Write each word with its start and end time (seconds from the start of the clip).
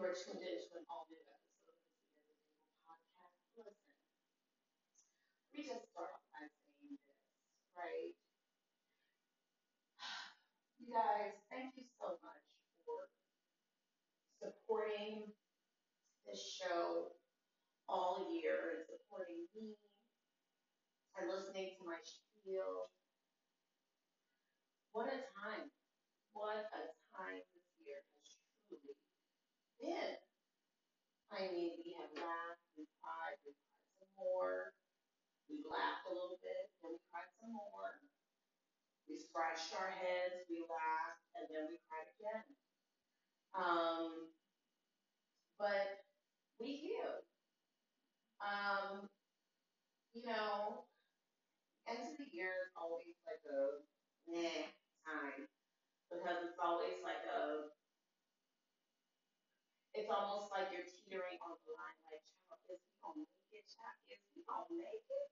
are 0.00 0.16
tuned 0.16 0.40
into 0.40 0.72
an 0.80 0.84
all-new 0.88 1.20
episode 1.28 1.76
of 1.76 1.76
the 1.76 2.32
Table 2.32 2.72
podcast. 2.88 3.36
Listen, 3.52 4.00
me 5.52 5.60
just 5.60 5.92
start 5.92 6.08
off 6.08 6.24
by 6.32 6.48
saying 6.48 6.96
this, 6.96 7.20
right? 7.76 8.16
You 10.80 10.88
guys, 10.88 11.36
thank 11.52 11.76
you 11.76 11.84
so 12.00 12.16
much 12.24 12.46
for 12.88 13.12
supporting 14.40 15.36
this 16.24 16.40
show 16.40 17.12
all 17.84 18.32
year 18.32 18.80
and 18.80 18.88
supporting 18.88 19.44
me 19.52 19.76
and 21.20 21.28
listening 21.28 21.76
to 21.76 21.84
my 21.84 22.00
spiel. 22.00 22.88
What 24.96 25.12
a 25.12 25.20
time. 25.44 25.68
What 26.32 26.72
a 26.72 26.88
time 27.12 27.44
this 27.52 27.68
year 27.84 28.00
has 28.00 28.40
truly 28.64 28.96
been. 29.80 30.20
I 31.32 31.48
mean, 31.48 31.80
we 31.80 31.96
have 31.96 32.12
laughed, 32.20 32.64
we 32.76 32.84
cried, 33.00 33.40
we 33.46 33.56
cried 33.56 33.96
some 33.96 34.12
more. 34.20 34.76
We 35.48 35.64
laughed 35.66 36.06
a 36.06 36.14
little 36.14 36.38
bit, 36.44 36.70
then 36.84 36.94
we 36.94 37.00
cried 37.10 37.30
some 37.40 37.56
more. 37.56 37.98
We 39.08 39.18
scratched 39.18 39.74
our 39.74 39.90
heads, 39.90 40.46
we 40.46 40.62
laughed, 40.68 41.24
and 41.34 41.48
then 41.50 41.66
we 41.66 41.80
cried 41.90 42.06
again. 42.14 42.46
Um, 43.56 44.30
but 45.58 46.06
we 46.62 46.78
healed. 46.78 47.26
Um, 48.38 49.10
you 50.14 50.22
know, 50.26 50.86
end 51.90 52.06
of 52.06 52.14
the 52.18 52.30
year 52.30 52.54
is 52.66 52.72
always 52.78 53.18
like 53.26 53.42
a 53.50 53.82
meh 54.30 54.70
time 55.02 55.50
because 56.10 56.46
it's 56.46 56.58
always 56.62 57.02
like 57.02 57.22
a, 57.26 57.70
it's 60.00 60.08
almost 60.08 60.48
like 60.48 60.72
you're 60.72 60.88
teetering 60.88 61.36
on 61.44 61.60
the 61.68 61.76
line, 61.76 62.00
like, 62.08 62.24
child, 62.24 62.56
is 62.72 62.80
we 62.80 62.96
gonna 63.04 63.20
make 63.20 63.52
it, 63.52 63.68
child, 63.68 64.00
is 64.08 64.24
we 64.32 64.40
gonna 64.48 64.72
make 64.72 65.04
it? 65.04 65.28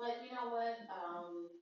But 0.00 0.24
you 0.24 0.32
know 0.32 0.48
what? 0.48 0.80
Um, 0.88 1.52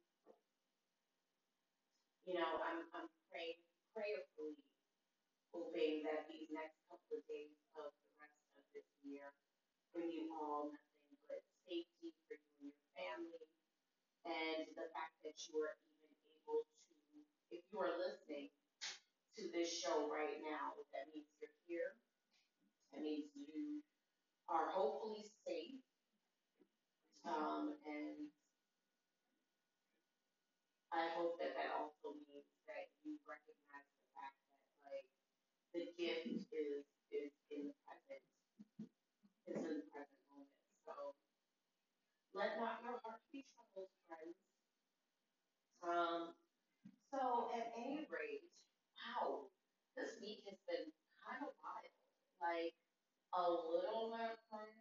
you 2.22 2.38
know, 2.38 2.62
I'm, 2.62 2.86
I'm 2.94 3.10
praying, 3.34 3.58
prayerfully 3.90 4.62
hoping 5.50 6.06
that 6.06 6.30
these 6.30 6.46
next 6.54 6.78
couple 6.86 7.18
of 7.18 7.22
days 7.26 7.50
of 7.74 7.90
the 7.90 8.10
rest 8.22 8.46
of 8.54 8.62
this 8.70 8.86
year 9.02 9.34
bring 9.90 10.14
you 10.14 10.30
all 10.38 10.70
nothing 10.70 11.18
but 11.26 11.42
safety 11.66 12.14
for 12.30 12.38
you 12.38 12.70
and 12.70 12.70
your 12.70 12.86
family. 12.94 13.46
And 14.22 14.70
the 14.78 14.86
fact 14.94 15.18
that 15.26 15.34
you 15.50 15.58
are 15.66 15.74
even 15.98 16.14
able 16.30 16.62
to, 16.62 16.94
if 17.50 17.62
you 17.74 17.76
are 17.82 17.94
listening 17.98 18.54
to 19.36 19.42
this 19.52 19.68
show 19.68 20.08
right 20.08 20.40
now, 20.40 20.76
that 20.96 21.12
means 21.12 21.28
you're 21.40 21.52
here. 21.68 21.92
That 22.92 23.02
means 23.04 23.28
you 23.36 23.84
are 24.48 24.70
hopefully 24.70 25.26
safe. 25.44 25.82
Um, 27.26 27.74
and 27.84 28.30
I 30.94 31.12
hope 31.18 31.36
that 31.42 31.52
that 31.58 31.74
also 31.74 32.16
means 32.16 32.48
that 32.70 32.88
you 33.04 33.18
recognize 33.26 33.84
the 34.00 34.08
fact 34.16 34.38
that 34.40 34.64
like 34.86 35.08
the 35.74 35.84
gift 35.98 36.46
is 36.48 36.86
is 37.10 37.34
in 37.50 37.68
the 37.68 37.76
present. 37.84 38.24
It's 39.44 39.60
in 39.60 39.82
the 39.82 39.88
present 39.92 40.22
moment. 40.30 40.56
So 40.86 40.94
let 42.32 42.56
not 42.62 42.80
your 42.80 43.02
heart 43.02 43.20
be 43.28 43.44
troubled, 43.52 43.90
friends. 44.06 44.38
Um, 45.82 46.32
so 47.10 47.50
at 47.52 47.74
any 47.74 48.06
rate, 48.06 48.46
wow, 48.96 49.52
this 49.98 50.16
week 50.22 50.46
has 50.46 50.56
been 50.64 50.88
kind 51.20 51.42
of 51.42 51.52
wild. 51.60 51.92
Like 52.38 52.78
a 53.36 53.44
little 53.44 54.16
bit 54.16 54.38
crazy 54.48 54.80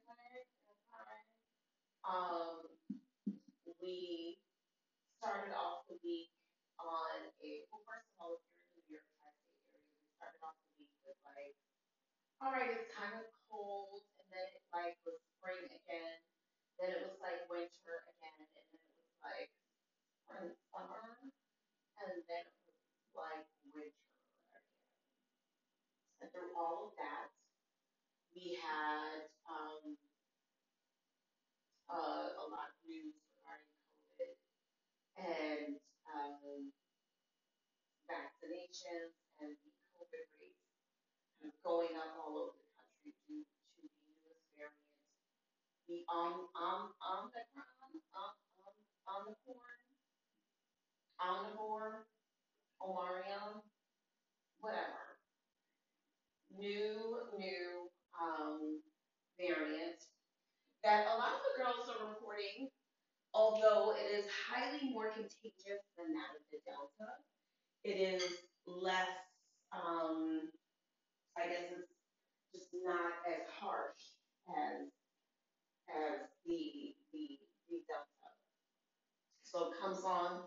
at 0.72 0.80
times. 0.88 1.34
Um, 2.06 2.72
we 3.84 4.40
started 5.18 5.58
off 5.58 5.90
the 5.90 5.98
week 6.06 6.30
on 6.78 7.34
a 7.42 7.50
well, 7.74 7.82
first 7.82 8.06
of 8.14 8.16
all, 8.22 8.38
if 8.38 8.46
you're 8.46 8.62
in 8.62 8.78
the 8.78 8.86
New 8.86 8.94
York 8.94 9.10
tri-state 9.18 9.74
area, 9.74 9.90
we 9.98 10.06
started 10.14 10.38
off 10.46 10.54
the 10.62 10.72
week 10.78 10.94
with 11.02 11.18
like, 11.26 11.58
all 12.38 12.54
right, 12.54 12.70
it's 12.70 12.94
kind 12.94 13.18
of 13.18 13.26
cold, 13.50 14.06
and 14.22 14.28
then 14.30 14.46
it 14.54 14.62
like 14.70 15.02
was 15.02 15.18
spring 15.34 15.66
again, 15.66 16.18
then 16.78 16.94
it 16.94 17.02
was 17.10 17.18
like 17.26 17.42
winter 17.50 18.06
again, 18.06 18.38
and 18.38 18.52
then 18.54 18.66
it 18.70 18.86
was 18.86 19.18
like 19.26 19.50
spring 20.30 20.54
summer, 20.70 21.18
and 22.06 22.22
then 22.30 22.44
it 22.46 22.58
was 22.70 22.78
like 23.18 23.50
winter 23.74 24.06
again. 24.54 24.70
And 26.22 26.30
through 26.30 26.54
all 26.54 26.94
of 26.94 26.94
that, 27.02 27.34
we 28.38 28.60
had 28.62 29.26
um, 29.50 29.98
uh, 31.88 32.30
a 32.36 32.46
lot 32.52 32.68
of 32.68 32.78
news 32.84 33.16
regarding 33.32 33.72
COVID 34.20 34.36
and 35.16 35.80
um, 36.12 36.76
and 38.84 39.56
the 39.56 39.72
COVID 39.96 40.26
rates 40.36 40.68
going 41.64 41.96
up 41.96 42.20
all 42.20 42.36
over 42.36 42.60
the 42.60 42.68
country 42.76 43.16
due 43.24 43.48
to 43.48 43.64
the 43.80 43.88
newest 44.20 44.52
variant, 44.60 44.76
the 45.88 46.04
um, 46.12 46.52
um, 46.52 46.92
Omicron, 47.00 47.72
um, 47.80 47.96
um, 48.12 48.36
Omicron, 49.08 49.80
Omnivore, 51.24 52.04
Omarion, 52.84 53.64
whatever. 54.60 55.16
New, 56.52 57.32
new 57.40 57.88
um, 58.20 58.84
variant 59.40 60.04
that 60.84 61.08
a 61.08 61.16
lot 61.16 61.40
of 61.40 61.42
the 61.48 61.56
girls 61.56 61.88
are 61.88 62.12
reporting, 62.12 62.68
although 63.34 63.96
it 63.96 64.12
is 64.12 64.28
highly 64.28 64.92
more 64.92 65.16
contagious 65.16 65.82
than 65.96 66.12
that 66.12 66.36
of 66.36 66.44
the 66.52 66.60
Delta, 66.68 67.10
it 67.84 67.98
is 67.98 68.24
less, 68.68 69.08
um, 69.74 70.42
I 71.38 71.48
guess 71.48 71.72
it's 71.72 71.92
just 72.54 72.70
not 72.84 73.14
as 73.28 73.42
harsh 73.60 74.02
as 74.50 74.88
as 75.90 76.20
the 76.46 76.96
the 77.14 77.40
the 77.70 77.78
Delta. 77.88 78.30
So 79.44 79.72
it 79.72 79.80
comes 79.82 80.04
on, 80.04 80.42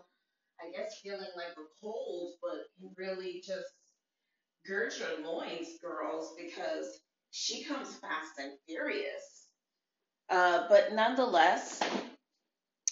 I 0.61 0.71
guess, 0.71 0.99
feeling 1.03 1.19
like 1.35 1.55
a 1.57 1.67
cold, 1.81 2.33
but 2.41 2.65
can 2.79 2.91
really 2.97 3.41
just 3.45 3.67
gird 4.67 4.93
your 4.99 5.25
loins, 5.25 5.69
girls, 5.81 6.33
because 6.37 6.99
she 7.31 7.63
comes 7.63 7.95
fast 7.97 8.39
and 8.39 8.53
furious. 8.67 9.47
Uh, 10.29 10.67
but 10.69 10.93
nonetheless, 10.93 11.81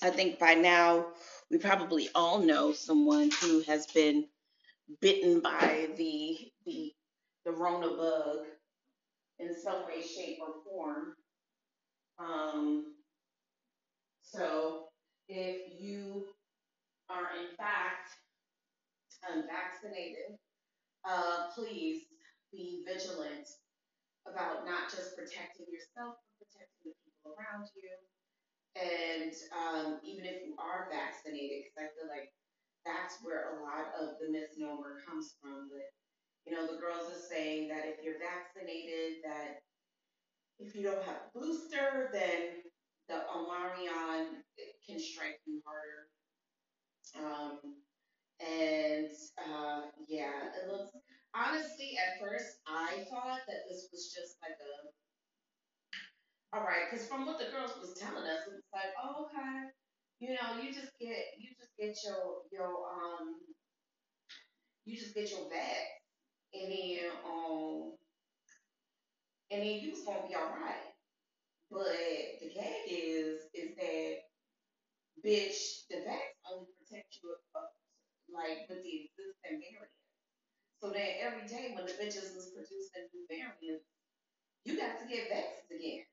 I 0.01 0.10
think 0.10 0.40
by 0.40 0.54
now 0.56 1.07
we 1.51 1.57
probably 1.57 2.10
all 2.16 2.40
know 2.40 2.74
someone 2.74 3.31
who 3.42 3.62
has 3.62 3.88
been 3.88 4.28
bitten 5.01 5.39
by 5.42 5.89
the 5.98 6.38
the 6.66 6.94
the 7.45 7.51
Rona 7.51 7.89
bug 7.95 8.45
in 9.39 9.54
some 9.54 9.86
way, 9.86 10.01
shape, 10.01 10.39
or 10.42 10.54
form. 10.69 11.13
Um, 12.19 12.95
so 14.22 14.86
if 15.30 15.80
you 15.80 16.25
are 17.10 17.30
in 17.39 17.56
fact 17.57 18.12
unvaccinated, 19.24 20.38
uh, 21.07 21.48
please 21.56 22.04
be 22.51 22.84
vigilant 22.88 23.48
about 24.28 24.66
not 24.66 24.89
just 24.92 25.16
protecting 25.16 25.66
yourself, 25.72 26.16
but 26.19 26.48
protecting 26.48 26.92
the 26.92 26.95
people 27.04 27.36
around 27.36 27.68
you. 27.75 27.92
And 28.78 29.34
um, 29.51 30.00
even 30.04 30.25
if 30.25 30.45
you 30.45 30.56
are 30.60 30.88
vaccinated, 30.92 31.66
because 31.66 31.89
I 31.89 31.94
feel 31.98 32.10
like 32.10 32.31
that's 32.88 33.19
where 33.22 33.51
a 33.51 33.63
lot 33.68 33.92
of 34.00 34.16
the 34.24 34.31
misnomer 34.31 35.04
comes 35.04 35.36
from. 35.44 35.68
That 35.68 35.92
you 36.48 36.56
know, 36.56 36.63
the 36.63 36.80
girls 36.80 37.12
are 37.12 37.28
saying 37.28 37.68
that 37.68 37.84
if 37.84 38.00
you're 38.00 38.24
vaccinated, 38.24 39.19
that 39.28 39.60
if 40.60 40.75
you 40.75 40.84
don't 40.84 41.04
have 41.04 41.28
a 41.28 41.39
booster, 41.39 42.10
then 42.16 42.63
the 43.12 43.28
Omarion 43.28 44.39
can 44.88 45.00
strike 45.00 45.44
you 45.45 45.60
harder. 45.68 46.07
Um, 47.19 47.60
and 48.39 49.12
uh, 49.39 49.92
yeah, 50.07 50.54
it 50.56 50.72
looks 50.72 50.92
honestly 51.36 51.98
at 52.00 52.19
first 52.22 52.63
I 52.68 53.04
thought 53.10 53.44
that 53.48 53.68
this 53.69 53.89
was 53.92 54.13
just 54.16 54.39
like 54.42 54.56
a 54.60 54.88
all 56.56 56.63
right, 56.63 56.88
because 56.88 57.06
from 57.07 57.28
what 57.28 57.38
the 57.38 57.51
girls 57.51 57.75
was 57.75 58.00
telling 58.00 58.24
us, 58.24 58.48
it 58.48 58.56
was 58.56 58.72
like, 58.72 58.95
oh, 59.04 59.28
okay, 59.28 59.68
you 60.24 60.31
know, 60.39 60.56
you 60.63 60.72
just 60.72 60.95
get 60.95 61.36
you 61.36 61.51
get 61.79 61.95
your 62.06 62.41
your 62.51 62.68
um 62.68 63.35
you 64.85 64.97
just 64.97 65.15
get 65.15 65.29
your 65.31 65.50
bag 65.50 65.88
and 66.53 66.71
then 66.71 67.12
um 67.25 67.94
and 69.51 69.62
then 69.62 69.79
you 69.79 69.91
was 69.91 70.03
gonna 70.03 70.27
be 70.27 70.35
all 70.35 70.51
right. 70.59 70.91
But 71.71 72.39
the 72.39 72.50
gag 72.53 72.88
is, 72.88 73.44
is 73.53 73.75
that, 73.75 74.15
bitch, 75.25 75.88
the 75.89 76.03
vax 76.07 76.31
only 76.51 76.71
protect 76.79 77.19
you 77.24 77.35
like 78.31 78.68
with 78.69 78.83
the 78.83 78.95
existing 79.07 79.59
variant. 79.59 79.91
So 80.79 80.91
then 80.91 81.19
every 81.24 81.47
day 81.47 81.74
when 81.75 81.85
the 81.85 81.95
bitches 81.95 82.35
is 82.38 82.51
producing 82.56 83.07
new 83.13 83.25
variants, 83.27 83.88
you 84.65 84.77
got 84.77 85.00
to 85.01 85.07
get 85.07 85.31
vaxxed 85.31 85.75
again. 85.75 86.06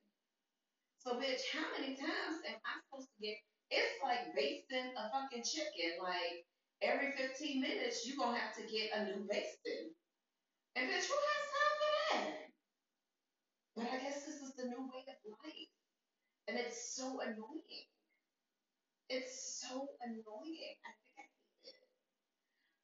So 0.98 1.16
bitch, 1.20 1.42
how 1.52 1.66
many 1.78 1.94
times 1.96 2.42
am 2.48 2.58
I 2.64 2.72
supposed 2.86 3.10
to 3.12 3.18
get? 3.22 3.38
It's 3.74 3.98
like 4.02 4.30
basting 4.38 4.94
a 4.94 5.10
fucking 5.10 5.42
chicken. 5.42 5.98
Like 5.98 6.46
every 6.78 7.10
15 7.18 7.60
minutes, 7.60 8.06
you're 8.06 8.16
gonna 8.16 8.38
have 8.38 8.54
to 8.54 8.62
get 8.70 8.94
a 8.94 9.04
new 9.10 9.26
basting. 9.26 9.90
And 10.78 10.86
bitch, 10.86 11.10
who 11.10 11.18
has 11.18 11.44
time 11.50 11.74
for 11.78 11.90
that? 11.90 12.34
But 13.74 13.86
I 13.90 13.98
guess 13.98 14.22
this 14.22 14.38
is 14.38 14.54
the 14.54 14.70
new 14.70 14.86
way 14.86 15.02
of 15.10 15.18
life. 15.42 15.74
And 16.46 16.58
it's 16.58 16.94
so 16.94 17.18
annoying. 17.18 17.88
It's 19.10 19.60
so 19.60 19.88
annoying. 20.02 20.74
I 20.86 20.90
think 20.94 21.14
I 21.18 21.26
hate 21.26 21.74
it. 21.74 21.90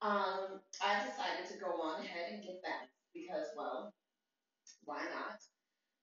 Um, 0.03 0.61
I 0.83 1.07
decided 1.07 1.47
to 1.51 1.63
go 1.63 1.79
on 1.83 2.03
ahead 2.03 2.33
and 2.33 2.43
get 2.43 2.63
that 2.63 2.91
because, 3.15 3.47
well, 3.57 3.95
why 4.85 5.05
not? 5.15 5.39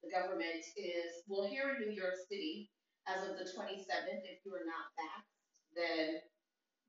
The 0.04 0.12
government 0.12 0.64
is, 0.78 1.24
well, 1.28 1.48
here 1.48 1.76
in 1.76 1.88
New 1.88 1.96
York 1.96 2.16
City, 2.30 2.70
as 3.08 3.24
of 3.24 3.38
the 3.38 3.46
27th, 3.46 4.24
if 4.28 4.44
you 4.46 4.52
are 4.54 4.68
not 4.68 4.92
vaxxed, 5.00 5.64
then, 5.76 6.20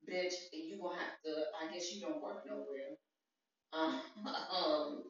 bitch, 0.09 0.35
you 0.53 0.81
gonna 0.82 0.99
have 0.99 1.20
to, 1.25 1.32
I 1.55 1.73
guess 1.73 1.94
you 1.94 2.00
don't 2.00 2.23
work 2.23 2.44
nowhere. 2.47 2.99
Um, 4.26 5.05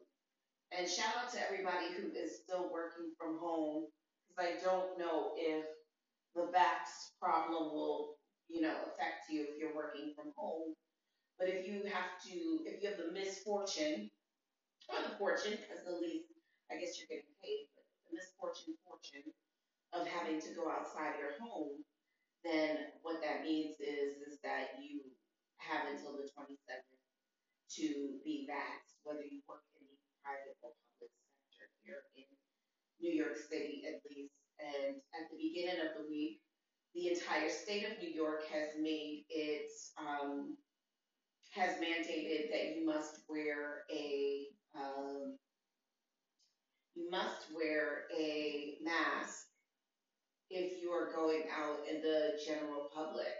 and 0.71 0.87
shout 0.87 1.15
out 1.17 1.31
to 1.33 1.41
everybody 1.41 1.87
who 1.95 2.11
is 2.11 2.43
still 2.43 2.69
working 2.71 3.11
from 3.17 3.39
home, 3.39 3.87
because 4.27 4.45
I 4.45 4.63
don't 4.63 4.99
know 4.99 5.33
if 5.35 5.65
the 6.35 6.51
vax 6.53 7.15
problem 7.19 7.73
will, 7.73 8.19
you 8.49 8.61
know, 8.61 8.75
affect 8.85 9.31
you 9.31 9.47
if 9.49 9.57
you're 9.57 9.75
working 9.75 10.13
from 10.15 10.31
home. 10.37 10.75
But 11.39 11.49
if 11.49 11.65
you 11.65 11.89
have 11.89 12.19
to, 12.27 12.35
if 12.67 12.83
you 12.83 12.89
have 12.89 12.99
the 12.99 13.11
misfortune, 13.11 14.11
or 14.89 14.97
the 15.09 15.15
fortune, 15.17 15.57
because 15.57 15.87
at 15.87 16.01
least 16.01 16.29
I 16.69 16.75
guess 16.77 16.99
you're 16.99 17.09
getting 17.09 17.33
paid, 17.41 17.65
but 17.73 17.85
the 18.05 18.17
misfortune 18.17 18.75
fortune 18.85 19.25
of 19.93 20.05
having 20.07 20.39
to 20.39 20.53
go 20.53 20.69
outside 20.69 21.17
your 21.17 21.37
home, 21.41 21.81
then 22.43 22.93
what 23.01 23.19
that 23.21 23.43
means 23.43 23.75
is 23.81 24.21
is 24.23 24.39
that 24.43 24.79
you 24.79 25.01
have 25.57 25.89
until 25.91 26.15
the 26.15 26.29
27th 26.31 26.99
to 27.77 28.17
be 28.23 28.47
vaxxed, 28.49 28.97
whether 29.03 29.25
you 29.25 29.41
work 29.47 29.65
in 29.77 29.85
the 29.85 29.97
private 30.23 30.57
or 30.63 30.71
public 30.71 31.11
sector 31.57 31.67
here 31.83 32.01
in 32.15 32.25
New 33.01 33.11
York 33.13 33.37
City 33.37 33.83
at 33.85 34.01
least. 34.09 34.33
And 34.59 34.97
at 35.13 35.29
the 35.31 35.37
beginning 35.37 35.79
of 35.81 35.95
the 35.97 36.09
week, 36.09 36.41
the 36.95 37.09
entire 37.13 37.49
state 37.49 37.85
of 37.85 38.01
New 38.01 38.09
York 38.09 38.43
has 38.51 38.69
made 38.79 39.25
it, 39.29 39.69
um, 39.97 40.57
has 41.51 41.75
mandated 41.77 42.51
that 42.51 42.75
you 42.75 42.85
must 42.85 43.19
wear 43.29 43.83
a, 43.91 44.47
um, 44.75 45.37
you 46.95 47.09
must 47.09 47.45
wear 47.55 48.05
a 48.17 48.77
mask 48.81 49.48
if 50.49 50.81
you 50.81 50.91
are 50.91 51.13
going 51.13 51.43
out 51.53 51.79
in 51.89 52.01
the 52.01 52.39
general 52.45 52.89
public. 52.93 53.33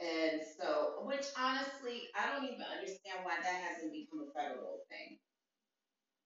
And 0.00 0.40
so, 0.58 1.02
which 1.04 1.26
honestly, 1.38 2.08
I 2.14 2.30
don't 2.30 2.44
even 2.44 2.62
understand 2.62 3.22
why 3.24 3.34
that 3.42 3.62
hasn't 3.62 3.92
become 3.92 4.26
a 4.26 4.32
federal 4.32 4.78
thing. 4.90 5.18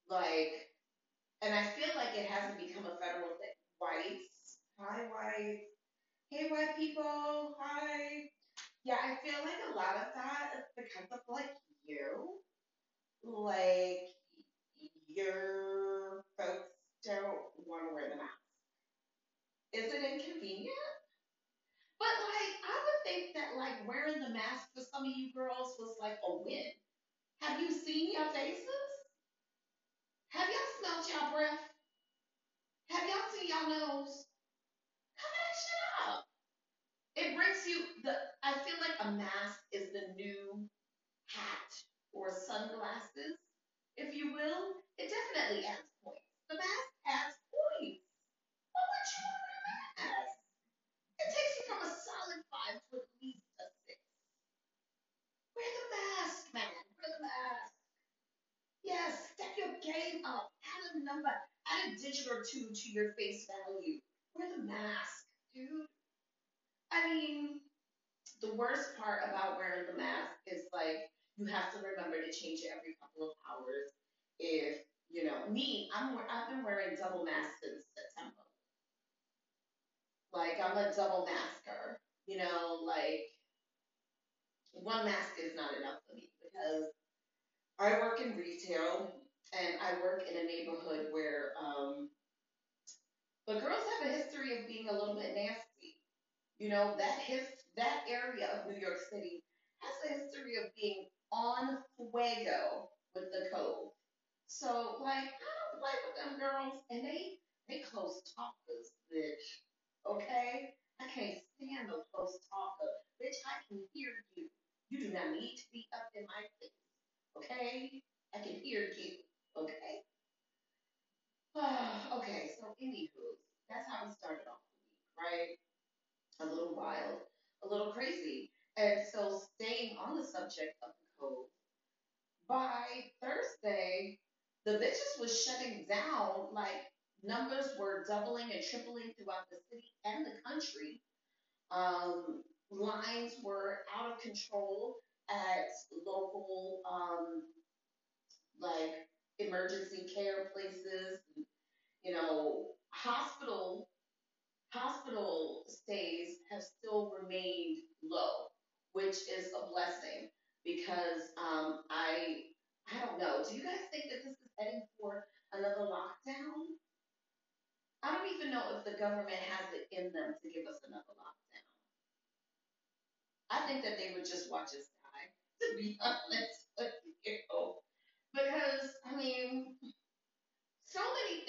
Like, 0.09 0.69
and 1.43 1.55
I 1.55 1.65
feel 1.77 1.89
like 1.97 2.17
it 2.17 2.27
hasn't 2.29 2.61
become 2.61 2.85
a 2.85 2.97
federal 3.01 3.33
thing. 3.41 3.57
Whites, 3.81 4.59
hi 4.79 5.09
whites, 5.09 5.65
hey 6.31 6.49
white 6.51 6.77
people, 6.77 7.57
hi. 7.59 8.29
Yeah, 8.85 8.97
I 9.03 9.17
feel 9.25 9.41
like 9.45 9.61
a 9.73 9.77
lot 9.77 9.97
of 9.97 10.13
that 10.15 10.53
is 10.59 10.67
because 10.77 11.09
of 11.13 11.21
like 11.29 11.55
you. 11.85 12.41
Like, 13.25 14.13
your 15.15 16.25
folks 16.39 16.69
don't 17.05 17.47
want 17.67 17.89
to 17.89 17.95
wear 17.95 18.11
the 18.11 18.17
mask. 18.17 18.42
Is 19.73 19.91
it 19.91 20.03
inconvenient? 20.03 20.69
But 21.99 22.09
like, 22.21 22.53
I 22.65 22.75
would 22.85 22.99
think 23.05 23.35
that 23.35 23.57
like 23.57 23.87
wearing 23.87 24.21
the 24.21 24.29
mask 24.29 24.67
for 24.75 24.83
some 24.83 25.05
of 25.05 25.13
you 25.17 25.33
girls 25.33 25.75
was 25.79 25.97
like 26.01 26.19
a 26.25 26.33
win. 26.45 26.71
Have 27.43 27.61
you 27.61 27.71
seen 27.73 28.13
your 28.13 28.27
faces? 28.27 28.82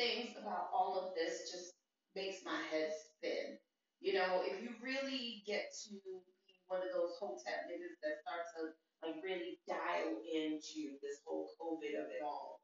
Things 0.04 0.36
about 0.36 0.68
all 0.76 1.00
of 1.00 1.16
this 1.16 1.48
just 1.52 1.80
makes 2.16 2.44
my 2.44 2.60
head 2.72 2.92
spin. 2.92 3.56
You 4.02 4.20
know, 4.20 4.44
if 4.44 4.60
you 4.62 4.76
really 4.84 5.44
get 5.48 5.72
to 5.88 5.96
be 5.96 6.60
one 6.68 6.84
of 6.84 6.92
those 6.92 7.16
hotel 7.20 7.64
niggas 7.72 7.96
that 8.04 8.20
start 8.20 8.44
to 8.60 8.76
like 9.00 9.24
really 9.24 9.60
dial 9.68 10.20
into 10.28 11.00
this 11.00 11.24
whole 11.26 11.52
COVID 11.56 11.96
of 11.96 12.12
it 12.12 12.20
all, 12.24 12.60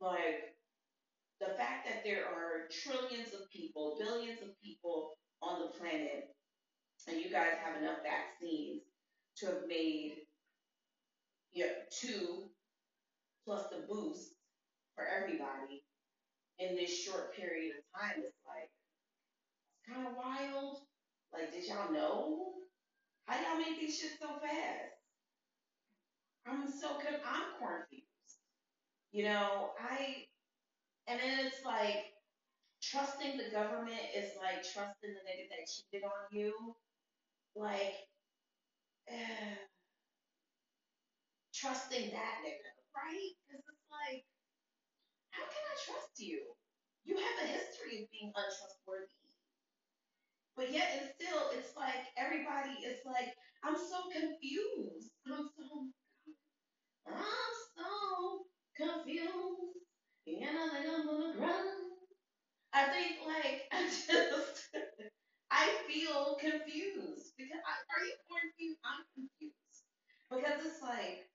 like 0.00 0.52
the 1.40 1.56
fact 1.56 1.88
that 1.88 2.04
there 2.04 2.28
are 2.28 2.68
trillions 2.68 3.32
of 3.32 3.48
people, 3.50 3.96
billions 3.98 4.42
of 4.42 4.52
people 4.62 5.16
on 5.40 5.60
the 5.60 5.78
planet, 5.78 6.28
and 7.08 7.20
you 7.20 7.30
guys 7.30 7.56
have 7.64 7.80
enough 7.80 8.04
vaccines 8.04 8.82
to 9.38 9.46
have 9.46 9.64
made 9.68 10.16
you 11.52 11.64
know, 11.64 11.72
two 11.90 12.50
plus 13.44 13.64
the 13.70 13.86
boost 13.88 14.34
for 14.94 15.04
everybody 15.06 15.85
in 16.58 16.76
this 16.76 17.04
short 17.04 17.34
period 17.36 17.74
of 17.76 18.00
time 18.00 18.18
is 18.20 18.32
like 18.46 18.70
it's 19.70 19.94
kind 19.94 20.06
of 20.06 20.14
wild. 20.16 20.78
Like, 21.32 21.52
did 21.52 21.66
y'all 21.68 21.92
know? 21.92 22.52
How 23.26 23.36
y'all 23.40 23.58
make 23.58 23.80
these 23.80 23.98
shit 23.98 24.12
so 24.20 24.28
fast? 24.40 24.94
I'm 26.46 26.70
so 26.70 26.94
con- 26.94 27.20
I'm 27.26 27.44
confused. 27.58 28.04
You 29.12 29.24
know, 29.24 29.70
I 29.80 30.26
and 31.08 31.20
then 31.20 31.46
it's 31.46 31.64
like 31.64 32.12
trusting 32.82 33.38
the 33.38 33.50
government 33.50 34.00
is 34.14 34.30
like 34.42 34.62
trusting 34.62 35.10
the 35.14 35.22
nigga 35.26 35.48
that 35.50 35.66
cheated 35.68 36.04
on 36.04 36.26
you. 36.30 36.52
Like, 37.54 37.94
eh, 39.08 39.14
trusting 41.54 42.10
that 42.10 42.34
nigga, 42.44 42.70
right? 42.94 43.32
Because 43.46 43.62
it's 43.66 43.86
like, 43.90 44.24
how 45.36 45.44
can 45.44 45.62
I 45.64 45.76
trust 45.84 46.18
you? 46.18 46.40
You 47.04 47.16
have 47.16 47.38
a 47.44 47.46
history 47.46 48.02
of 48.02 48.10
being 48.10 48.32
untrustworthy. 48.34 49.12
But 50.56 50.72
yet 50.72 50.90
and 50.98 51.10
still, 51.14 51.50
it's 51.52 51.76
like 51.76 52.08
everybody 52.16 52.72
is 52.84 52.98
like, 53.06 53.34
I'm 53.62 53.76
so 53.76 54.08
confused. 54.10 55.10
I'm 55.26 55.48
so, 55.56 55.88
I'm 57.06 57.52
so 57.76 58.44
confused. 58.76 59.78
You 60.26 60.40
know, 60.40 60.66
like 60.72 60.86
I'm 60.88 61.08
on 61.08 61.32
the 61.32 61.38
ground. 61.38 61.86
I 62.72 62.84
think 62.88 63.18
like 63.26 63.64
I 63.72 63.84
just 63.88 64.68
I 65.50 65.68
feel 65.88 66.36
confused 66.40 67.32
because 67.38 67.60
I, 67.64 67.74
are 67.92 68.04
you 68.04 68.16
confused? 68.28 68.80
I'm 68.84 69.04
confused 69.14 69.82
because 70.30 70.66
it's 70.66 70.82
like 70.82 71.28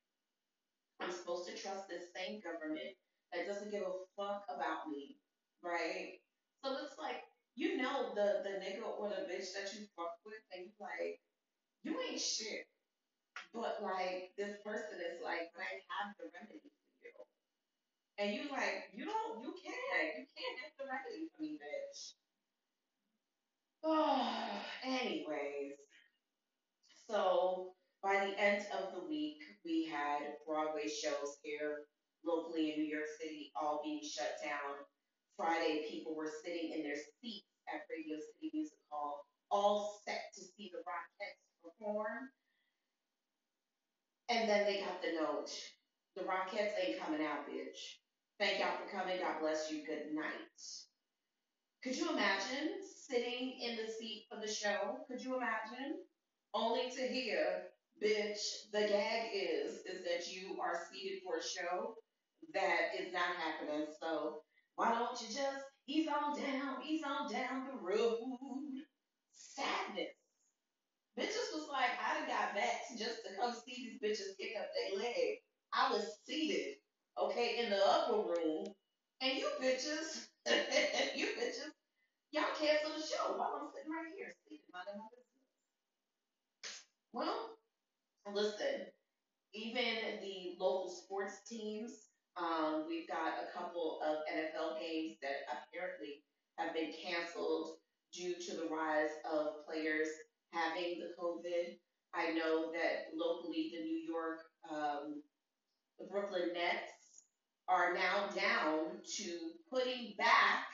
I'm 1.01 1.11
supposed 1.11 1.47
to 1.49 1.57
trust 1.57 1.87
this 1.89 2.13
same 2.15 2.39
government 2.41 2.95
that 3.33 3.47
doesn't 3.47 3.71
give 3.71 3.83
a 3.83 3.95
fuck 4.15 4.43
about 4.49 4.91
me, 4.91 5.17
right? 5.63 6.19
So 6.63 6.75
it's 6.83 6.97
like 6.99 7.23
you 7.55 7.77
know 7.77 8.13
the 8.15 8.43
the 8.43 8.59
nigga 8.59 8.85
or 8.85 9.09
the 9.09 9.27
bitch 9.27 9.55
that 9.55 9.71
you 9.73 9.87
fuck 9.95 10.19
with, 10.25 10.43
and 10.55 10.67
you 10.67 10.73
like 10.79 11.19
you 11.83 11.95
ain't 11.97 12.21
shit, 12.21 12.67
but 13.53 13.79
like 13.81 14.31
this 14.37 14.55
person 14.63 14.99
is 14.99 15.23
like, 15.23 15.51
but 15.55 15.63
I 15.63 15.81
have 15.99 16.13
the 16.19 16.29
remedy 16.35 16.61
for 17.01 17.07
you, 17.07 17.23
and 18.19 18.33
you 18.35 18.51
like 18.51 18.91
you 18.93 19.05
don't 19.05 19.41
you 19.41 19.53
can't 19.57 20.19
you 20.19 20.25
can't 20.27 20.57
get 20.59 20.71
the 20.77 20.85
remedy 20.85 21.27
for 21.35 21.41
me, 21.41 21.57
bitch. 21.57 22.13
Oh, 23.83 24.27
anyways, 24.83 25.79
so 27.07 27.73
by 28.03 28.25
the 28.25 28.39
end 28.39 28.65
of 28.77 28.93
the 28.93 29.07
week, 29.07 29.39
we 29.65 29.85
had 29.85 30.21
Broadway 30.45 30.87
shows 30.87 31.37
here 31.43 31.85
locally 32.25 32.73
in 32.73 32.81
New 32.81 32.89
York 32.89 33.09
City 33.19 33.51
all 33.59 33.81
being 33.83 34.01
shut 34.03 34.37
down. 34.43 34.85
Friday, 35.37 35.87
people 35.89 36.15
were 36.15 36.31
sitting 36.43 36.73
in 36.73 36.83
their 36.83 36.95
seats 36.95 37.47
at 37.73 37.81
Radio 37.89 38.17
City 38.17 38.51
Music 38.53 38.77
Hall, 38.89 39.25
all 39.49 40.01
set 40.05 40.21
to 40.35 40.41
see 40.41 40.71
the 40.71 40.83
Rockettes 40.85 41.41
perform. 41.63 42.29
And 44.29 44.47
then 44.47 44.65
they 44.65 44.81
got 44.81 45.01
the 45.01 45.13
note. 45.19 45.51
The 46.15 46.23
Rockettes 46.23 46.77
ain't 46.79 46.99
coming 46.99 47.25
out, 47.25 47.47
bitch. 47.47 47.99
Thank 48.39 48.59
y'all 48.59 48.77
for 48.77 48.95
coming. 48.95 49.19
God 49.19 49.39
bless 49.41 49.71
you. 49.71 49.85
Good 49.85 50.13
night. 50.13 50.61
Could 51.83 51.97
you 51.97 52.09
imagine 52.09 52.77
sitting 53.07 53.57
in 53.59 53.77
the 53.77 53.91
seat 53.91 54.25
for 54.29 54.39
the 54.39 54.51
show? 54.51 54.97
Could 55.09 55.23
you 55.23 55.37
imagine? 55.37 55.97
Only 56.53 56.91
to 56.91 57.07
hear, 57.07 57.63
bitch, 58.03 58.39
the 58.73 58.81
gag 58.81 59.29
is 59.33 59.77
is 59.85 60.03
that 60.03 60.31
you 60.31 60.59
are 60.61 60.81
seated 60.91 61.21
for 61.23 61.37
a 61.37 61.43
show 61.43 61.95
that 62.53 62.95
is 62.99 63.13
not 63.13 63.35
happening. 63.37 63.87
So 64.01 64.41
why 64.75 64.89
don't 64.93 65.19
you 65.21 65.27
just 65.27 65.63
ease 65.87 66.07
on 66.07 66.37
down, 66.37 66.77
ease 66.87 67.03
on 67.05 67.31
down 67.31 67.67
the 67.67 67.77
road? 67.81 68.19
Sadness. 69.33 70.13
Bitches 71.19 71.53
was 71.53 71.67
like, 71.71 71.91
I 71.99 72.19
done 72.19 72.29
got 72.29 72.55
back 72.55 72.81
just 72.97 73.23
to 73.23 73.35
come 73.39 73.53
see 73.53 73.75
these 73.75 73.99
bitches 74.01 74.37
kick 74.39 74.53
up 74.59 74.67
their 74.73 74.99
leg. 74.99 75.39
I 75.73 75.91
was 75.91 76.19
seated, 76.25 76.75
okay, 77.21 77.63
in 77.63 77.69
the 77.69 77.79
upper 77.85 78.17
room, 78.17 78.67
and 79.21 79.37
you 79.37 79.47
bitches, 79.61 80.27
you 81.15 81.27
bitches 81.39 81.71
Y'all 82.31 82.43
cancel 82.57 82.95
the 82.95 83.03
show 83.03 83.35
while 83.35 83.59
I'm 83.59 83.67
sitting 83.75 83.91
right 83.91 84.07
here, 84.15 84.31
sleeping, 84.47 84.71
minding 84.71 84.99
my 85.03 85.07
business. 85.11 85.35
Well, 87.11 87.59
listen, 88.31 88.87
even 89.53 90.21
the 90.23 90.55
local 90.59 90.91
sports 90.91 91.43
teams, 91.47 92.10
um, 92.37 92.85
we've 92.87 93.07
got 93.07 93.39
a 93.41 93.51
couple 93.57 93.99
of 94.05 94.17
NFL 94.31 94.79
games 94.79 95.17
that 95.21 95.47
apparently 95.51 96.23
have 96.57 96.73
been 96.73 96.91
canceled 97.03 97.77
due 98.13 98.35
to 98.35 98.55
the 98.57 98.67
rise 98.69 99.11
of 99.31 99.65
players 99.65 100.07
having 100.51 100.99
the 100.99 101.13
COVID. 101.19 101.77
I 102.13 102.31
know 102.31 102.71
that 102.71 103.15
locally, 103.15 103.71
the 103.73 103.83
New 103.83 104.01
York, 104.07 104.39
um, 104.69 105.23
the 105.99 106.05
Brooklyn 106.05 106.49
Nets 106.53 107.23
are 107.67 107.93
now 107.93 108.27
down 108.35 108.99
to 109.17 109.37
putting 109.69 110.13
back 110.17 110.65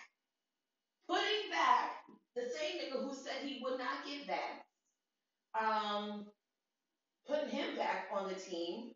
putting 1.08 1.50
back 1.50 2.04
the 2.36 2.42
same 2.42 2.78
nigga 2.80 3.04
who 3.04 3.14
said 3.14 3.44
he 3.44 3.62
would 3.64 3.80
not 3.80 4.06
get 4.06 4.28
back, 4.28 4.66
um, 5.60 6.26
putting 7.28 7.50
him 7.50 7.76
back 7.76 8.08
on 8.14 8.28
the 8.28 8.36
team 8.36 8.92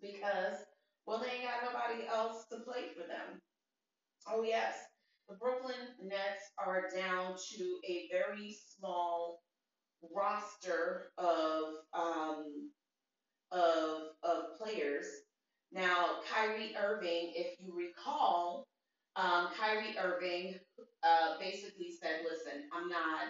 because, 0.00 0.58
well, 1.06 1.20
they 1.20 1.30
ain't 1.38 1.44
got 1.44 1.72
nobody 1.72 2.06
else 2.08 2.46
to 2.50 2.58
play 2.60 2.88
for 2.94 3.06
them. 3.06 3.40
Oh, 4.28 4.42
yes. 4.42 4.74
The 5.28 5.36
Brooklyn 5.36 5.76
Nets 6.02 6.52
are 6.58 6.88
down 6.94 7.36
to 7.56 7.78
a 7.88 8.08
very 8.12 8.56
small 8.76 9.40
roster 10.14 11.10
of 11.18 11.64
um, 11.94 12.70
of 13.52 14.02
of 14.22 14.58
players. 14.58 15.06
Now, 15.72 16.20
Kyrie 16.32 16.76
Irving, 16.78 17.32
if 17.34 17.54
you 17.60 17.74
recall, 17.76 18.66
um, 19.16 19.48
Kyrie 19.58 19.96
Irving 19.98 20.54
uh, 21.02 21.38
basically 21.40 21.92
said, 22.00 22.22
"Listen, 22.30 22.68
I'm 22.74 22.88
not, 22.88 23.28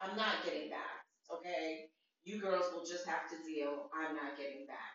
I'm 0.00 0.16
not 0.16 0.44
getting 0.44 0.70
back. 0.70 1.04
Okay, 1.32 1.86
you 2.24 2.40
girls 2.40 2.66
will 2.72 2.84
just 2.86 3.06
have 3.06 3.28
to 3.30 3.36
deal. 3.48 3.90
I'm 3.94 4.14
not 4.16 4.36
getting 4.38 4.66
back." 4.66 4.91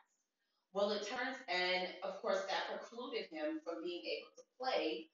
Well, 0.77 0.93
it 0.93 1.09
turns, 1.09 1.41
and 1.49 1.89
of 2.05 2.21
course, 2.21 2.45
that 2.45 2.69
precluded 2.69 3.25
him 3.33 3.57
from 3.65 3.81
being 3.81 4.05
able 4.05 4.29
to 4.37 4.45
play 4.61 5.09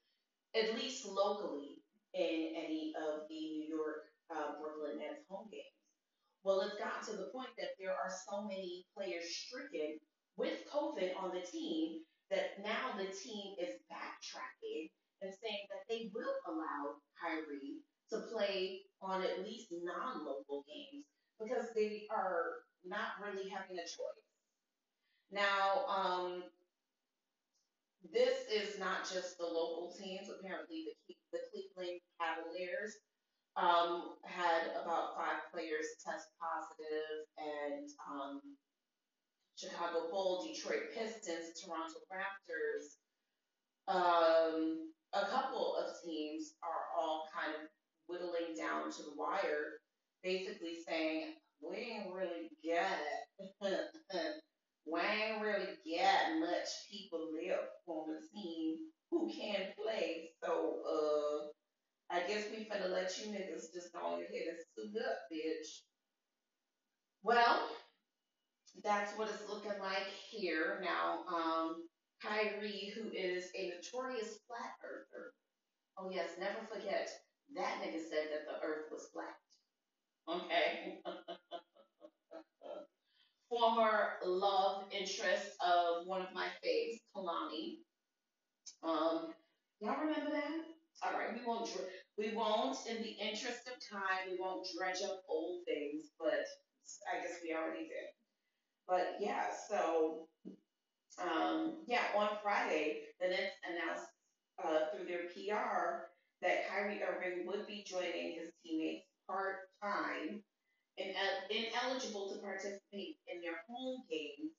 at 0.52 0.76
least 0.76 1.08
locally 1.08 1.80
in 2.14 2.52
any 2.52 2.92
of 3.00 3.24
the 3.32 3.40
New 3.40 3.72
York 3.72 4.12
uh, 4.28 4.60
Brooklyn 4.60 5.00
Nets 5.00 5.24
home 5.32 5.48
games. 5.48 5.80
Well, 6.44 6.60
it's 6.68 6.76
gotten 6.76 7.08
to 7.08 7.16
the 7.16 7.32
point 7.32 7.56
that 7.56 7.80
there 7.80 7.96
are 7.96 8.12
so 8.12 8.44
many 8.44 8.84
players 8.92 9.24
stricken 9.24 10.04
with 10.36 10.68
COVID 10.68 11.16
on 11.16 11.32
the 11.32 11.48
team 11.48 12.04
that 12.30 12.60
now 12.60 13.00
the 13.00 13.08
team 13.16 13.56
is 13.56 13.80
backtracking 13.88 14.92
and 15.24 15.32
saying 15.32 15.64
that 15.72 15.88
they 15.88 16.12
will 16.12 16.36
allow 16.44 17.00
Kyrie 17.16 17.80
to 18.12 18.28
play 18.36 18.82
on 19.02 19.24
at 19.24 19.48
least 19.48 19.72
non-local 19.72 20.68
games 20.68 21.08
because 21.40 21.72
they 21.74 22.04
are 22.12 22.68
not 22.84 23.16
really 23.24 23.48
having 23.48 23.80
a 23.80 23.88
choice. 23.88 24.33
Now, 25.34 25.86
um, 25.90 26.44
this 28.14 28.46
is 28.54 28.78
not 28.80 29.10
just 29.10 29.38
the 29.40 29.46
local 29.46 29.96
teams. 29.98 30.30
Apparently, 30.30 30.94
the 31.10 31.16
the 31.34 31.40
Cleveland 31.50 32.00
Cavaliers 32.22 32.94
um, 33.58 34.14
had 34.24 34.70
about 34.78 35.18
five 35.18 35.42
players 35.52 35.98
test 36.06 36.30
positive, 36.38 37.26
and 37.42 37.90
um, 38.06 38.42
Chicago 39.58 40.10
Bulls, 40.12 40.48
Detroit 40.48 40.94
Pistons, 40.94 41.60
Toronto 41.60 41.98
Raptors, 42.14 43.02
um, 43.88 44.92
a 45.14 45.26
couple 45.28 45.76
of 45.76 45.96
teams 46.06 46.54
are 46.64 46.86
all 46.98 47.28
kind 47.34 47.56
of 47.56 47.70
whittling 48.08 48.56
down 48.58 48.92
to 48.92 49.04
the 49.04 49.14
wire, 49.18 49.82
basically 50.24 50.78
saying, 50.88 51.34
we 51.62 51.76
didn't 51.78 52.14
really 52.14 52.50
get 52.64 53.00
we 54.86 55.00
ain't 55.00 55.42
really 55.42 55.78
got 55.86 56.40
much 56.40 56.68
people 56.92 57.30
left 57.34 57.72
on 57.88 58.06
the 58.10 58.20
team 58.34 58.78
who 59.12 59.30
can 59.30 59.74
play. 59.82 60.30
So 60.44 60.80
uh, 60.90 62.16
I 62.16 62.28
guess 62.28 62.46
we 62.52 62.66
finna 62.66 62.92
let 62.92 63.18
you 63.20 63.32
niggas 63.32 63.74
just 63.74 63.94
go 63.94 64.16
ahead 64.16 64.48
and 64.50 64.58
suit 64.76 65.02
up, 65.02 65.18
bitch. 65.32 65.82
Well, 67.24 67.68
that's 68.84 69.18
what 69.18 69.30
it's 69.30 69.50
looking 69.50 69.80
like 69.80 70.08
here 70.30 70.82
now. 70.84 71.24
Um, 71.34 71.88
Kyrie, 72.22 72.94
who 72.96 73.10
is 73.12 73.46
a 73.58 73.72
notorious 73.72 74.40
flat 74.48 74.74
earther. 74.84 75.34
Oh 75.98 76.10
yes, 76.12 76.30
never 76.40 76.60
forget 76.72 77.10
that 77.56 77.82
nigga 77.82 78.00
said 78.02 78.30
that 78.32 78.46
the 78.48 78.66
earth 78.66 78.86
was 78.92 79.10
flat. 79.14 79.38
Okay. 80.30 81.00
Former 83.64 84.16
love 84.26 84.84
interest 84.92 85.56
of 85.66 86.06
one 86.06 86.22
of 86.22 86.28
my 86.34 86.48
faves, 86.60 87.00
Kehlani. 87.16 87.78
Um, 88.84 89.34
y'all 89.80 90.02
remember 90.02 90.32
that? 90.32 90.52
All 91.02 91.18
right, 91.18 91.34
we 91.34 91.46
won't. 91.46 91.70
We 92.18 92.36
won't, 92.36 92.78
in 92.90 93.02
the 93.02 93.12
interest 93.12 93.70
of 93.70 93.76
time, 93.90 94.30
we 94.30 94.38
won't 94.38 94.68
dredge 94.78 95.02
up 95.06 95.22
old 95.30 95.62
things, 95.64 96.08
but 96.20 96.44
I 97.08 97.22
guess 97.22 97.38
we 97.42 97.56
already 97.56 97.84
did. 97.84 98.12
But 98.86 99.16
yeah, 99.22 99.46
so 99.70 100.28
um, 101.22 101.76
yeah, 101.88 102.04
on 102.18 102.32
Friday, 102.44 103.04
the 103.22 103.30
Nets 103.30 103.56
announced 103.64 104.10
uh, 104.62 104.92
through 104.92 105.08
their 105.08 105.30
PR 105.34 106.10
that 106.42 106.68
Kyrie 106.68 107.02
Irving 107.02 107.48
would 107.48 107.66
be 107.66 107.86
joining 107.88 108.34
his 108.38 108.50
teammates 108.62 109.06
part 109.26 109.70
time 109.82 110.44
ineligible 110.98 112.30
to 112.34 112.40
participate 112.40 113.18
in 113.28 113.42
their 113.42 113.64
home 113.68 114.04
games 114.10 114.52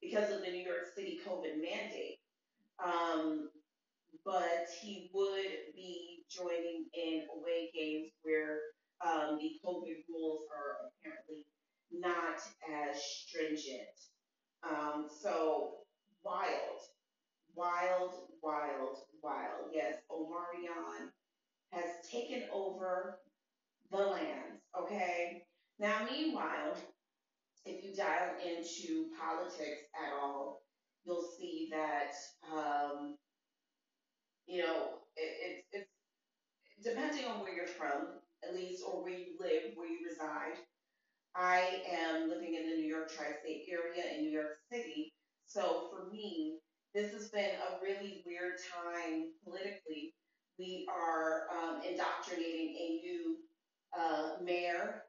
because 0.00 0.30
of 0.30 0.44
the 0.44 0.50
New 0.50 0.64
York 0.64 0.86
City 0.94 1.20
COVID 1.26 1.56
mandate. 1.60 2.18
Um, 2.84 3.50
but 4.24 4.68
he 4.80 5.10
would 5.12 5.74
be 5.74 6.24
joining 6.30 6.86
in 6.94 7.22
away 7.36 7.70
games 7.74 8.10
where 8.22 8.58
um, 9.04 9.38
the 9.40 9.58
COVID 9.64 10.04
rules 10.08 10.42
are 10.50 10.90
apparently 10.90 11.46
not 11.90 12.40
as 12.70 13.02
stringent. 13.02 13.82
Um, 14.62 15.08
so 15.22 15.78
wild, 16.24 16.80
wild, 17.54 18.12
wild, 18.42 18.98
wild. 19.22 19.70
Yes, 19.72 19.96
Omarion 20.10 21.08
has 21.72 21.84
taken 22.10 22.44
over 22.52 23.18
the 23.90 23.98
lands. 23.98 24.62
Okay. 24.80 25.41
Now, 25.78 26.06
meanwhile, 26.10 26.76
if 27.64 27.84
you 27.84 27.94
dial 27.94 28.34
into 28.44 29.06
politics 29.20 29.88
at 29.94 30.12
all, 30.20 30.62
you'll 31.04 31.28
see 31.38 31.68
that 31.72 32.12
um, 32.52 33.16
you 34.46 34.62
know 34.62 34.98
it, 35.16 35.64
it, 35.72 35.78
it's 35.80 35.90
depending 36.82 37.24
on 37.26 37.40
where 37.40 37.54
you're 37.54 37.66
from, 37.66 38.20
at 38.42 38.54
least, 38.54 38.82
or 38.86 39.02
where 39.02 39.12
you 39.12 39.34
live, 39.40 39.72
where 39.74 39.88
you 39.88 39.98
reside. 40.08 40.58
I 41.34 41.82
am 41.90 42.28
living 42.28 42.54
in 42.54 42.68
the 42.68 42.76
New 42.76 42.86
York 42.86 43.10
tri-state 43.10 43.66
area 43.70 44.14
in 44.14 44.24
New 44.24 44.30
York 44.30 44.58
City, 44.70 45.14
so 45.46 45.88
for 45.90 46.10
me, 46.10 46.58
this 46.94 47.12
has 47.12 47.28
been 47.28 47.50
a 47.56 47.82
really 47.82 48.22
weird 48.26 48.54
time 48.72 49.32
politically. 49.44 50.14
We 50.58 50.86
are 50.90 51.44
um, 51.50 51.80
indoctrinating 51.82 52.76
a 52.76 53.00
new 53.02 53.36
uh, 53.98 54.42
mayor 54.42 55.01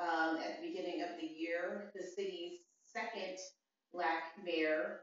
um, 0.00 0.36
at 0.38 0.60
the 0.60 0.68
beginning 0.68 1.02
of 1.02 1.20
the 1.20 1.26
year, 1.26 1.90
the 1.94 2.02
city's 2.02 2.60
second 2.84 3.38
black 3.92 4.32
mayor 4.44 5.00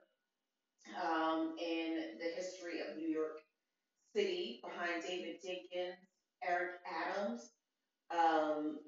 um, 1.03 1.55
in 1.59 2.17
the 2.19 2.29
history 2.35 2.79
of 2.79 2.97
New 2.97 3.07
York 3.07 3.39
City, 4.15 4.61
behind 4.63 5.03
David 5.05 5.35
Dinkins, 5.45 5.95
Eric 6.47 6.79
Adams 6.85 7.51
um, 8.11 8.79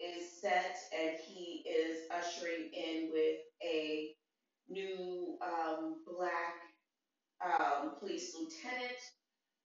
is 0.00 0.40
set, 0.40 0.76
and 0.98 1.16
he 1.26 1.64
is 1.68 2.08
ushering 2.10 2.70
in 2.72 3.10
with 3.12 3.38
a 3.62 4.10
new 4.68 5.36
um, 5.42 5.96
black 6.06 6.56
um, 7.44 7.92
police 7.98 8.34
lieutenant, 8.34 8.98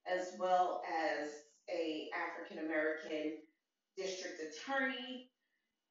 as 0.05 0.33
well 0.39 0.81
as 0.88 1.29
a 1.69 2.10
African 2.15 2.65
American 2.65 3.38
district 3.97 4.39
attorney, 4.41 5.29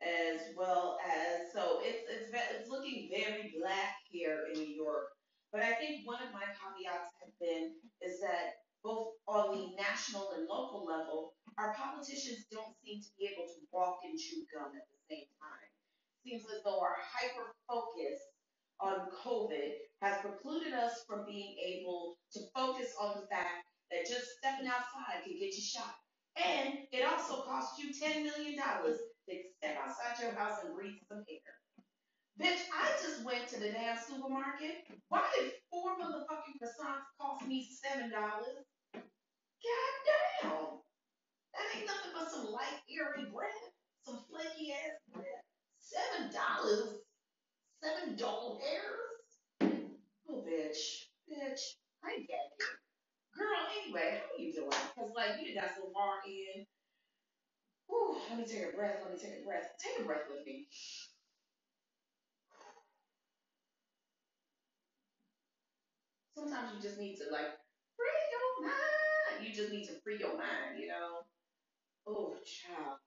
as 0.03 0.53
well 0.57 0.99
as 1.05 1.53
so 1.53 1.81
it's 1.83 2.05
it's 2.09 2.31
it's 2.33 2.69
looking 2.69 3.09
very 3.11 3.55
black 3.59 3.97
here 4.11 4.49
in 4.53 4.61
New 4.61 4.75
York. 4.75 5.09
But 5.53 5.63
I 5.63 5.73
think 5.75 6.07
one 6.07 6.21
of 6.21 6.33
my 6.33 6.45
caveats 6.53 7.17
have 7.23 7.33
been 7.41 7.73
is 8.03 8.21
that 8.21 8.61
both 8.85 9.17
on 9.27 9.57
the 9.57 9.75
national 9.75 10.31
and 10.37 10.47
local 10.47 10.85
level, 10.85 11.33
our 11.59 11.75
politicians 11.75 12.47
don't 12.53 12.77
seem 12.85 13.01
to 13.01 13.09
be 13.19 13.27
able 13.33 13.49
to 13.49 13.61
walk 13.73 13.99
and 14.05 14.19
chew 14.19 14.45
gum 14.53 14.77
at 14.77 14.87
the 14.93 15.01
same 15.09 15.27
time. 15.41 15.69
Seems 16.23 16.45
as 16.53 16.63
though 16.63 16.81
our 16.81 16.97
hyper 17.01 17.55
focus 17.67 18.21
on 18.81 19.09
COVID 19.25 19.81
has 20.03 20.21
precluded 20.21 20.75
us 20.75 21.05
from 21.09 21.25
being 21.25 21.57
able 21.65 22.19
to 22.33 22.41
focus 22.55 22.93
on 23.01 23.21
the 23.21 23.27
fact 23.29 23.65
that 23.91 24.07
just 24.07 24.37
stepping 24.39 24.67
outside 24.69 25.25
could 25.25 25.39
get 25.41 25.55
you 25.55 25.63
shot. 25.63 25.95
And 26.37 26.85
it 26.93 27.03
also 27.07 27.43
costs 27.43 27.81
you 27.81 27.91
$10 27.95 28.23
million 28.23 28.59
dollars 29.29 29.45
step 29.59 29.79
outside 29.83 30.23
your 30.23 30.35
house 30.35 30.61
and 30.65 30.75
breathe 30.75 31.01
some 31.09 31.25
air. 31.31 31.55
Bitch, 32.41 32.61
I 32.73 32.89
just 33.03 33.25
went 33.25 33.49
to 33.49 33.61
the 33.61 33.71
damn 33.71 33.99
supermarket. 33.99 34.85
Why 35.09 35.23
did 35.39 35.53
four 35.71 35.97
motherfucking 35.99 36.59
croissants 36.63 37.07
cost 37.21 37.47
me 37.47 37.69
$7? 37.85 38.11
God 38.11 39.95
damn. 40.07 40.51
That 41.55 41.77
ain't 41.77 41.87
nothing 41.87 42.13
but 42.15 42.31
some 42.31 42.53
light, 42.53 42.81
airy 42.91 43.31
bread. 43.33 43.51
Some 44.05 44.21
flaky 44.31 44.73
ass 44.73 44.99
bread. 45.13 45.27
Seven 45.79 46.33
dollars. 46.33 47.01
Seven 47.83 48.17
doll 48.17 48.61
hairs. 48.63 49.29
Oh, 50.31 50.45
bitch. 50.49 51.07
Bitch. 51.31 51.61
I 52.05 52.17
get 52.19 52.47
it. 52.59 52.65
Girl, 53.37 53.49
anyway, 53.83 54.21
how 54.23 54.43
you 54.43 54.53
doing? 54.53 54.71
Because, 54.71 55.13
like, 55.17 55.41
you 55.43 55.55
got 55.55 55.71
so 55.77 55.91
far 55.95 56.15
in. 56.27 56.67
Whew, 57.89 58.19
let 58.31 58.39
me 58.39 58.45
take 58.47 58.73
a 58.73 58.77
breath. 58.77 59.01
Let 59.03 59.13
me 59.13 59.19
take 59.19 59.43
a 59.43 59.45
breath. 59.45 59.71
Take 59.79 60.01
a 60.01 60.05
breath 60.05 60.27
with 60.31 60.47
me. 60.47 60.69
Sometimes 66.35 66.73
you 66.75 66.83
just 66.83 66.99
need 66.99 67.17
to, 67.17 67.25
like, 67.33 67.51
free 67.97 68.23
your 68.33 68.69
mind. 68.69 69.47
You 69.47 69.55
just 69.55 69.73
need 69.73 69.87
to 69.87 70.01
free 70.05 70.19
your 70.19 70.37
mind, 70.37 70.79
you 70.79 70.89
know? 70.89 71.25
Oh, 72.07 72.37
child. 72.45 72.99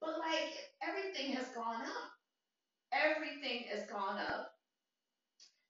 But, 0.00 0.18
like, 0.18 0.70
everything 0.82 1.32
has 1.34 1.48
gone 1.48 1.82
up. 1.82 2.10
Everything 2.92 3.64
has 3.72 3.86
gone 3.90 4.18
up. 4.18 4.52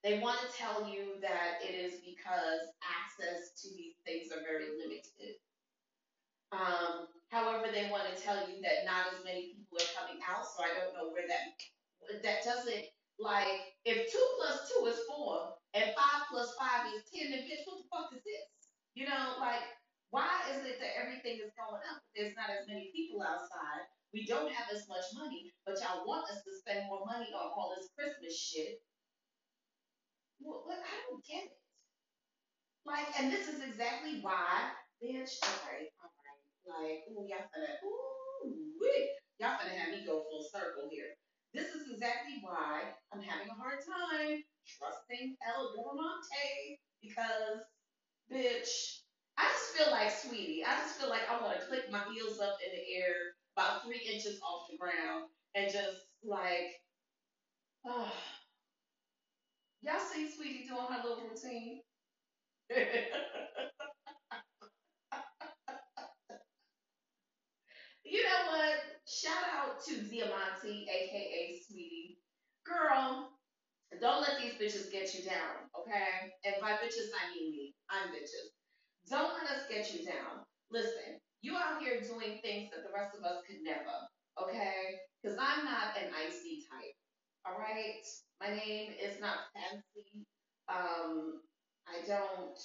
They 0.04 0.20
want 0.20 0.38
to 0.40 0.56
tell 0.56 0.86
you 0.88 1.18
that 1.22 1.58
it 1.62 1.74
is 1.74 2.00
because 2.04 2.70
access 2.84 3.60
to 3.62 3.68
these 3.74 3.94
things 4.04 4.30
are 4.32 4.42
very 4.42 4.66
limited. 4.78 5.36
Um, 6.52 7.08
however, 7.30 7.68
they 7.72 7.90
want 7.90 8.06
to 8.10 8.16
tell 8.22 8.48
you 8.48 8.62
that 8.62 8.86
not 8.86 9.10
as 9.14 9.24
many 9.24 9.54
people 9.56 9.78
are 9.78 9.92
coming 9.98 10.22
out, 10.24 10.46
so 10.46 10.62
I 10.64 10.74
don't 10.78 10.94
know 10.94 11.10
where 11.12 11.26
that 11.28 11.44
that 12.22 12.44
doesn't 12.44 12.86
like 13.18 13.74
if 13.84 14.12
two 14.12 14.26
plus 14.38 14.70
two 14.70 14.86
is 14.86 15.00
four 15.10 15.54
and 15.74 15.90
five 15.96 16.22
plus 16.30 16.54
five 16.58 16.86
is 16.94 17.04
ten, 17.12 17.30
then 17.32 17.44
bitch, 17.44 17.64
what 17.66 17.78
the 17.82 17.88
fuck 17.90 18.08
is 18.14 18.22
this? 18.24 18.46
You 18.94 19.06
know, 19.06 19.38
like 19.40 19.62
why 20.10 20.28
is 20.54 20.64
it 20.64 20.78
that 20.80 20.96
everything 20.98 21.38
is 21.42 21.52
going 21.58 21.82
up? 21.84 22.00
There's 22.16 22.36
not 22.36 22.50
as 22.50 22.68
many 22.68 22.90
people 22.94 23.22
outside. 23.22 23.84
We 24.14 24.26
don't 24.26 24.50
have 24.52 24.68
as 24.72 24.88
much 24.88 25.04
money, 25.14 25.52
but 25.66 25.76
y'all 25.82 26.06
want 26.06 26.30
us 26.32 26.40
to 26.44 26.52
spend 26.62 26.86
more 26.88 27.04
money 27.06 27.28
on 27.36 27.50
all 27.52 27.74
this 27.76 27.90
Christmas 27.98 28.34
shit. 28.38 28.80
Well, 30.40 30.62
what 30.66 30.78
I 30.80 30.94
don't 31.10 31.24
get 31.26 31.44
it. 31.52 31.58
Like, 32.86 33.06
and 33.20 33.32
this 33.32 33.48
is 33.48 33.62
exactly 33.62 34.20
why, 34.22 34.72
bitch. 35.02 35.36
Right, 35.44 35.88
all 36.02 36.10
right. 36.10 36.15
Like, 36.66 37.04
ooh, 37.10 37.26
y'all 37.28 37.46
finna, 37.54 37.72
ooh, 37.84 38.72
wee. 38.80 39.10
Y'all 39.40 39.56
finna 39.58 39.76
have 39.76 39.90
me 39.90 40.04
go 40.06 40.24
full 40.30 40.44
circle 40.52 40.88
here. 40.90 41.14
This 41.54 41.74
is 41.74 41.90
exactly 41.90 42.38
why 42.42 42.94
I'm 43.12 43.22
having 43.22 43.48
a 43.48 43.54
hard 43.54 43.78
time 43.80 44.42
trusting 44.66 45.36
El 45.46 45.72
Dormonte 45.76 46.78
because, 47.02 47.60
bitch, 48.32 49.00
I 49.38 49.44
just 49.44 49.76
feel 49.76 49.90
like, 49.92 50.10
sweetie, 50.10 50.64
I 50.64 50.76
just 50.76 50.98
feel 51.00 51.10
like 51.10 51.28
I 51.30 51.40
want 51.40 51.58
to 51.60 51.66
click 51.66 51.90
my 51.90 52.02
heels 52.12 52.40
up 52.40 52.58
in 52.64 52.72
the 52.72 52.96
air 52.96 53.14
about 53.56 53.84
three 53.84 54.00
inches 54.12 54.40
off 54.42 54.68
the 54.70 54.76
ground 54.78 55.26
and 55.54 55.72
just 55.72 56.06
like, 56.24 56.72
ah, 57.86 58.12
y'all 59.82 60.00
see 60.00 60.28
sweetie 60.30 60.66
doing 60.68 60.86
her 60.90 61.02
little 61.02 61.24
routine? 61.30 61.80
Shout 69.08 69.44
out 69.54 69.84
to 69.86 70.02
Diamante, 70.02 70.86
aka 70.90 71.60
Sweetie. 71.66 72.18
Girl, 72.66 73.30
don't 74.00 74.20
let 74.20 74.40
these 74.42 74.54
bitches 74.58 74.90
get 74.90 75.14
you 75.14 75.24
down, 75.24 75.70
okay? 75.78 76.34
And 76.44 76.56
by 76.60 76.72
bitches, 76.72 77.14
I 77.14 77.30
mean 77.34 77.52
me. 77.52 77.74
I'm 77.88 78.10
bitches. 78.10 78.50
Don't 79.08 79.32
let 79.34 79.50
us 79.50 79.64
get 79.70 79.94
you 79.94 80.04
down. 80.04 80.42
Listen, 80.70 81.22
you 81.42 81.56
out 81.56 81.80
here 81.80 82.00
doing 82.00 82.40
things 82.42 82.70
that 82.74 82.82
the 82.82 82.92
rest 82.94 83.16
of 83.16 83.24
us 83.24 83.42
could 83.46 83.62
never, 83.62 83.94
okay? 84.42 84.98
Because 85.22 85.38
I'm 85.38 85.64
not 85.64 85.94
an 85.96 86.10
icy 86.26 86.66
type, 86.66 86.96
all 87.46 87.58
right? 87.58 88.02
My 88.40 88.50
name 88.56 88.92
is 89.00 89.20
not 89.20 89.50
fancy. 89.54 90.26
Um, 90.68 91.42
I 91.86 92.06
don't. 92.08 92.58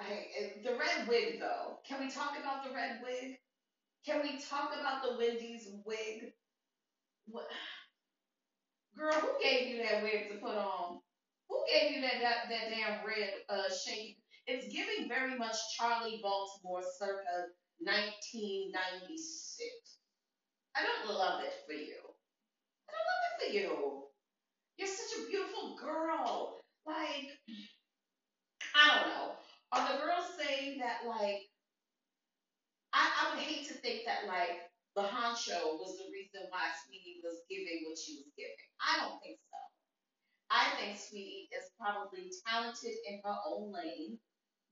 I, 0.00 0.26
the 0.64 0.72
red 0.78 1.06
wig, 1.06 1.38
though. 1.40 1.78
Can 1.86 2.00
we 2.00 2.10
talk 2.10 2.32
about 2.40 2.64
the 2.64 2.74
red 2.74 3.00
wig? 3.04 3.36
Can 4.04 4.20
we 4.22 4.38
talk 4.38 4.74
about 4.78 5.02
the 5.02 5.16
Wendy's 5.16 5.68
wig? 5.84 6.32
What, 7.26 7.46
girl, 8.96 9.12
who 9.12 9.28
gave 9.42 9.68
you 9.68 9.82
that 9.82 10.02
wig 10.02 10.30
to 10.30 10.36
put 10.38 10.56
on? 10.56 11.00
Who 11.48 11.64
gave 11.70 11.92
you 11.92 12.00
that 12.02 12.20
that, 12.20 12.48
that 12.48 12.70
damn 12.70 13.04
red 13.06 13.30
uh 13.48 13.70
shade? 13.72 14.16
It's 14.46 14.72
giving 14.74 15.08
very 15.08 15.38
much 15.38 15.56
Charli 15.78 16.20
Baltimore 16.20 16.82
circa 16.98 17.46
1996. 17.78 19.98
I 20.74 20.82
don't 20.82 21.14
love 21.14 21.42
it 21.44 21.54
for 21.66 21.74
you. 21.74 21.94
I 22.88 22.92
don't 22.92 23.08
love 23.12 23.24
it 23.30 23.46
for 23.46 23.52
you. 23.54 24.04
You're 24.78 24.88
such 24.88 25.18
a 25.20 25.26
beautiful 25.28 25.76
girl. 25.76 26.58
Like, 26.86 27.28
I 28.74 28.98
don't 28.98 29.08
know. 29.08 29.36
Are 29.70 29.92
the 29.92 29.98
girls 30.02 30.26
saying 30.38 30.78
that 30.80 31.06
like 31.06 31.42
I, 32.94 33.04
I 33.20 33.30
would 33.34 33.42
hate 33.44 33.68
to 33.68 33.74
think 33.74 34.02
that 34.06 34.26
like 34.28 34.60
the 34.96 35.02
honcho 35.02 35.78
was 35.80 35.96
the 35.98 36.08
reason 36.12 36.48
why 36.50 36.68
Sweetie 36.84 37.20
was 37.24 37.40
giving 37.50 37.84
what 37.88 37.98
she 37.98 38.16
was 38.20 38.32
giving. 38.36 38.68
I 38.80 39.00
don't 39.00 39.20
think 39.22 39.38
so. 39.50 39.58
I 40.50 40.64
think 40.78 40.98
Sweetie 40.98 41.48
is 41.52 41.70
probably 41.80 42.30
talented 42.46 42.94
in 43.08 43.20
her 43.24 43.36
own 43.46 43.72
lane. 43.72 44.18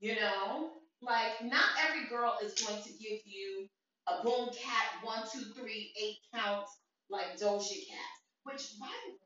You 0.00 0.16
know, 0.16 0.70
like 1.02 1.42
not 1.42 1.68
every 1.88 2.08
girl 2.08 2.36
is 2.42 2.54
going 2.54 2.82
to 2.82 2.90
give 2.90 3.20
you 3.24 3.68
a 4.08 4.22
boom 4.24 4.48
cat 4.56 4.86
one 5.02 5.24
two 5.32 5.44
three 5.56 5.92
eight 6.00 6.18
counts 6.34 6.70
like 7.10 7.38
Doja 7.38 7.76
Cat. 7.88 8.12
Which 8.44 8.78
by 8.80 8.88
the 9.06 9.12
way, 9.12 9.18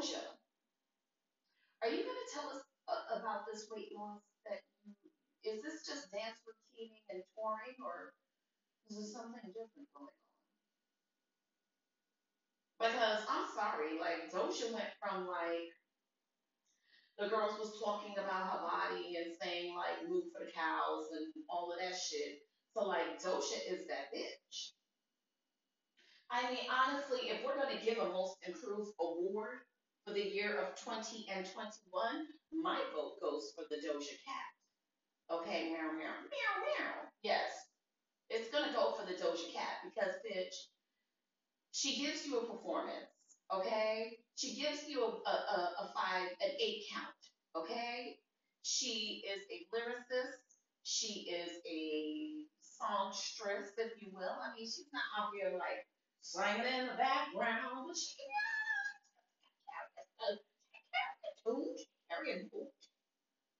Doja, 0.00 0.20
are 1.82 1.88
you 1.88 2.02
going 2.04 2.16
to 2.26 2.34
tell 2.34 2.50
us 2.50 2.62
about 3.16 3.46
this 3.50 3.66
weight 3.70 3.88
loss? 3.96 4.20
Is 5.46 5.62
this 5.62 5.86
just 5.86 6.10
dance 6.10 6.42
routining 6.42 6.98
and 7.06 7.22
touring, 7.38 7.78
or 7.78 8.10
is 8.90 8.98
there 8.98 9.06
something 9.06 9.46
different 9.54 9.86
going 9.94 10.10
on? 10.10 10.26
Because 12.82 13.22
I'm 13.30 13.46
sorry, 13.54 13.94
like 14.02 14.26
Doja 14.26 14.74
went 14.74 14.90
from 14.98 15.30
like 15.30 15.70
the 17.14 17.30
girls 17.30 17.62
was 17.62 17.78
talking 17.78 18.18
about 18.18 18.50
her 18.50 18.62
body 18.66 19.14
and 19.22 19.30
saying 19.38 19.78
like 19.78 20.10
move 20.10 20.34
for 20.34 20.42
the 20.42 20.50
cows 20.50 21.14
and 21.14 21.30
all 21.48 21.70
of 21.70 21.78
that 21.78 21.94
shit. 21.94 22.42
So 22.74 22.82
like 22.90 23.22
Doja 23.22 23.62
is 23.70 23.86
that 23.86 24.10
bitch. 24.10 24.74
I 26.26 26.50
mean, 26.50 26.66
honestly, 26.66 27.30
if 27.30 27.46
we're 27.46 27.56
gonna 27.56 27.80
give 27.86 28.02
a 28.02 28.10
most 28.10 28.36
improved 28.42 28.90
award 28.98 29.62
for 30.04 30.12
the 30.12 30.26
year 30.26 30.58
of 30.58 30.74
20 30.82 31.30
and 31.30 31.46
21, 31.46 31.70
my 32.50 32.82
vote 32.94 33.22
goes 33.22 33.54
for 33.54 33.62
the 33.70 33.78
Doja 33.78 34.18
Cat. 34.26 34.55
Okay, 35.30 35.70
meow 35.70 35.90
meow 35.92 36.14
meow 36.22 36.54
meow. 36.62 36.92
Yes, 37.22 37.50
it's 38.30 38.50
gonna 38.50 38.72
go 38.72 38.94
for 38.94 39.06
the 39.06 39.14
Doja 39.18 39.52
Cat 39.52 39.82
because 39.84 40.14
bitch, 40.22 40.54
she 41.72 41.98
gives 42.04 42.26
you 42.26 42.38
a 42.38 42.46
performance, 42.46 43.10
okay? 43.54 44.18
She 44.36 44.54
gives 44.54 44.88
you 44.88 45.02
a, 45.02 45.30
a, 45.30 45.74
a, 45.82 45.92
five, 45.94 46.28
an 46.40 46.50
eight 46.60 46.84
count, 46.92 47.20
okay? 47.56 48.18
She 48.62 49.24
is 49.26 49.42
a 49.50 49.66
lyricist. 49.74 50.42
She 50.84 51.28
is 51.30 51.50
a 51.68 52.46
songstress, 52.62 53.72
if 53.78 54.00
you 54.00 54.10
will. 54.14 54.38
I 54.42 54.54
mean, 54.56 54.66
she's 54.66 54.86
not 54.92 55.02
out 55.18 55.30
here 55.34 55.58
like 55.58 55.86
singing 56.22 56.66
in 56.80 56.86
the 56.86 56.94
background, 56.94 57.86
but 57.88 57.96
she 57.96 58.14
can 58.16 58.30
carry 59.66 61.18
a 61.26 61.32
tune, 61.42 61.76
carry 62.10 62.32
a 62.32 62.44
boot, 62.52 62.72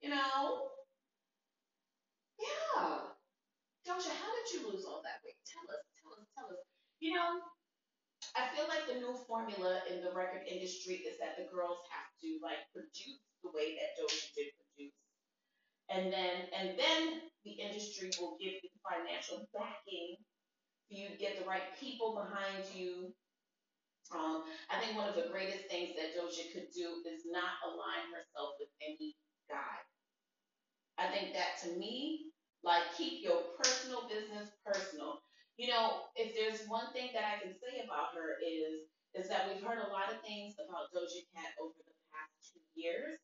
you 0.00 0.10
know? 0.10 0.70
Yeah. 2.38 3.12
Doja, 3.86 4.12
how 4.12 4.30
did 4.34 4.48
you 4.52 4.60
lose 4.68 4.84
all 4.84 5.00
that 5.06 5.22
weight? 5.24 5.38
Tell 5.46 5.64
us, 5.70 5.82
tell 6.02 6.12
us, 6.18 6.26
tell 6.36 6.48
us. 6.50 6.62
You 7.00 7.14
know, 7.14 7.40
I 8.34 8.50
feel 8.56 8.66
like 8.68 8.84
the 8.90 8.98
new 8.98 9.14
formula 9.28 9.80
in 9.88 10.02
the 10.02 10.12
record 10.12 10.42
industry 10.48 11.06
is 11.06 11.18
that 11.22 11.38
the 11.38 11.48
girls 11.48 11.78
have 11.92 12.10
to 12.24 12.28
like 12.42 12.66
produce 12.74 13.22
the 13.44 13.52
way 13.54 13.78
that 13.78 13.94
Doja 13.96 14.26
did 14.34 14.50
produce. 14.58 14.96
And 15.88 16.10
then 16.12 16.50
and 16.50 16.74
then 16.74 17.02
the 17.46 17.54
industry 17.62 18.10
will 18.18 18.36
give 18.42 18.58
you 18.58 18.70
financial 18.82 19.46
backing 19.54 20.18
for 20.88 20.94
you 20.98 21.08
to 21.08 21.16
get 21.16 21.38
the 21.38 21.46
right 21.46 21.72
people 21.78 22.18
behind 22.18 22.66
you. 22.74 23.14
Um, 24.14 24.46
I 24.70 24.78
think 24.78 24.94
one 24.98 25.08
of 25.08 25.16
the 25.18 25.30
greatest 25.30 25.66
things 25.70 25.94
that 25.98 26.14
Doja 26.14 26.46
could 26.54 26.70
do 26.74 27.02
is 27.06 27.26
not 27.26 27.58
align 27.66 28.10
herself 28.10 28.58
with 28.58 28.70
any 28.82 29.14
guy. 29.50 29.78
I 30.98 31.12
think 31.12 31.36
that 31.36 31.60
to 31.64 31.76
me, 31.76 32.32
like 32.64 32.96
keep 32.96 33.22
your 33.22 33.54
personal 33.60 34.08
business 34.08 34.50
personal. 34.64 35.20
You 35.56 35.68
know, 35.68 36.08
if 36.16 36.36
there's 36.36 36.68
one 36.68 36.92
thing 36.92 37.12
that 37.12 37.24
I 37.24 37.40
can 37.40 37.52
say 37.52 37.84
about 37.84 38.16
her 38.16 38.36
is 38.40 38.88
is 39.16 39.32
that 39.32 39.48
we've 39.48 39.64
heard 39.64 39.80
a 39.80 39.88
lot 39.88 40.12
of 40.12 40.20
things 40.20 40.60
about 40.60 40.92
Doja 40.92 41.24
Cat 41.32 41.56
over 41.56 41.72
the 41.80 41.96
past 42.12 42.52
two 42.52 42.60
years. 42.76 43.16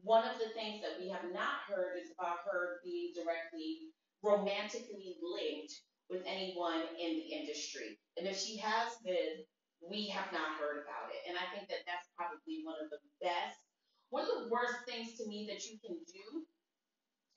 One 0.00 0.24
of 0.24 0.40
the 0.40 0.52
things 0.56 0.80
that 0.80 0.96
we 0.96 1.12
have 1.12 1.28
not 1.32 1.68
heard 1.68 2.00
is 2.00 2.12
about 2.16 2.44
her 2.48 2.80
being 2.84 3.12
directly 3.12 3.92
romantically 4.24 5.20
linked 5.20 5.72
with 6.08 6.24
anyone 6.24 6.88
in 6.96 7.20
the 7.20 7.28
industry. 7.36 8.00
And 8.16 8.24
if 8.24 8.40
she 8.40 8.56
has 8.56 8.96
been, 9.04 9.44
we 9.84 10.08
have 10.08 10.32
not 10.32 10.56
heard 10.56 10.84
about 10.84 11.12
it. 11.12 11.20
And 11.28 11.36
I 11.36 11.44
think 11.52 11.68
that 11.68 11.84
that's 11.84 12.08
probably 12.16 12.64
one 12.64 12.80
of 12.80 12.88
the 12.88 13.00
best, 13.20 13.60
one 14.08 14.24
of 14.24 14.32
the 14.40 14.48
worst 14.48 14.88
things 14.88 15.20
to 15.20 15.28
me 15.28 15.46
that 15.52 15.68
you 15.68 15.76
can 15.84 16.00
do 16.08 16.48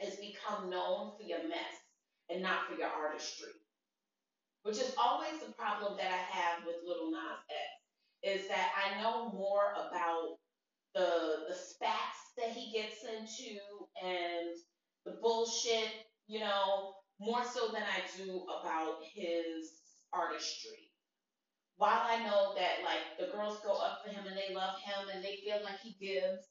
is 0.04 0.16
become 0.16 0.70
known 0.70 1.12
for 1.18 1.24
your 1.24 1.48
mess 1.48 1.76
and 2.30 2.42
not 2.42 2.68
for 2.68 2.76
your 2.76 2.90
artistry, 2.90 3.54
which 4.64 4.78
is 4.78 4.96
always 4.98 5.40
the 5.40 5.54
problem 5.54 5.98
that 5.98 6.12
I 6.12 6.38
have 6.38 6.66
with 6.66 6.78
Lil 6.86 7.12
Nas 7.12 7.40
X, 7.50 8.42
is 8.42 8.48
that 8.50 8.72
I 8.76 9.02
know 9.02 9.32
more 9.32 9.74
about 9.74 10.38
the 10.96 11.46
the 11.50 11.56
spats 11.56 12.34
that 12.38 12.50
he 12.50 12.72
gets 12.72 13.04
into 13.04 13.60
and 14.04 14.56
the 15.06 15.18
bullshit, 15.22 15.90
you 16.28 16.40
know, 16.40 16.96
more 17.20 17.44
so 17.44 17.70
than 17.74 17.84
I 17.84 18.02
do 18.18 18.46
about 18.60 18.98
his 19.14 19.82
artistry. 20.14 20.92
While 21.78 22.02
I 22.06 22.24
know 22.24 22.54
that 22.56 22.84
like 22.86 23.18
the 23.20 23.36
girls 23.36 23.60
go 23.66 23.74
up 23.74 24.02
for 24.04 24.12
him 24.12 24.26
and 24.28 24.38
they 24.38 24.54
love 24.54 24.80
him 24.84 25.10
and 25.14 25.24
they 25.24 25.38
feel 25.44 25.60
like 25.64 25.80
he 25.82 25.96
gives, 26.00 26.51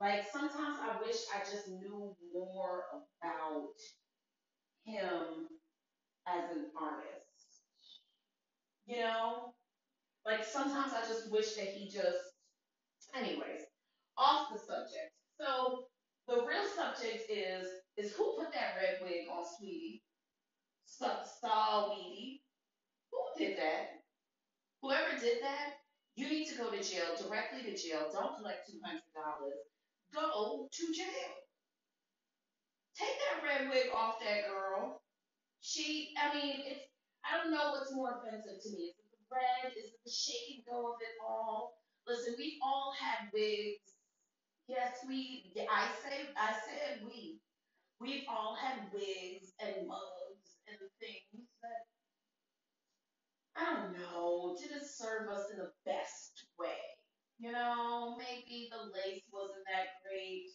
like 0.00 0.24
sometimes 0.32 0.78
I 0.80 0.96
wish 1.04 1.16
I 1.34 1.40
just 1.40 1.68
knew 1.68 2.16
more 2.34 2.84
about 3.22 3.74
him 4.84 5.48
as 6.26 6.56
an 6.56 6.66
artist. 6.80 7.62
You 8.86 9.00
know? 9.00 9.54
Like 10.26 10.44
sometimes 10.44 10.92
I 10.92 11.06
just 11.06 11.30
wish 11.30 11.54
that 11.54 11.68
he 11.68 11.88
just 11.88 12.18
anyways, 13.14 13.62
off 14.16 14.52
the 14.52 14.58
subject. 14.58 15.12
So 15.38 15.86
the 16.28 16.44
real 16.46 16.64
subject 16.76 17.24
is 17.30 17.66
is 17.96 18.12
who 18.12 18.36
put 18.38 18.52
that 18.52 18.76
red 18.80 18.98
wig 19.02 19.26
on 19.30 19.44
Sweetie? 19.58 20.02
Saw 20.86 21.90
Weedy. 21.90 22.42
Who 23.10 23.18
did 23.38 23.58
that? 23.58 24.02
Whoever 24.82 25.18
did 25.20 25.38
that, 25.42 25.74
you 26.16 26.28
need 26.28 26.46
to 26.48 26.58
go 26.58 26.70
to 26.70 26.82
jail, 26.82 27.16
directly 27.16 27.62
to 27.62 27.76
jail. 27.76 28.08
Don't 28.12 28.36
collect 28.36 28.68
two 28.68 28.78
hundred 28.84 29.02
dollars. 29.14 29.69
Go 30.14 30.68
to 30.70 30.84
jail. 30.94 31.32
Take 32.96 33.16
that 33.20 33.44
red 33.46 33.70
wig 33.70 33.88
off 33.94 34.20
that 34.20 34.48
girl. 34.48 35.02
She, 35.60 36.14
I 36.18 36.34
mean, 36.34 36.56
it's, 36.66 36.80
I 37.24 37.36
don't 37.36 37.52
know 37.52 37.72
what's 37.72 37.94
more 37.94 38.18
offensive 38.20 38.62
to 38.62 38.70
me. 38.70 38.92
Is 38.92 38.96
it 38.98 39.10
the 39.12 39.24
red? 39.30 39.72
Is 39.76 39.92
it 39.92 40.00
the 40.04 40.10
shake 40.10 40.56
and 40.56 40.66
go 40.66 40.92
of 40.92 41.00
it 41.00 41.16
all? 41.24 41.78
Listen, 42.06 42.34
we've 42.38 42.58
all 42.64 42.92
had 42.98 43.28
wigs. 43.32 43.96
Yes, 44.68 44.98
we, 45.06 45.52
I 45.70 45.88
say, 46.02 46.28
I 46.36 46.52
said 46.52 47.02
we. 47.04 47.40
We've 48.00 48.24
all 48.28 48.56
had 48.56 48.90
wigs 48.92 49.52
and 49.60 49.86
mugs 49.86 50.56
and 50.68 50.78
things 51.00 51.46
that, 51.62 51.84
I 53.56 53.74
don't 53.74 53.92
know, 53.98 54.56
didn't 54.60 54.88
serve 54.88 55.28
us 55.28 55.50
in 55.52 55.58
the 55.58 55.70
best 55.84 56.46
way. 56.58 56.89
You 57.40 57.52
know, 57.52 58.16
maybe 58.18 58.68
the 58.70 58.92
lace 58.92 59.24
wasn't 59.32 59.66
that 59.66 59.98
great. 60.04 60.50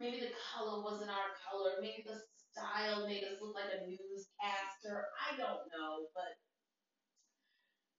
Maybe 0.00 0.20
the 0.20 0.34
color 0.54 0.82
wasn't 0.82 1.10
our 1.10 1.32
color. 1.46 1.78
Maybe 1.80 2.04
the 2.06 2.20
style 2.52 3.06
made 3.06 3.24
us 3.24 3.40
look 3.40 3.54
like 3.56 3.72
a 3.72 3.86
newscaster. 3.86 5.08
I 5.20 5.36
don't 5.36 5.64
know, 5.72 6.08
but 6.14 6.34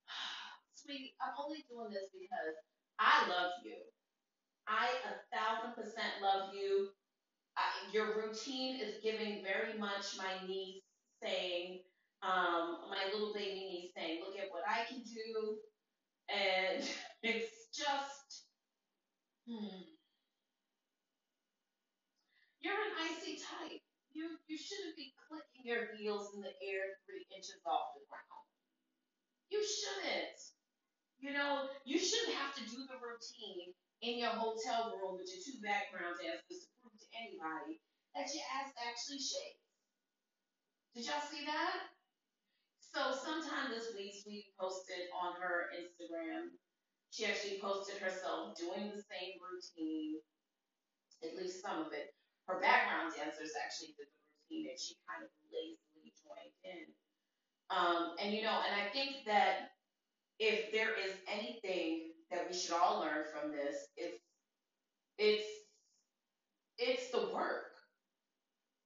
sweetie, 0.76 1.16
I'm 1.22 1.34
only 1.40 1.66
doing 1.70 1.92
this 1.92 2.10
because 2.14 2.56
I 3.00 3.28
love 3.30 3.52
you. 3.64 3.78
I 4.68 4.90
a 5.06 5.14
thousand 5.36 5.76
percent 5.76 6.22
love 6.22 6.54
you. 6.54 6.90
I, 7.58 7.64
your 7.94 8.16
routine 8.18 8.80
is 8.82 8.96
giving 9.04 9.44
very 9.44 9.78
much 9.78 10.18
my 10.18 10.46
niece 10.48 10.84
saying, 11.24 11.80
um, 12.24 12.90
my 12.90 13.06
little 13.14 13.34
baby 13.34 13.66
niece 13.68 13.92
saying, 13.96 14.22
look 14.26 14.38
at 14.40 14.52
what 14.52 14.64
I 14.68 14.86
can 14.90 15.04
do 15.04 15.58
And 16.30 16.84
it's 17.24 17.59
just, 17.80 18.44
hmm. 19.48 19.88
You're 22.60 22.76
an 22.76 22.96
icy 23.08 23.40
type. 23.40 23.80
You 24.12 24.36
you 24.52 24.60
shouldn't 24.60 25.00
be 25.00 25.16
clicking 25.16 25.64
your 25.64 25.96
heels 25.96 26.36
in 26.36 26.44
the 26.44 26.52
air 26.60 27.00
three 27.08 27.24
inches 27.32 27.56
off 27.64 27.96
the 27.96 28.04
ground. 28.12 28.48
You 29.48 29.64
shouldn't. 29.64 30.40
You 31.24 31.32
know, 31.32 31.72
you 31.88 32.00
shouldn't 32.00 32.36
have 32.36 32.52
to 32.60 32.64
do 32.68 32.84
the 32.84 33.00
routine 33.00 33.72
in 34.04 34.20
your 34.20 34.36
hotel 34.36 34.96
room 35.00 35.20
with 35.20 35.32
your 35.32 35.44
two 35.44 35.60
background 35.64 36.20
dancers 36.20 36.68
to 36.68 36.70
prove 36.84 36.96
to 37.00 37.10
anybody 37.16 37.80
that 38.16 38.28
your 38.32 38.48
ass 38.60 38.72
actually 38.84 39.24
shakes. 39.24 39.64
Did 40.96 41.08
y'all 41.08 41.24
see 41.24 41.44
that? 41.48 41.96
So 42.92 43.16
sometime 43.16 43.72
this 43.72 43.96
week, 43.96 44.20
we 44.28 44.52
posted 44.60 45.08
on 45.16 45.40
her 45.40 45.72
Instagram. 45.76 46.56
She 47.12 47.26
actually 47.26 47.60
posted 47.62 47.98
herself 48.02 48.58
doing 48.58 48.92
the 48.94 49.02
same 49.02 49.40
routine, 49.42 50.20
at 51.24 51.36
least 51.38 51.62
some 51.62 51.82
of 51.86 51.94
it. 51.94 52.14
Her 52.48 52.60
background 52.60 53.14
dancers 53.16 53.52
actually 53.64 53.96
did 53.98 54.08
the 54.08 54.56
routine, 54.56 54.70
and 54.72 54.80
she 54.80 54.96
kind 55.10 55.24
of 55.24 55.30
lazily 55.52 56.14
joined 56.22 56.56
in. 56.64 56.86
Um, 57.70 58.16
and 58.22 58.34
you 58.34 58.44
know, 58.44 58.62
and 58.66 58.76
I 58.76 58.90
think 58.94 59.26
that 59.26 59.72
if 60.40 60.72
there 60.72 60.94
is 60.98 61.14
anything 61.28 62.12
that 62.32 62.48
we 62.50 62.56
should 62.58 62.76
all 62.76 63.02
learn 63.02 63.26
from 63.34 63.52
this, 63.52 63.88
it's 63.98 64.22
it's 65.18 65.48
it's 66.78 67.12
the 67.12 67.30
work, 67.34 67.74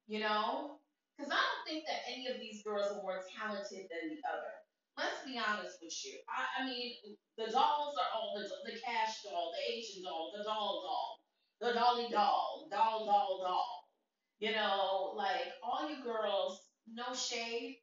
you 0.07 0.19
know? 0.19 0.79
Because 1.17 1.31
I 1.31 1.35
don't 1.37 1.65
think 1.67 1.85
that 1.87 2.01
any 2.11 2.27
of 2.27 2.39
these 2.39 2.63
girls 2.63 2.91
are 2.91 3.03
more 3.03 3.21
talented 3.37 3.87
than 3.91 4.09
the 4.09 4.21
other. 4.27 4.53
Let's 4.97 5.25
be 5.25 5.39
honest 5.39 5.77
with 5.81 5.93
you. 6.05 6.19
I, 6.29 6.61
I 6.61 6.65
mean, 6.67 6.93
the 7.37 7.45
dolls 7.51 7.95
are 7.97 8.11
all 8.13 8.33
the, 8.37 8.45
the 8.71 8.77
cash 8.79 9.23
doll, 9.23 9.51
the 9.51 9.73
Asian 9.73 10.03
doll, 10.03 10.31
the 10.37 10.43
doll 10.43 10.83
doll, 10.85 11.19
the 11.61 11.73
dolly 11.73 12.07
doll, 12.11 12.67
doll, 12.69 13.05
doll, 13.05 13.41
doll. 13.43 13.87
You 14.39 14.51
know, 14.51 15.13
like 15.15 15.53
all 15.63 15.89
you 15.89 16.03
girls, 16.03 16.59
no 16.91 17.13
shade, 17.15 17.77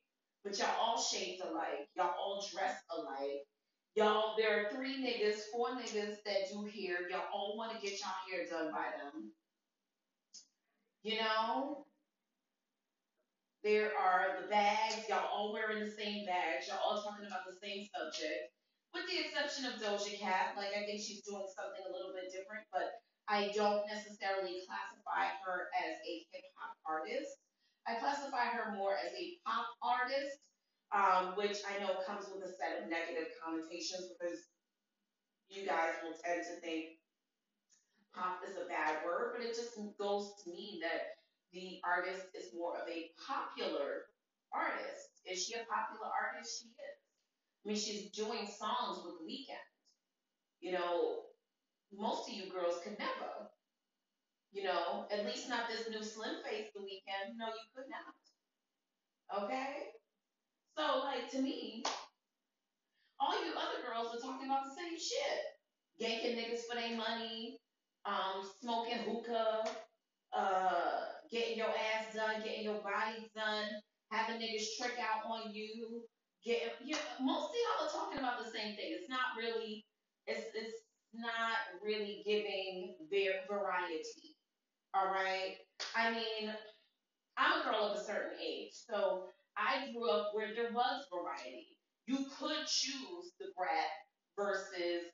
but 0.44 0.58
y'all 0.58 0.76
all 0.80 1.00
shaped 1.00 1.42
alike. 1.42 1.88
Y'all 1.96 2.14
all 2.18 2.46
dress 2.52 2.76
alike. 2.96 3.42
Y'all, 3.96 4.36
there 4.38 4.60
are 4.60 4.70
three 4.70 5.02
niggas, 5.02 5.40
four 5.52 5.70
niggas 5.70 6.16
that 6.24 6.48
do 6.52 6.64
hair. 6.66 7.08
Y'all 7.10 7.26
all 7.32 7.56
want 7.56 7.72
to 7.72 7.80
get 7.84 7.98
y'all 7.98 8.12
hair 8.30 8.46
done 8.48 8.72
by 8.72 8.86
them. 9.02 9.32
You 11.02 11.18
know, 11.18 11.86
there 13.62 13.92
are 13.92 14.40
the 14.40 14.48
bags. 14.48 15.04
Y'all 15.08 15.28
all 15.28 15.52
wearing 15.52 15.84
the 15.84 15.92
same 15.92 16.24
bags. 16.24 16.68
Y'all 16.68 16.80
all 16.80 17.02
talking 17.04 17.28
about 17.28 17.44
the 17.44 17.56
same 17.60 17.84
subject. 17.92 18.56
With 18.96 19.06
the 19.06 19.20
exception 19.20 19.68
of 19.68 19.78
Doja 19.78 20.18
Cat, 20.18 20.56
like 20.56 20.74
I 20.74 20.82
think 20.88 20.98
she's 20.98 21.22
doing 21.22 21.46
something 21.54 21.84
a 21.86 21.92
little 21.92 22.10
bit 22.16 22.32
different, 22.32 22.66
but 22.72 22.98
I 23.30 23.54
don't 23.54 23.86
necessarily 23.86 24.66
classify 24.66 25.30
her 25.46 25.70
as 25.78 25.94
a 26.02 26.14
hip 26.34 26.48
hop 26.58 26.74
artist. 26.82 27.38
I 27.86 28.00
classify 28.02 28.50
her 28.50 28.74
more 28.74 28.98
as 28.98 29.14
a 29.14 29.38
pop 29.46 29.70
artist, 29.84 30.42
um, 30.90 31.38
which 31.38 31.62
I 31.68 31.78
know 31.78 32.02
comes 32.02 32.26
with 32.32 32.42
a 32.42 32.50
set 32.50 32.82
of 32.82 32.90
negative 32.90 33.30
connotations 33.38 34.10
because 34.10 34.50
you 35.46 35.62
guys 35.62 36.00
will 36.02 36.18
tend 36.18 36.42
to 36.48 36.58
think 36.58 36.98
pop 38.10 38.42
is 38.42 38.58
a 38.58 38.66
bad 38.66 39.06
word, 39.06 39.36
but 39.36 39.46
it 39.46 39.54
just 39.54 39.78
goes 39.98 40.34
to 40.42 40.50
mean 40.50 40.82
that 40.82 41.19
the 41.52 41.80
artist 41.84 42.26
is 42.34 42.54
more 42.54 42.76
of 42.76 42.88
a 42.88 43.10
popular 43.18 44.06
artist. 44.52 45.10
Is 45.26 45.44
she 45.44 45.54
a 45.54 45.66
popular 45.66 46.06
artist? 46.06 46.62
She 46.62 46.68
is. 46.68 46.98
I 47.64 47.68
mean, 47.68 47.76
she's 47.76 48.10
doing 48.10 48.46
songs 48.46 49.02
with 49.04 49.20
Weeknd. 49.26 49.68
You 50.60 50.72
know, 50.72 51.22
most 51.92 52.28
of 52.28 52.34
you 52.34 52.50
girls 52.50 52.80
could 52.82 52.98
never. 52.98 53.50
You 54.52 54.64
know, 54.64 55.06
at 55.10 55.26
least 55.26 55.48
not 55.48 55.68
this 55.68 55.88
new 55.88 56.02
Slim 56.02 56.42
Face 56.44 56.70
the 56.74 56.80
Weeknd. 56.80 57.36
No, 57.36 57.46
you 57.46 57.66
could 57.74 57.86
not. 57.90 59.44
Okay? 59.44 59.94
So, 60.76 61.00
like, 61.04 61.30
to 61.32 61.42
me, 61.42 61.84
all 63.20 63.34
you 63.44 63.52
other 63.52 63.82
girls 63.86 64.14
are 64.14 64.20
talking 64.20 64.46
about 64.46 64.64
the 64.64 64.74
same 64.74 64.98
shit. 64.98 65.40
Yanking 65.98 66.36
niggas 66.36 66.64
for 66.68 66.74
their 66.76 66.96
money, 66.96 67.58
um, 68.06 68.48
smoking 68.60 68.98
hookah, 68.98 69.64
uh, 70.32 71.04
getting 71.30 71.56
your 71.58 71.68
ass 71.68 72.14
done, 72.14 72.42
getting 72.42 72.64
your 72.64 72.80
body 72.82 73.30
done, 73.34 73.68
having 74.10 74.40
niggas 74.40 74.76
trick 74.78 74.98
out 74.98 75.28
on 75.30 75.54
you. 75.54 76.02
Get, 76.44 76.74
you 76.84 76.94
know, 76.94 77.00
most 77.20 77.50
of 77.50 77.56
y'all 77.56 77.86
are 77.86 77.92
talking 77.92 78.18
about 78.18 78.38
the 78.38 78.50
same 78.50 78.74
thing. 78.74 78.96
It's 78.96 79.10
not 79.10 79.36
really, 79.36 79.84
it's 80.26 80.46
it's 80.54 80.82
not 81.12 81.58
really 81.84 82.22
giving 82.24 82.94
their 83.10 83.44
variety. 83.48 84.36
All 84.94 85.06
right. 85.06 85.56
I 85.94 86.10
mean, 86.10 86.52
I'm 87.36 87.60
a 87.60 87.64
girl 87.64 87.92
of 87.92 87.98
a 87.98 88.04
certain 88.04 88.38
age, 88.42 88.72
so 88.72 89.24
I 89.56 89.92
grew 89.92 90.10
up 90.10 90.30
where 90.32 90.54
there 90.54 90.72
was 90.72 91.04
variety. 91.12 91.76
You 92.06 92.26
could 92.38 92.66
choose 92.66 93.32
the 93.38 93.46
brat 93.56 93.90
versus, 94.36 95.12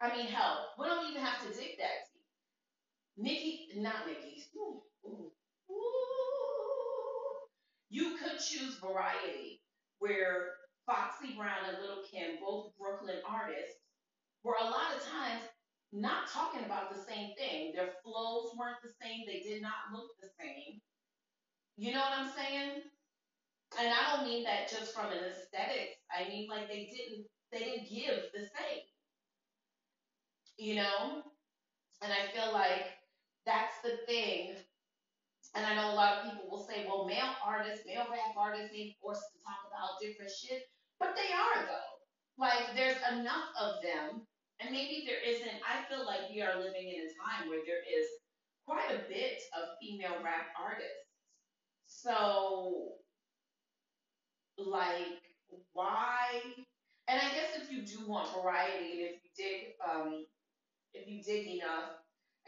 I 0.00 0.16
mean, 0.16 0.26
hell, 0.26 0.68
we 0.78 0.86
don't 0.86 1.08
even 1.10 1.22
have 1.22 1.40
to 1.42 1.56
dig 1.56 1.78
that 1.78 2.10
deep. 2.12 2.22
Nikki, 3.16 3.68
not 3.76 4.06
Nikki. 4.06 4.44
You 7.88 8.16
could 8.18 8.38
choose 8.40 8.78
variety, 8.78 9.60
where 9.98 10.54
Foxy 10.86 11.34
Brown 11.36 11.68
and 11.68 11.78
Lil' 11.82 12.04
Kim, 12.10 12.38
both 12.40 12.72
Brooklyn 12.78 13.22
artists, 13.28 13.80
were 14.42 14.56
a 14.60 14.64
lot 14.64 14.94
of 14.96 15.02
times 15.02 15.42
not 15.92 16.28
talking 16.28 16.64
about 16.64 16.94
the 16.94 17.00
same 17.02 17.34
thing. 17.36 17.72
Their 17.74 17.90
flows 18.02 18.52
weren't 18.58 18.82
the 18.82 18.92
same. 19.00 19.24
They 19.26 19.40
did 19.40 19.62
not 19.62 19.92
look 19.92 20.10
the 20.20 20.28
same. 20.38 20.80
You 21.76 21.92
know 21.92 22.00
what 22.00 22.18
I'm 22.18 22.30
saying? 22.30 22.82
And 23.78 23.92
I 23.92 24.16
don't 24.16 24.26
mean 24.26 24.44
that 24.44 24.70
just 24.70 24.94
from 24.94 25.06
an 25.06 25.18
aesthetics. 25.18 25.98
I 26.10 26.28
mean 26.28 26.48
like 26.48 26.68
they 26.68 26.90
didn't 26.90 27.26
they 27.52 27.58
didn't 27.58 27.88
give 27.88 28.22
the 28.32 28.42
same. 28.42 28.82
You 30.58 30.76
know? 30.76 31.22
And 32.02 32.12
I 32.12 32.32
feel 32.32 32.52
like 32.52 32.86
that's 33.44 33.80
the 33.82 33.98
thing. 34.06 34.54
And 35.56 35.64
I 35.64 35.74
know 35.74 35.90
a 35.90 35.96
lot 35.96 36.12
of 36.12 36.24
people 36.24 36.44
will 36.50 36.66
say, 36.68 36.84
well, 36.86 37.06
male 37.06 37.32
artists, 37.44 37.86
male 37.86 38.04
rap 38.10 38.36
artists 38.36 38.74
ain't 38.76 38.94
forced 39.00 39.24
to 39.32 39.40
talk 39.40 39.64
about 39.66 39.96
different 40.02 40.30
shit. 40.30 40.68
But 41.00 41.16
they 41.16 41.32
are 41.32 41.64
though. 41.64 41.92
Like 42.36 42.76
there's 42.76 43.00
enough 43.12 43.48
of 43.60 43.80
them. 43.82 44.22
And 44.60 44.70
maybe 44.70 45.04
there 45.06 45.20
isn't 45.24 45.60
I 45.64 45.84
feel 45.88 46.04
like 46.04 46.28
we 46.30 46.42
are 46.42 46.60
living 46.60 46.92
in 46.92 47.08
a 47.08 47.12
time 47.16 47.48
where 47.48 47.64
there 47.66 47.80
is 47.80 48.06
quite 48.66 48.90
a 48.90 49.08
bit 49.08 49.40
of 49.56 49.76
female 49.80 50.22
rap 50.22 50.52
artists. 50.60 51.08
So 51.86 52.92
like 54.58 55.24
why 55.72 56.40
and 57.08 57.20
I 57.20 57.28
guess 57.34 57.56
if 57.62 57.70
you 57.70 57.82
do 57.82 58.08
want 58.08 58.34
variety 58.34 58.92
and 58.92 59.00
if 59.00 59.20
you 59.24 59.30
dig 59.36 59.74
um 59.84 60.26
if 60.92 61.08
you 61.08 61.22
dig 61.22 61.46
enough, 61.46 61.90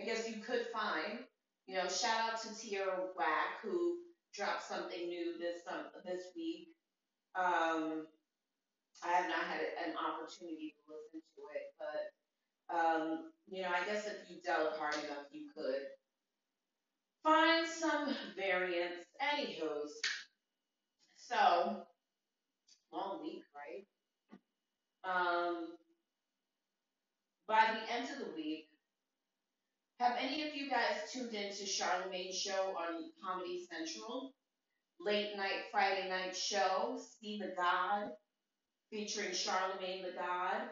I 0.00 0.04
guess 0.04 0.28
you 0.28 0.36
could 0.42 0.66
find, 0.72 1.20
you 1.68 1.76
know, 1.76 1.86
shout 1.86 2.32
out 2.32 2.42
to 2.42 2.54
Tierra 2.56 2.98
Whack 3.16 3.62
who 3.62 3.98
dropped 4.34 4.64
something 4.64 5.06
new 5.08 5.38
this 5.38 5.62
um, 5.70 5.86
this 6.04 6.24
week. 6.34 6.68
Um 7.36 8.06
I 9.04 9.08
have 9.12 9.28
not 9.28 9.44
had 9.44 9.60
an 9.86 9.94
opportunity 9.94 10.74
to 10.74 10.92
listen 10.92 11.20
to 11.36 11.42
it, 11.54 11.70
but 11.78 12.74
um, 12.74 13.30
you 13.48 13.62
know, 13.62 13.68
I 13.68 13.86
guess 13.86 14.06
if 14.06 14.28
you 14.28 14.38
delve 14.44 14.76
hard 14.76 14.94
enough, 14.94 15.30
you 15.32 15.46
could 15.54 15.86
find 17.22 17.66
some 17.66 18.14
variants. 18.36 19.06
Anywho's, 19.22 19.92
so 21.16 21.82
long 22.92 23.22
week, 23.22 23.42
right? 23.54 23.86
Um, 25.04 25.68
by 27.46 27.66
the 27.74 27.94
end 27.94 28.08
of 28.10 28.18
the 28.26 28.34
week, 28.34 28.67
have 29.98 30.16
any 30.20 30.46
of 30.48 30.54
you 30.54 30.70
guys 30.70 31.10
tuned 31.12 31.34
into 31.34 31.64
Charlamagne's 31.64 32.38
show 32.38 32.74
on 32.78 33.10
Comedy 33.22 33.66
Central? 33.68 34.32
Late 35.00 35.36
night 35.36 35.66
Friday 35.72 36.08
night 36.08 36.36
show, 36.36 37.00
See 37.20 37.38
the 37.38 37.52
God, 37.56 38.10
featuring 38.90 39.30
Charlamagne 39.30 40.04
the 40.04 40.12
God. 40.16 40.62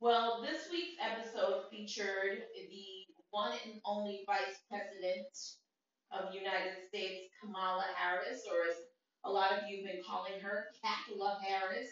Well, 0.00 0.42
this 0.42 0.68
week's 0.70 0.96
episode 1.00 1.64
featured 1.70 2.38
the 2.54 3.14
one 3.30 3.52
and 3.66 3.80
only 3.84 4.24
Vice 4.26 4.58
President 4.70 5.28
of 6.10 6.32
the 6.32 6.38
United 6.38 6.88
States, 6.88 7.26
Kamala 7.40 7.84
Harris, 7.94 8.42
or 8.50 8.70
as 8.70 8.76
a 9.24 9.30
lot 9.30 9.52
of 9.52 9.68
you 9.68 9.84
have 9.84 9.94
been 9.94 10.02
calling 10.06 10.40
her, 10.40 10.66
Kamala 10.82 11.38
Harris. 11.46 11.90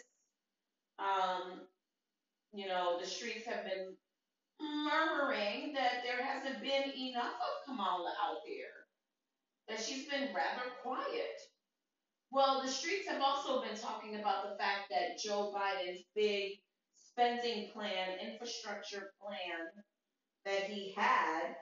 Um, 0.97 1.61
you 2.53 2.67
know, 2.67 2.97
the 2.99 3.07
streets 3.07 3.45
have 3.45 3.63
been 3.63 3.95
murmuring 4.59 5.73
that 5.73 6.03
there 6.03 6.23
hasn't 6.25 6.61
been 6.61 6.91
enough 6.97 7.33
of 7.33 7.65
Kamala 7.65 8.13
out 8.23 8.37
there, 8.45 8.87
that 9.67 9.83
she's 9.83 10.05
been 10.07 10.29
rather 10.33 10.71
quiet. 10.83 11.39
Well, 12.31 12.61
the 12.61 12.67
streets 12.67 13.07
have 13.07 13.21
also 13.21 13.61
been 13.61 13.77
talking 13.77 14.19
about 14.19 14.49
the 14.49 14.57
fact 14.57 14.89
that 14.91 15.17
Joe 15.17 15.53
Biden's 15.55 16.03
big 16.15 16.59
spending 16.95 17.69
plan, 17.71 18.19
infrastructure 18.21 19.11
plan 19.19 19.67
that 20.45 20.63
he 20.63 20.93
had 20.95 21.55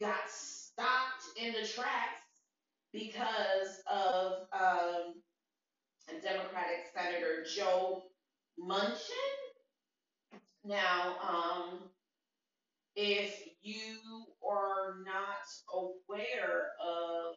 got 0.00 0.28
stopped 0.28 1.24
in 1.36 1.52
the 1.52 1.66
tracks 1.66 2.20
because 2.92 3.82
of 3.90 4.46
um, 4.52 5.14
Democratic 6.22 6.86
Senator 6.94 7.44
Joe 7.56 8.04
Manchin. 8.58 9.34
Now, 10.64 11.16
um, 11.28 11.80
if 12.96 13.42
you 13.62 13.98
are 14.48 14.96
not 15.04 15.42
aware 15.72 16.72
of 16.80 17.34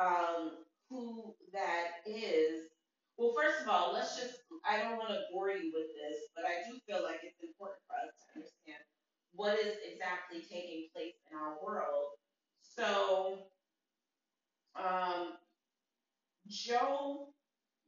um, 0.00 0.50
who 0.88 1.34
that 1.52 2.06
is, 2.06 2.68
well, 3.16 3.34
first 3.36 3.62
of 3.62 3.68
all, 3.68 3.92
let's 3.92 4.16
just, 4.16 4.42
I 4.64 4.78
don't 4.78 4.96
want 4.96 5.10
to 5.10 5.20
bore 5.32 5.50
you 5.50 5.72
with 5.74 5.88
this, 5.98 6.30
but 6.34 6.44
I 6.44 6.62
do 6.70 6.78
feel 6.86 7.02
like 7.02 7.20
it's 7.22 7.42
important 7.42 7.80
for 7.86 7.96
us 7.98 8.14
to 8.14 8.38
understand 8.38 8.82
what 9.32 9.58
is 9.58 9.76
exactly 9.84 10.40
taking 10.40 10.88
place 10.94 11.14
in 11.30 11.36
our 11.36 11.56
world. 11.62 12.14
So, 12.62 13.38
um, 14.76 15.32
Joe 16.48 17.28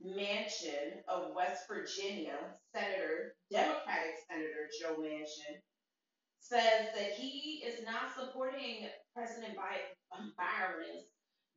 Manchin 0.05 1.01
of 1.09 1.35
West 1.35 1.65
Virginia, 1.69 2.37
Senator, 2.75 3.35
Democratic 3.51 4.19
Senator 4.29 4.69
Joe 4.81 4.97
Manchin, 5.01 5.63
says 6.41 6.89
that 6.97 7.13
he 7.17 7.63
is 7.65 7.85
not 7.85 8.15
supporting 8.17 8.89
President 9.15 9.57
Biden's 9.57 11.05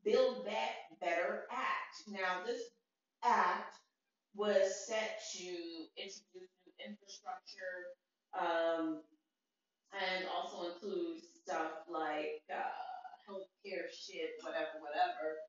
Build 0.04 0.46
Back 0.46 1.00
Better 1.00 1.46
Act. 1.52 2.04
Now, 2.08 2.43
this 2.46 2.62
act 3.24 3.76
was 4.36 4.86
set 4.88 5.24
to 5.38 5.48
introduce 5.96 6.52
new 6.65 6.74
infrastructure 6.84 7.96
um, 8.36 9.00
and 9.93 10.26
also 10.28 10.74
include 10.74 11.22
stuff 11.24 11.88
like 11.88 12.43
uh, 12.52 12.67
healthcare 13.30 13.88
shit, 13.88 14.36
whatever, 14.41 14.82
whatever. 14.84 15.39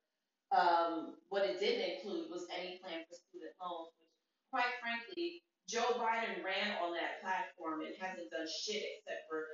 Um, 0.55 1.15
what 1.29 1.43
it 1.43 1.59
didn't 1.59 1.97
include 1.97 2.29
was 2.31 2.47
any 2.53 2.79
plan 2.79 3.03
for 3.09 3.17
student 3.17 3.51
loans, 3.59 3.91
which, 3.99 4.13
quite 4.53 4.71
frankly, 4.79 5.43
Joe 5.67 5.97
Biden 5.97 6.45
ran 6.45 6.77
on 6.77 6.93
that 6.93 7.21
platform 7.25 7.81
and 7.81 7.95
hasn't 7.97 8.29
done 8.29 8.45
shit 8.45 8.83
except 8.85 9.25
for 9.29 9.45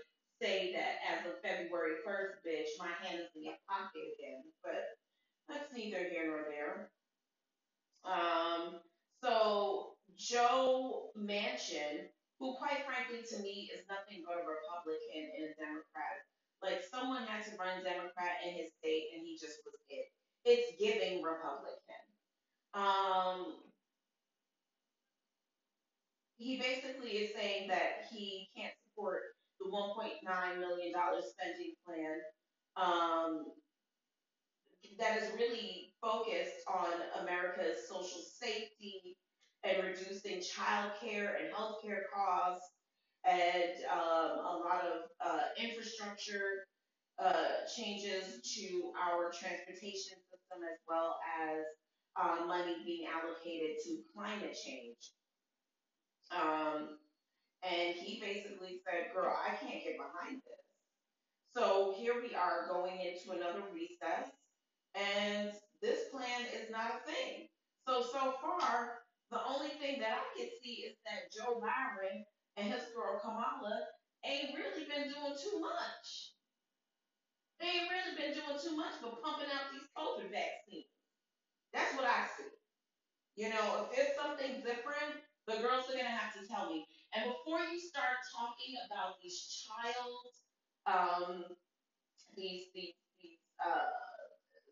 say 0.41 0.73
that 0.73 0.97
as 1.05 1.21
of 1.29 1.37
February 1.45 2.01
1st, 2.01 2.41
bitch, 2.41 2.73
my 2.81 2.89
hand 3.05 3.21
is 3.21 3.29
in 3.37 3.45
your 3.45 3.61
pocket 3.69 4.17
again. 4.17 4.41
But 4.65 4.97
that's 5.47 5.69
neither 5.71 6.09
here 6.09 6.25
nor 6.25 6.49
there. 6.49 6.89
Um, 8.03 8.81
so 9.21 9.93
Joe 10.17 11.13
Manchin, 11.13 12.09
who 12.39 12.57
quite 12.57 12.81
frankly 12.89 13.21
to 13.21 13.37
me 13.45 13.69
is 13.69 13.85
nothing 13.85 14.25
but 14.25 14.41
a 14.41 14.43
Republican 14.43 15.29
and 15.37 15.45
a 15.45 15.53
Democrat. 15.61 16.25
Like 16.65 16.81
someone 16.89 17.29
had 17.29 17.45
to 17.45 17.53
run 17.61 17.85
Democrat 17.85 18.41
in 18.41 18.57
his 18.57 18.73
state 18.81 19.13
and 19.13 19.21
he 19.21 19.37
just 19.37 19.61
was 19.61 19.77
it. 19.89 20.09
It's 20.43 20.73
giving 20.81 21.21
Republican. 21.21 22.01
Um, 22.73 23.61
he 26.41 26.57
basically 26.57 27.11
is 27.11 27.35
saying 27.35 27.67
that 27.67 28.09
he 28.09 28.49
can't 28.57 28.73
support 28.89 29.21
the 29.59 29.69
$1.9 29.69 30.59
million 30.59 30.91
spending 31.21 31.73
plan 31.85 32.17
um, 32.77 33.45
that 34.97 35.17
is 35.17 35.29
really 35.37 35.93
focused 36.01 36.65
on 36.67 37.21
America's 37.21 37.87
social 37.87 38.21
safety 38.41 39.15
and 39.63 39.85
reducing 39.85 40.41
child 40.41 40.91
care 40.99 41.37
and 41.37 41.53
healthcare 41.53 42.09
costs 42.13 42.65
and 43.23 43.85
um, 43.91 44.39
a 44.41 44.57
lot 44.65 44.81
of 44.81 45.05
uh, 45.23 45.41
infrastructure 45.61 46.65
uh, 47.23 47.69
changes 47.77 48.41
to 48.41 48.91
our 48.97 49.29
transportation 49.29 50.17
system 50.25 50.65
as 50.65 50.79
well 50.89 51.17
as 51.37 51.61
uh, 52.17 52.47
money 52.47 52.77
being 52.83 53.05
allocated 53.05 53.77
to 53.85 53.99
climate 54.15 54.57
change. 54.65 54.97
Um, 56.31 56.97
and 57.63 57.95
he 57.95 58.19
basically 58.19 58.81
said, 58.85 59.13
girl, 59.13 59.35
I 59.35 59.55
can't 59.55 59.83
get 59.83 59.97
behind 59.99 60.41
this. 60.41 60.65
So 61.55 61.93
here 61.97 62.15
we 62.23 62.33
are 62.33 62.67
going 62.71 63.01
into 63.03 63.35
another 63.35 63.67
recess, 63.75 64.31
and 64.95 65.51
this 65.81 66.07
plan 66.09 66.47
is 66.55 66.71
not 66.71 66.95
a 66.95 67.03
thing. 67.03 67.51
So, 67.87 68.01
so 68.01 68.39
far, 68.39 69.03
the 69.31 69.39
only 69.43 69.75
thing 69.79 69.99
that 69.99 70.15
I 70.15 70.23
can 70.39 70.47
see 70.63 70.87
is 70.87 70.95
that 71.03 71.27
Joe 71.35 71.59
Biden 71.59 72.23
and 72.55 72.71
his 72.71 72.87
girl 72.95 73.19
Kamala 73.19 73.83
ain't 74.23 74.55
really 74.55 74.87
been 74.87 75.11
doing 75.11 75.35
too 75.35 75.59
much. 75.59 76.35
They 77.59 77.67
ain't 77.67 77.91
really 77.91 78.15
been 78.15 78.33
doing 78.33 78.59
too 78.59 78.75
much 78.75 78.95
but 79.01 79.21
pumping 79.21 79.51
out 79.51 79.71
these 79.71 79.87
COVID 79.93 80.31
vaccines. 80.31 80.91
That's 81.73 81.95
what 81.95 82.05
I 82.05 82.27
see. 82.35 82.51
You 83.35 83.49
know, 83.49 83.85
if 83.85 83.95
there's 83.95 84.15
something 84.15 84.63
different, 84.63 85.19
the 85.51 85.61
girls 85.61 85.85
are 85.91 85.97
gonna 85.97 86.15
have 86.15 86.33
to 86.39 86.47
tell 86.47 86.71
me. 86.71 86.87
And 87.13 87.27
before 87.27 87.59
you 87.59 87.79
start 87.79 88.23
talking 88.31 88.79
about 88.87 89.19
these 89.21 89.67
child, 89.67 90.31
um, 90.87 91.43
these 92.35 92.71
these 92.73 92.95
these 93.19 93.43
uh, 93.59 93.91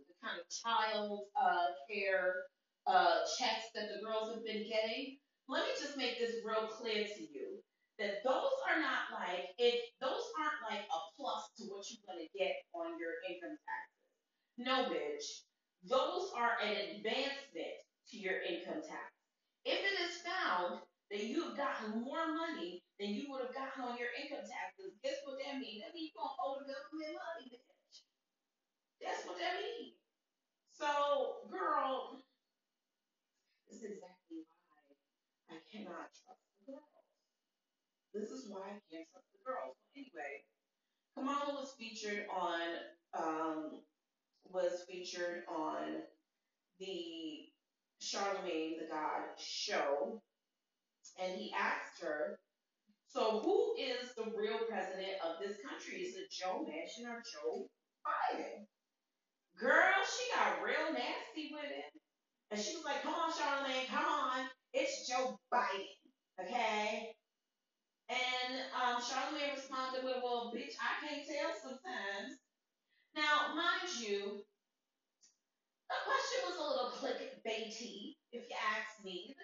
the 0.08 0.16
kind 0.24 0.40
of 0.40 0.48
child 0.48 1.28
uh, 1.36 1.76
care 1.92 2.48
uh, 2.88 3.28
checks 3.38 3.76
that 3.76 3.92
the 3.92 4.00
girls 4.00 4.32
have 4.34 4.44
been 4.46 4.64
getting, 4.64 5.20
let 5.48 5.68
me 5.68 5.74
just 5.76 5.98
make 5.98 6.18
this 6.18 6.40
real 6.48 6.68
clear 6.68 7.04
to 7.04 7.22
you 7.22 7.60
that 8.00 8.24
those 8.24 8.56
are 8.72 8.80
not 8.80 9.12
like 9.12 9.52
it. 9.60 9.92
Those 10.00 10.24
aren't 10.40 10.64
like 10.64 10.88
a 10.88 11.00
plus 11.20 11.52
to 11.60 11.68
what 11.68 11.84
you're 11.92 12.08
gonna 12.08 12.32
get 12.32 12.56
on 12.72 12.96
your 12.96 13.20
income 13.28 13.60
taxes. 13.68 14.00
No, 14.56 14.88
bitch. 14.88 15.44
Those 15.84 16.32
are 16.36 16.60
an 16.64 16.96
advancement 16.96 17.80
to 18.12 18.18
your 18.18 18.40
income 18.42 18.82
tax. 18.82 19.19
If 19.70 19.86
it 19.86 19.98
is 20.02 20.26
found 20.26 20.82
that 21.14 21.30
you 21.30 21.46
have 21.46 21.58
gotten 21.58 22.02
more 22.02 22.26
money 22.34 22.82
than 22.98 23.14
you 23.14 23.30
would 23.30 23.46
have 23.46 23.54
gotten 23.54 23.86
on 23.86 24.02
your 24.02 24.10
income 24.18 24.42
taxes, 24.42 24.98
guess 25.06 25.22
what 25.30 25.38
that 25.46 25.62
means? 25.62 25.86
That 25.86 25.94
means 25.94 26.10
you're 26.10 26.26
gonna 26.26 26.42
owe 26.42 26.58
the 26.58 26.74
government 26.74 27.22
money, 27.22 27.54
bitch. 27.54 28.02
That's 28.98 29.30
what 29.30 29.38
that 29.38 29.62
means. 29.62 29.94
So, 30.74 31.46
girl, 31.54 32.18
this 33.70 33.78
is 33.86 33.94
exactly 33.94 34.42
why 34.42 35.54
I 35.54 35.62
cannot 35.70 36.10
trust 36.18 36.42
the 36.66 36.74
girls. 36.74 37.06
This 38.14 38.34
is 38.34 38.50
why 38.50 38.74
I 38.74 38.82
can't 38.90 39.06
trust 39.14 39.30
the 39.38 39.46
girls. 39.46 39.78
Well, 39.78 39.94
anyway, 39.94 40.50
Kamala 41.14 41.62
was 41.62 41.78
featured 41.78 42.26
on 42.34 42.62
um, 43.14 43.86
was 44.50 44.84
featured 44.90 45.44
on 45.46 46.02
the 46.80 47.50
Charlemagne 48.00 48.78
the 48.80 48.88
God 48.88 49.24
show, 49.38 50.22
and 51.20 51.34
he 51.38 51.54
asked 51.54 52.02
her, 52.02 52.40
"So 53.08 53.40
who 53.42 53.76
is 53.78 54.14
the 54.16 54.32
real 54.36 54.60
president 54.68 55.22
of 55.24 55.40
this 55.40 55.58
country? 55.62 56.02
Is 56.04 56.16
it 56.18 56.32
Joe 56.32 56.66
Manchin 56.68 57.08
or 57.10 57.24
Joe 57.34 57.70
Biden?" 58.06 58.68
Girl, 59.58 60.06
she 60.06 60.32
got 60.36 60.62
real 60.64 60.94
nasty 60.94 61.52
with 61.54 61.72
it, 61.72 61.94
and 62.52 62.62
she 62.62 62.76
was 62.76 62.86
like, 62.86 63.04
"Come 63.04 63.16
on, 63.16 63.34
Charlemagne, 63.34 63.88
come 63.88 64.06
on, 64.06 64.50
it's 64.74 65.08
Joe 65.08 65.40
Biden, 65.54 65.88
okay?" 66.42 67.14
And 68.10 68.62
um, 68.74 69.02
Charlemagne 69.02 69.56
responded 69.56 70.04
with, 70.04 70.18
"Well, 70.24 70.54
bitch, 70.56 70.76
I 70.80 71.06
can't 71.06 71.28
tell 71.28 71.54
sometimes." 71.62 72.40
Now, 73.16 73.56
mind 73.56 74.00
you, 74.00 74.46
the 75.90 75.96
question 76.06 76.40
was 76.46 76.58
a 76.58 76.64
little 76.64 76.92
clickbaity, 77.40 78.16
if 78.32 78.44
you 78.50 78.56
ask 78.76 79.04
me. 79.04 79.36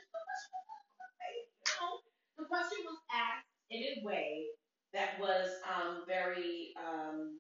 The 2.37 2.45
question 2.45 2.77
was 2.83 2.97
asked 3.13 3.47
in 3.69 3.81
a 3.81 4.05
way 4.05 4.45
that 4.93 5.19
was 5.19 5.49
um, 5.65 6.03
very 6.07 6.73
um, 6.77 7.39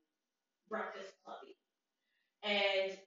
breakfast 0.69 1.13
clubby. 1.23 1.55
And 2.43 2.97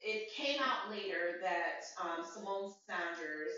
it 0.00 0.32
came 0.34 0.58
out 0.60 0.90
later 0.90 1.40
that 1.42 1.84
um, 2.02 2.24
Symone 2.24 2.72
Sanders, 2.86 3.50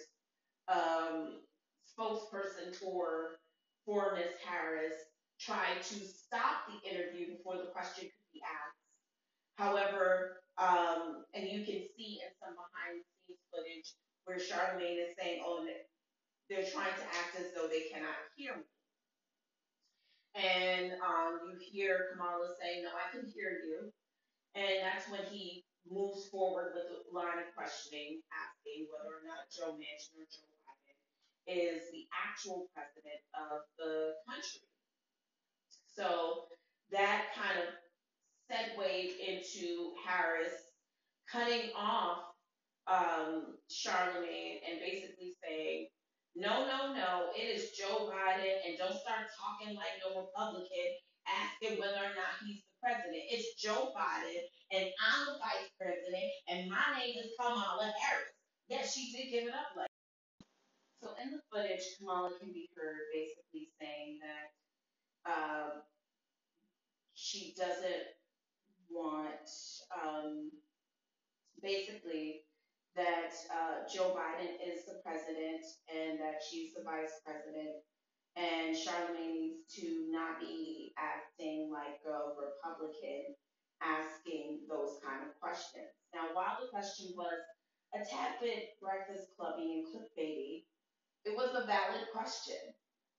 um, 0.68 1.40
spokesperson 1.86 2.74
for 2.74 3.38
for 3.84 4.14
Miss 4.14 4.34
Harris, 4.46 4.94
tried 5.38 5.82
to 5.82 5.94
stop 5.94 6.68
the 6.68 6.90
interview 6.90 7.36
before 7.36 7.56
the 7.56 7.70
question 7.72 8.04
could 8.04 8.32
be 8.32 8.40
asked. 8.44 8.76
However, 9.56 10.39
um, 10.60 11.24
and 11.32 11.48
you 11.48 11.64
can 11.64 11.88
see 11.96 12.20
in 12.20 12.30
some 12.36 12.52
behind 12.52 13.00
the 13.00 13.04
scenes 13.24 13.40
footage 13.48 13.88
where 14.28 14.36
Charlemagne 14.36 15.00
is 15.00 15.16
saying, 15.16 15.40
oh, 15.40 15.64
they're 16.52 16.68
trying 16.68 16.92
to 16.92 17.06
act 17.16 17.40
as 17.40 17.56
though 17.56 17.66
they 17.66 17.88
cannot 17.88 18.20
hear 18.36 18.60
me. 18.60 18.68
And 20.36 20.92
um, 21.00 21.48
you 21.48 21.56
hear 21.58 22.12
Kamala 22.12 22.52
saying, 22.60 22.84
no, 22.84 22.92
I 22.92 23.08
can 23.08 23.24
hear 23.24 23.56
you. 23.64 23.88
And 24.54 24.84
that's 24.84 25.08
when 25.08 25.24
he 25.32 25.64
moves 25.88 26.28
forward 26.28 26.76
with 26.76 26.86
a 26.92 27.00
line 27.08 27.40
of 27.40 27.48
questioning, 27.56 28.20
asking 28.30 28.86
whether 28.92 29.16
or 29.16 29.24
not 29.24 29.48
Joe 29.48 29.74
Manchin 29.74 30.20
or 30.20 30.28
Joe 30.28 30.52
Biden 30.68 30.98
is 31.48 31.88
the 31.90 32.04
actual 32.12 32.68
president 32.76 33.22
of 33.32 33.64
the 33.80 34.18
country. 34.28 34.66
So 35.88 36.50
that 36.92 37.34
kind 37.34 37.58
of 37.58 37.74
Harris 40.10 40.52
cutting 41.30 41.70
off 41.76 42.18
um, 42.90 43.54
Charlemagne 43.70 44.58
and 44.66 44.80
basically 44.80 45.38
saying, 45.44 45.88
no, 46.34 46.66
no, 46.66 46.94
no, 46.94 47.30
it 47.36 47.46
is 47.46 47.70
Joe 47.78 48.10
Biden, 48.10 48.54
and 48.66 48.78
don't 48.78 48.98
start 48.98 49.30
talking 49.34 49.74
like 49.74 49.98
no 50.02 50.22
Republican, 50.22 50.90
asking 51.26 51.78
whether 51.78 52.02
or 52.02 52.14
not 52.18 52.38
he's 52.46 52.62
the 52.62 52.74
president. 52.82 53.22
It's 53.30 53.54
Joe 53.60 53.90
Biden, 53.94 54.42
and 54.70 54.90
I'm 54.98 55.26
the 55.26 55.38
vice 55.38 55.70
president, 55.78 56.30
and 56.48 56.70
my 56.70 56.98
name 56.98 57.14
is 57.18 57.30
Kamala 57.38 57.92
Harris. 57.98 58.34
Yes, 58.68 58.94
she 58.94 59.10
did 59.10 59.30
give 59.30 59.48
it 59.48 59.54
up 59.54 59.74
like. 59.76 59.90
So 61.02 61.10
in 61.22 61.30
the 61.30 61.40
footage, 61.50 61.82
Kamala 61.98 62.30
can 62.38 62.52
be 62.52 62.68
heard 62.76 63.10
basically 63.12 63.70
saying 63.80 64.18
that 64.22 64.46
uh, 65.30 65.70
she 67.14 67.54
doesn't 67.58 68.19
want, 68.92 69.48
um, 69.94 70.50
basically, 71.62 72.42
that 72.96 73.32
uh, 73.54 73.86
Joe 73.86 74.16
Biden 74.18 74.58
is 74.60 74.84
the 74.84 75.00
president 75.04 75.62
and 75.86 76.18
that 76.18 76.42
she's 76.42 76.74
the 76.74 76.82
vice 76.82 77.22
president. 77.24 77.80
And 78.36 78.76
Charlemagne 78.76 79.34
needs 79.34 79.66
to 79.78 80.06
not 80.10 80.40
be 80.40 80.94
acting 80.98 81.70
like 81.72 81.98
a 82.06 82.30
Republican 82.34 83.34
asking 83.82 84.60
those 84.68 85.00
kind 85.02 85.26
of 85.26 85.34
questions. 85.40 85.90
Now, 86.14 86.30
while 86.34 86.58
the 86.60 86.68
question 86.68 87.12
was 87.16 87.40
a 87.94 87.98
tad 87.98 88.38
bit 88.40 88.78
breakfast 88.80 89.34
clubby 89.38 89.82
and 89.82 89.86
clickbaity, 89.88 90.64
it 91.24 91.34
was 91.34 91.50
a 91.54 91.66
valid 91.66 92.06
question. 92.12 92.60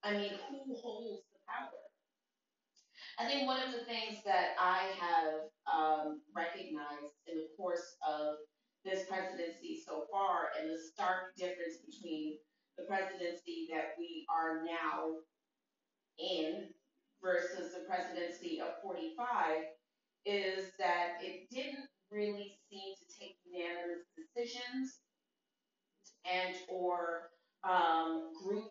I 0.02 0.12
mean, 0.16 0.32
who 0.50 0.74
holds 0.74 1.22
the 1.32 1.38
power? 1.46 1.81
I 3.18 3.26
think 3.26 3.46
one 3.46 3.60
of 3.62 3.72
the 3.72 3.84
things 3.84 4.24
that 4.24 4.56
I 4.58 4.88
have 4.98 5.52
um, 5.68 6.20
recognized 6.34 7.20
in 7.26 7.36
the 7.36 7.48
course 7.56 7.96
of 8.06 8.36
this 8.84 9.04
presidency 9.08 9.80
so 9.86 10.04
far 10.10 10.48
and 10.58 10.68
the 10.68 10.78
stark 10.92 11.36
difference 11.36 11.78
between 11.84 12.38
the 12.78 12.84
presidency 12.84 13.68
that 13.70 13.94
we 13.98 14.26
are 14.32 14.64
now 14.64 15.20
in 16.18 16.68
versus 17.22 17.72
the 17.72 17.84
presidency 17.86 18.60
of 18.60 18.80
45 18.82 19.64
is 20.24 20.72
that 20.78 21.18
it 21.20 21.48
didn't 21.50 21.88
really 22.10 22.58
seem 22.70 22.94
to 22.96 23.18
take 23.18 23.36
unanimous 23.44 24.04
decisions 24.16 25.00
and 26.24 26.56
or 26.68 27.30
um, 27.64 28.32
group 28.42 28.70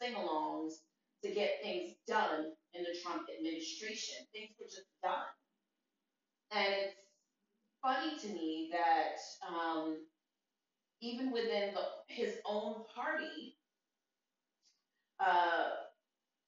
sing-alongs 0.00 0.74
to 1.22 1.30
get 1.30 1.60
things 1.62 1.94
done 2.08 2.52
in 2.74 2.82
the 2.82 2.98
Trump 3.02 3.22
administration. 3.36 4.16
Things 4.32 4.50
were 4.58 4.66
just 4.66 4.88
done. 5.02 5.30
And 6.52 6.68
it's 6.68 7.06
funny 7.82 8.18
to 8.18 8.28
me 8.28 8.70
that 8.72 9.18
um, 9.48 9.98
even 11.00 11.32
within 11.32 11.74
the, 11.74 11.82
his 12.08 12.36
own 12.46 12.84
party, 12.94 13.56
uh, 15.20 15.70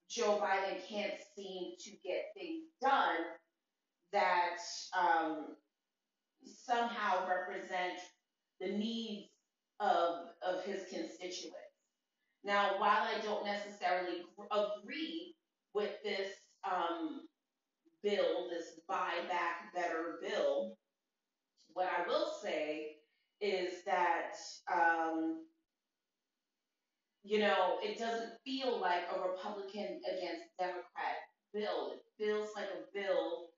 Joe 0.09 0.41
Biden 0.43 0.87
can't 0.89 1.15
seem 1.37 1.73
to 1.81 1.91
get 2.05 2.27
things 2.37 2.65
done 2.81 3.25
that 4.13 4.59
um, 4.99 5.57
somehow 6.45 7.27
represent 7.29 7.99
the 8.61 8.69
needs 8.69 9.29
of, 9.81 10.27
of 10.47 10.65
his 10.65 10.83
constituents. 10.91 11.57
Now, 12.45 12.79
while 12.79 13.03
I 13.03 13.21
don't 13.25 13.45
necessarily 13.45 14.23
agree 14.53 15.34
with 15.75 16.03
this 16.03 16.31
um, 16.65 17.23
bill, 18.03 18.49
this 18.51 18.81
Buy 18.89 19.11
Back 19.29 19.75
Better 19.75 20.19
bill, 20.23 20.77
what 21.73 21.89
I 21.89 22.07
will 22.07 22.33
say 22.43 22.97
is 23.41 23.85
that, 23.85 24.37
um, 24.73 25.45
you 27.25 27.41
know, 27.41 27.79
it 27.83 27.99
doesn't 27.99 28.35
feel 28.45 28.81
like 28.81 29.03
a 29.15 29.21
Republican 29.21 30.01
against 30.07 30.57
Democrat 30.59 31.19
bill. 31.53 31.93
It 31.93 32.03
feels 32.19 32.51
like 32.55 32.67
a 32.67 32.99
bill 32.99 33.49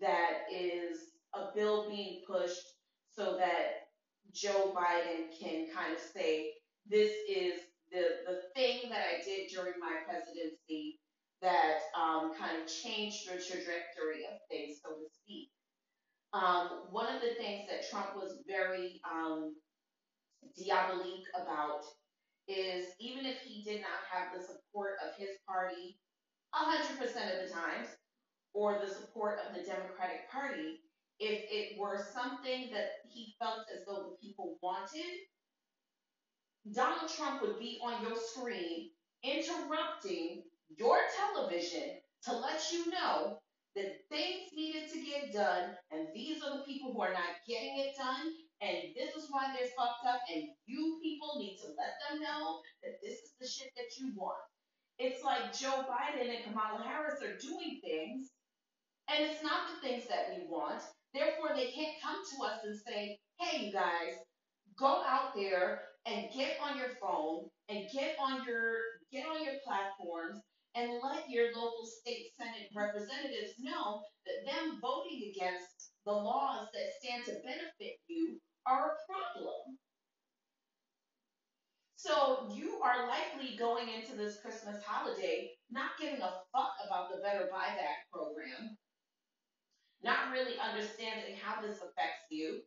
that 0.00 0.44
is 0.52 0.98
a 1.34 1.54
bill 1.54 1.88
being 1.88 2.22
pushed 2.26 2.74
so 3.14 3.36
that 3.36 3.88
Joe 4.32 4.74
Biden 4.74 5.28
can 5.38 5.66
kind 5.74 5.92
of 5.92 6.00
say, 6.00 6.52
this 6.88 7.12
is 7.28 7.60
the, 7.92 8.02
the 8.26 8.40
thing 8.54 8.88
that 8.90 9.00
I 9.00 9.24
did 9.24 9.50
during 9.52 9.74
my 9.80 9.98
presidency 10.06 10.95
that 11.42 11.80
um, 11.98 12.32
kind 12.38 12.62
of 12.62 12.68
changed 12.68 13.28
the 13.28 13.36
trajectory 13.36 14.24
of 14.30 14.40
things, 14.50 14.78
so 14.82 14.90
to 14.90 15.06
speak. 15.12 15.50
Um, 16.32 16.88
one 16.90 17.14
of 17.14 17.20
the 17.20 17.34
things 17.38 17.68
that 17.70 17.88
Trump 17.90 18.16
was 18.16 18.42
very 18.46 19.00
um, 19.04 19.54
diabolique 20.56 21.26
about 21.34 21.82
is 22.48 22.86
even 23.00 23.26
if 23.26 23.38
he 23.40 23.62
did 23.62 23.80
not 23.80 24.00
have 24.10 24.32
the 24.32 24.44
support 24.44 24.94
of 25.04 25.14
his 25.18 25.36
party 25.46 25.98
100% 26.54 27.00
of 27.02 27.48
the 27.48 27.52
times, 27.52 27.88
or 28.54 28.80
the 28.80 28.90
support 28.92 29.38
of 29.46 29.54
the 29.54 29.62
Democratic 29.62 30.30
Party, 30.30 30.80
if 31.20 31.44
it 31.50 31.78
were 31.78 32.06
something 32.14 32.70
that 32.72 32.88
he 33.12 33.34
felt 33.38 33.66
as 33.74 33.84
though 33.86 34.10
the 34.10 34.26
people 34.26 34.56
wanted, 34.62 35.28
Donald 36.74 37.10
Trump 37.10 37.42
would 37.42 37.58
be 37.58 37.78
on 37.84 38.02
your 38.02 38.16
screen 38.16 38.90
interrupting 39.22 40.42
your 40.76 40.98
television 41.16 42.00
to 42.24 42.32
let 42.36 42.72
you 42.72 42.90
know 42.90 43.38
that 43.74 44.00
things 44.08 44.50
needed 44.54 44.90
to 44.90 45.04
get 45.04 45.32
done, 45.32 45.76
and 45.92 46.08
these 46.14 46.42
are 46.42 46.56
the 46.56 46.64
people 46.64 46.92
who 46.92 47.02
are 47.02 47.12
not 47.12 47.44
getting 47.46 47.78
it 47.78 47.94
done, 47.96 48.32
and 48.62 48.94
this 48.96 49.14
is 49.14 49.28
why 49.30 49.52
they're 49.52 49.68
fucked 49.76 50.06
up, 50.08 50.20
and 50.34 50.44
you 50.64 50.98
people 51.02 51.38
need 51.38 51.58
to 51.60 51.68
let 51.76 52.00
them 52.08 52.22
know 52.22 52.60
that 52.82 52.96
this 53.02 53.20
is 53.20 53.32
the 53.38 53.46
shit 53.46 53.70
that 53.76 53.98
you 54.00 54.12
want. 54.16 54.38
It's 54.98 55.22
like 55.22 55.52
Joe 55.52 55.84
Biden 55.84 56.34
and 56.34 56.44
Kamala 56.44 56.82
Harris 56.82 57.22
are 57.22 57.36
doing 57.36 57.80
things, 57.84 58.30
and 59.08 59.24
it's 59.24 59.42
not 59.42 59.68
the 59.68 59.86
things 59.86 60.08
that 60.08 60.32
we 60.34 60.46
want. 60.48 60.82
Therefore, 61.12 61.50
they 61.54 61.70
can't 61.70 62.00
come 62.02 62.16
to 62.16 62.44
us 62.44 62.60
and 62.64 62.78
say, 62.86 63.18
hey, 63.38 63.66
you 63.66 63.72
guys, 63.72 64.16
go 64.78 65.02
out 65.06 65.34
there 65.34 65.82
and 66.06 66.28
get 66.34 66.56
on 66.62 66.78
your 66.78 66.90
phone 67.00 67.48
and 67.68 67.86
get 67.92 68.16
on 68.20 68.44
your 68.46 68.76
get 69.12 69.26
on 69.26 69.44
your 69.44 69.54
platforms 69.64 70.40
and 70.76 71.00
let 71.02 71.24
your 71.28 71.48
local 71.56 71.88
state 71.88 72.30
senate 72.36 72.68
representatives 72.76 73.56
know 73.58 74.02
that 74.26 74.44
them 74.44 74.78
voting 74.80 75.32
against 75.32 75.90
the 76.04 76.12
laws 76.12 76.68
that 76.72 76.92
stand 77.00 77.24
to 77.24 77.40
benefit 77.42 77.96
you 78.06 78.38
are 78.66 78.92
a 78.92 79.00
problem. 79.08 79.80
So 81.96 82.46
you 82.54 82.78
are 82.84 83.08
likely 83.08 83.56
going 83.56 83.88
into 83.88 84.14
this 84.14 84.38
Christmas 84.40 84.84
holiday 84.84 85.50
not 85.70 85.98
giving 85.98 86.20
a 86.20 86.38
fuck 86.52 86.76
about 86.86 87.10
the 87.10 87.18
Better 87.24 87.48
Buyback 87.50 88.06
program, 88.12 88.76
not 90.04 90.30
really 90.30 90.54
understanding 90.60 91.34
how 91.42 91.60
this 91.60 91.78
affects 91.78 92.30
you, 92.30 92.60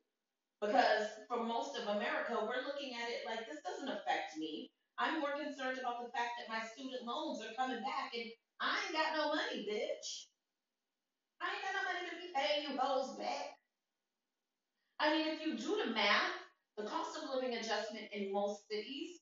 because 0.59 1.07
for 1.29 1.43
most 1.43 1.77
of 1.77 1.87
America, 1.87 2.35
we're 2.41 2.67
looking 2.67 2.91
at 2.99 3.07
it 3.07 3.23
like 3.25 3.47
this 3.47 3.63
doesn't 3.63 3.87
affect 3.87 4.35
me. 4.37 4.71
I'm 4.99 5.21
more 5.21 5.31
concerned 5.31 5.79
about 5.79 6.03
the 6.03 6.11
fact 6.11 6.35
that 6.37 6.51
my 6.51 6.59
student 6.75 7.07
loans 7.07 7.39
are 7.41 7.55
coming 7.55 7.79
back 7.79 8.11
and 8.13 8.29
I 8.59 8.75
ain't 8.83 8.93
got 8.93 9.15
no 9.15 9.29
money, 9.29 9.63
bitch. 9.63 10.27
I 11.39 11.55
ain't 11.55 11.63
got 11.63 11.79
no 11.79 11.87
money 11.87 12.03
to 12.11 12.15
be 12.19 12.33
paying 12.35 12.67
you 12.67 12.77
hoes 12.77 13.17
back. 13.17 13.55
I 14.99 15.15
mean, 15.15 15.27
if 15.27 15.45
you 15.45 15.57
do 15.57 15.81
the 15.85 15.91
math, 15.91 16.35
the 16.77 16.83
cost 16.83 17.17
of 17.17 17.29
living 17.33 17.55
adjustment 17.55 18.11
in 18.11 18.33
most 18.33 18.67
cities 18.69 19.21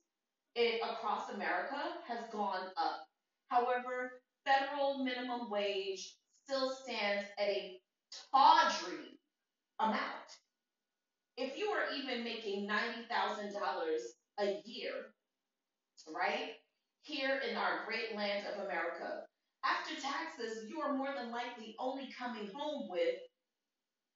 in, 0.55 0.79
across 0.83 1.29
America 1.29 1.77
has 2.07 2.19
gone 2.31 2.69
up. 2.75 3.05
However, 3.49 4.21
federal 4.45 5.03
minimum 5.03 5.51
wage 5.51 6.15
still 6.43 6.71
stands 6.71 7.25
at 7.37 7.47
a 7.47 7.79
tawdry 8.33 9.19
amount. 9.79 10.41
If 11.37 11.55
you 11.55 11.67
are 11.67 11.85
even 11.95 12.23
making 12.23 12.67
$90,000 12.67 13.53
a 14.39 14.61
year, 14.65 15.13
right? 16.05 16.49
Here 17.01 17.37
in 17.47 17.55
our 17.55 17.77
great 17.85 18.11
land 18.11 18.45
of 18.45 18.57
America. 18.57 19.21
After 19.63 19.95
taxes, 19.95 20.63
you 20.67 20.79
are 20.79 20.89
more 20.89 21.11
than 21.11 21.29
likely 21.29 21.75
only 21.79 22.07
coming 22.17 22.47
home 22.47 22.87
with 22.87 23.15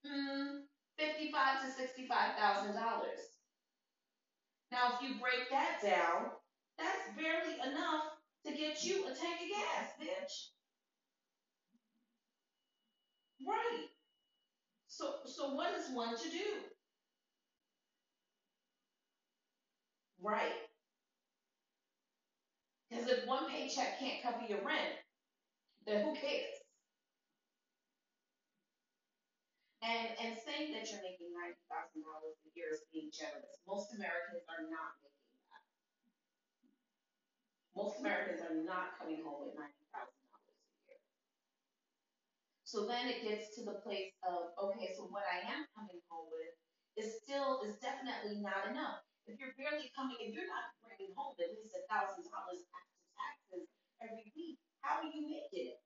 mm, 0.06 0.58
fifty-five 0.98 1.58
to 1.60 1.68
sixty-five 1.68 2.32
thousand 2.34 2.74
dollars. 2.74 3.20
Now, 4.72 4.88
if 4.88 5.02
you 5.02 5.10
break 5.20 5.50
that 5.50 5.80
down, 5.82 6.32
that's 6.78 7.04
barely 7.16 7.56
enough 7.64 8.04
to 8.46 8.52
get 8.52 8.84
you 8.84 9.06
a 9.06 9.12
tank 9.12 9.42
of 9.42 9.48
gas, 9.48 9.88
bitch. 10.00 10.48
Right. 13.42 13.86
So, 14.88 15.16
so 15.26 15.48
what 15.48 15.72
is 15.72 15.90
one 15.90 16.16
to 16.16 16.30
do? 16.30 16.66
Right. 20.20 20.71
Because 22.92 23.08
if 23.08 23.24
one 23.24 23.48
paycheck 23.48 24.04
can't 24.04 24.20
cover 24.20 24.44
your 24.44 24.60
rent, 24.68 25.00
then 25.88 26.04
who 26.04 26.12
cares? 26.12 26.60
And 29.80 30.12
and 30.20 30.36
saying 30.36 30.76
that 30.76 30.92
you're 30.92 31.00
making 31.00 31.32
ninety 31.32 31.64
thousand 31.72 32.04
dollars 32.04 32.36
a 32.44 32.52
year 32.52 32.68
is 32.76 32.84
being 32.92 33.08
generous. 33.16 33.64
Most 33.64 33.96
Americans 33.96 34.44
are 34.52 34.68
not 34.68 34.92
making 35.00 35.40
that. 35.48 35.64
Most 37.80 38.04
Americans 38.04 38.44
are 38.44 38.60
not 38.60 39.00
coming 39.00 39.24
home 39.24 39.40
with 39.40 39.56
ninety 39.56 39.88
thousand 39.96 40.22
dollars 40.28 40.52
a 40.52 40.68
year. 40.92 41.00
So 42.68 42.86
then 42.92 43.08
it 43.08 43.24
gets 43.24 43.56
to 43.56 43.64
the 43.64 43.80
place 43.88 44.14
of, 44.28 44.52
okay, 44.68 44.92
so 44.94 45.08
what 45.08 45.24
I 45.32 45.48
am 45.48 45.64
coming 45.74 46.04
home 46.12 46.28
with 46.28 46.54
is 47.00 47.24
still, 47.24 47.64
is 47.64 47.80
definitely 47.80 48.44
not 48.44 48.68
enough. 48.70 49.00
If 49.32 49.40
you're 49.40 49.56
barely 49.56 49.88
coming, 49.96 50.20
if 50.20 50.36
you're 50.36 50.52
not 50.52 50.76
bringing 50.84 51.16
home 51.16 51.32
at 51.40 51.56
least 51.56 51.72
a 51.72 51.88
thousand 51.88 52.28
dollars 52.28 52.68
after 52.76 53.00
taxes 53.16 53.64
every 54.04 54.28
week, 54.36 54.60
how 54.84 55.00
are 55.00 55.08
you 55.08 55.24
making 55.24 55.72
it? 55.72 55.80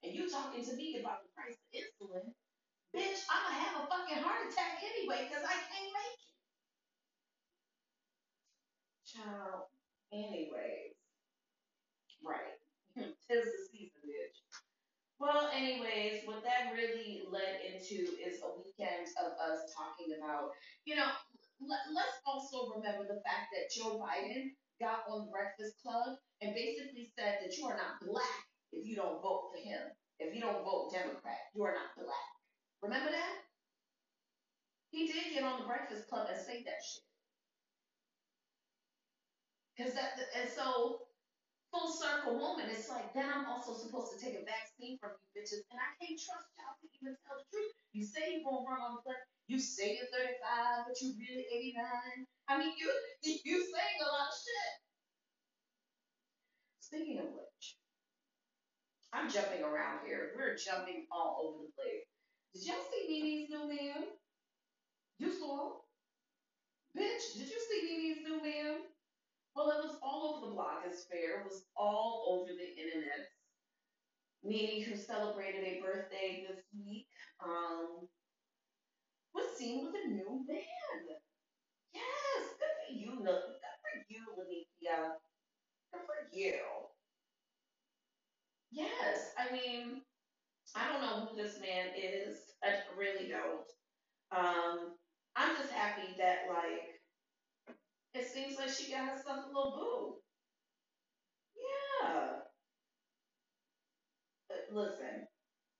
And 0.00 0.16
you 0.16 0.24
talking 0.24 0.64
to 0.64 0.72
me 0.72 0.96
about 0.96 1.20
the 1.20 1.28
price 1.36 1.60
of 1.60 1.68
insulin, 1.76 2.32
bitch, 2.96 3.28
I'ma 3.28 3.52
have 3.60 3.84
a 3.84 3.88
fucking 3.92 4.24
heart 4.24 4.48
attack 4.48 4.80
anyway, 4.80 5.28
cause 5.28 5.44
I 5.44 5.56
can't 5.68 5.92
make 5.92 6.16
it. 6.16 6.32
Child, 9.04 9.68
anyways. 10.16 10.96
Right. 12.24 12.56
Tis 12.96 13.44
the 13.44 13.60
season. 13.68 13.95
Well, 15.18 15.48
anyways, 15.54 16.28
what 16.28 16.44
that 16.44 16.76
really 16.76 17.24
led 17.32 17.64
into 17.64 18.04
is 18.20 18.44
a 18.44 18.52
weekend 18.52 19.08
of 19.16 19.32
us 19.40 19.72
talking 19.72 20.12
about, 20.12 20.52
you 20.84 20.94
know, 20.94 21.08
let, 21.60 21.80
let's 21.88 22.20
also 22.26 22.76
remember 22.76 23.08
the 23.08 23.24
fact 23.24 23.48
that 23.56 23.72
Joe 23.72 23.96
Biden 23.96 24.52
got 24.78 25.08
on 25.08 25.30
Breakfast 25.32 25.80
Club 25.80 26.20
and 26.42 26.52
basically 26.52 27.08
said 27.16 27.40
that 27.40 27.56
you 27.56 27.64
are 27.64 27.76
not 27.80 27.96
black 28.04 28.44
if 28.72 28.84
you 28.86 28.94
don't 28.94 29.22
vote 29.22 29.48
for 29.52 29.60
him. 29.60 29.88
If 30.20 30.34
you 30.34 30.40
don't 30.40 30.64
vote 30.64 30.92
Democrat, 30.92 31.48
you 31.54 31.64
are 31.64 31.72
not 31.72 31.96
black. 31.96 32.28
Remember 32.82 33.10
that? 33.10 33.34
He 34.90 35.06
did 35.06 35.32
get 35.32 35.44
on 35.44 35.60
the 35.60 35.66
Breakfast 35.66 36.08
Club 36.08 36.28
and 36.28 36.40
say 36.40 36.62
that 36.64 36.80
shit. 36.84 37.04
Cause 39.76 39.94
that, 39.94 40.20
and 40.40 40.48
so 40.48 41.05
full 41.76 41.92
circle 41.92 42.40
moment, 42.40 42.72
it's 42.72 42.88
like 42.88 43.12
then 43.12 43.28
I'm 43.28 43.44
also 43.44 43.76
supposed 43.76 44.16
to 44.16 44.18
take 44.18 44.40
a 44.40 44.44
vaccine 44.48 44.96
from 44.96 45.12
you 45.12 45.28
bitches, 45.36 45.60
and 45.68 45.76
I 45.76 45.92
can't 46.00 46.16
trust 46.16 46.48
y'all 46.56 46.72
to 46.80 46.86
even 46.96 47.12
tell 47.28 47.36
the 47.36 47.44
truth. 47.52 47.72
You 47.92 48.04
say 48.04 48.32
you're 48.32 48.48
gonna 48.48 48.64
run 48.64 48.80
on 48.80 49.04
clip, 49.04 49.20
you 49.46 49.60
say 49.60 50.00
you're 50.00 50.08
35, 50.08 50.88
but 50.88 50.96
you 51.04 51.12
really 51.20 51.44
89. 51.76 52.24
I 52.48 52.56
mean, 52.56 52.72
you 52.80 52.88
you 53.44 53.56
saying 53.60 53.98
a 54.00 54.08
lot 54.08 54.32
of 54.32 54.36
shit. 54.40 54.72
Speaking 56.80 57.20
of 57.20 57.28
which, 57.36 57.76
I'm 59.12 59.28
jumping 59.28 59.60
around 59.60 60.06
here. 60.08 60.32
We're 60.32 60.56
jumping 60.56 61.04
all 61.12 61.44
over 61.44 61.68
the 61.68 61.72
place. 61.76 62.08
Did 62.56 62.72
y'all 62.72 62.88
see 62.88 63.04
Nene's 63.04 63.50
new 63.52 63.68
man? 63.68 64.16
You 65.18 65.28
saw? 65.28 65.84
Bitch, 66.96 67.36
did 67.36 67.48
you 67.52 67.60
see 67.60 67.80
Nene's 67.84 68.24
new 68.24 68.40
man? 68.40 68.95
Well, 69.56 69.70
it 69.70 69.84
was 69.86 69.98
all 70.02 70.36
over 70.36 70.46
the 70.46 70.54
blogosphere. 70.54 71.40
It 71.40 71.44
was 71.44 71.64
all 71.76 72.26
over 72.28 72.52
the 72.52 72.68
internet. 72.82 73.26
Nene, 74.44 74.82
who 74.84 74.96
celebrated 74.96 75.64
a 75.64 75.80
birthday 75.80 76.44
this 76.48 76.62
week, 76.84 77.08
um, 77.44 78.06
was 79.34 79.56
seen 79.56 79.84
with 79.86 79.94
a 80.04 80.08
new 80.08 80.44
man. 80.46 81.16
Yes, 81.94 82.44
good 82.58 82.74
for 82.76 82.94
you, 82.94 83.24
Good 83.24 83.24
for 83.24 84.04
you, 84.08 84.20
Linnethia. 84.38 85.14
Good 85.92 86.02
for 86.06 86.28
you. 86.36 86.54
Yes, 88.70 89.32
I 89.38 89.52
mean, 89.52 90.02
I 90.74 90.92
don't 90.92 91.02
know 91.02 91.26
who 91.26 91.36
this 91.42 91.58
man 91.60 91.88
is. 91.96 92.36
I 92.62 92.74
really 92.98 93.28
don't. 93.28 93.66
Um, 94.32 94.94
I'm 95.36 95.56
just 95.56 95.72
happy 95.72 96.14
that 96.18 96.40
like 96.50 96.95
it 98.18 98.26
seems 98.26 98.58
like 98.58 98.70
she 98.70 98.90
got 98.92 99.08
herself 99.08 99.44
a 99.44 99.48
little 99.48 99.72
boo. 99.76 100.14
Yeah. 102.02 102.28
Listen, 104.72 105.26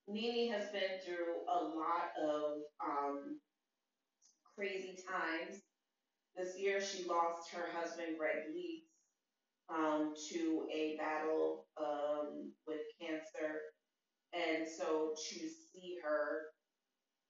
Nene 0.09 0.53
has 0.53 0.71
been 0.71 1.01
through 1.05 1.43
a 1.49 1.59
lot 1.65 2.13
of 2.23 2.59
um, 2.85 3.41
crazy 4.57 4.99
times. 5.09 5.61
This 6.37 6.59
year, 6.59 6.81
she 6.81 7.05
lost 7.09 7.51
her 7.53 7.67
husband, 7.75 8.19
Gregg 8.19 8.49
Leakes, 8.55 8.87
um, 9.75 10.15
to 10.31 10.67
a 10.73 10.97
battle 10.99 11.67
um, 11.81 12.53
with 12.67 12.81
cancer. 13.01 13.61
And 14.33 14.67
so 14.69 15.15
to 15.31 15.39
see 15.39 15.97
her 16.05 16.43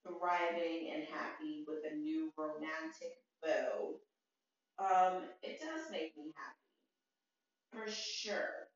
thriving 0.07 0.92
and 0.94 1.04
happy 1.04 1.64
with 1.68 1.78
a 1.90 1.96
new 1.96 2.32
romantic 2.36 3.18
beau, 3.42 4.00
um, 4.79 5.22
it 5.43 5.61
does 5.61 5.91
make 5.91 6.16
me 6.16 6.33
happy. 6.35 6.66
For 7.72 7.91
sure. 7.91 8.68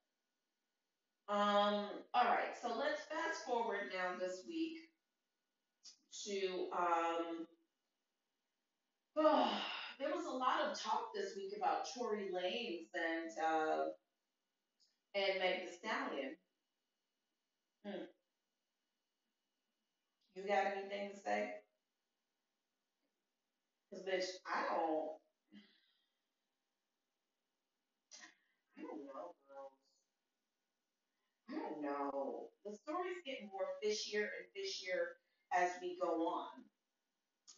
Um, 1.28 1.86
all 2.12 2.24
right, 2.24 2.56
so 2.60 2.68
let's 2.76 3.02
fast 3.02 3.46
forward 3.46 3.92
now 3.94 4.18
this 4.18 4.42
week 4.48 4.78
to 6.26 6.68
um, 6.76 7.46
oh, 9.16 9.52
there 9.98 10.10
was 10.14 10.26
a 10.26 10.36
lot 10.36 10.60
of 10.62 10.80
talk 10.80 11.12
this 11.14 11.34
week 11.36 11.52
about 11.56 11.86
Tory 11.94 12.30
Lanez 12.34 12.88
and 12.94 13.30
uh, 13.44 13.84
and 15.14 15.38
Meg 15.38 15.60
Thee 15.60 15.76
Stallion. 15.78 16.36
Hmm. 17.86 18.04
You 20.34 20.46
got 20.46 20.66
anything 20.66 21.10
to 21.14 21.20
say? 21.20 21.50
Cause 23.90 24.02
bitch, 24.06 24.24
I 24.46 24.62
don't, 24.70 25.10
I 28.78 28.82
don't 28.82 29.04
know, 29.06 29.34
girls. 29.48 29.72
I 31.50 31.58
don't 31.58 31.82
know. 31.82 32.48
The 32.64 32.76
stories 32.76 33.18
get 33.26 33.50
more 33.50 33.66
fishier 33.82 34.28
and 34.30 34.46
fishier 34.54 35.18
as 35.52 35.70
we 35.82 35.98
go 36.00 36.28
on. 36.28 36.62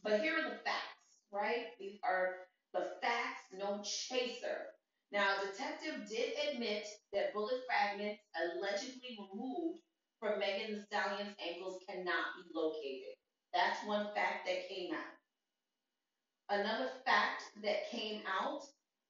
But 0.03 0.21
here 0.21 0.35
are 0.35 0.51
the 0.51 0.57
facts, 0.65 1.21
right? 1.31 1.67
These 1.79 1.99
are 2.03 2.49
the 2.73 2.97
facts, 3.03 3.43
no 3.53 3.83
chaser. 3.85 4.73
Now, 5.13 5.37
a 5.37 5.47
detective 5.47 6.09
did 6.09 6.33
admit 6.51 6.87
that 7.13 7.35
bullet 7.35 7.61
fragments 7.69 8.23
allegedly 8.35 9.19
removed 9.31 9.81
from 10.19 10.39
Megan 10.39 10.77
Thee 10.77 10.83
Stallion's 10.87 11.37
ankles 11.45 11.83
cannot 11.87 12.33
be 12.37 12.49
located. 12.55 13.15
That's 13.53 13.85
one 13.87 14.07
fact 14.15 14.47
that 14.47 14.69
came 14.69 14.95
out. 14.95 15.13
Another 16.49 16.89
fact 17.05 17.45
that 17.63 17.91
came 17.91 18.23
out 18.27 18.63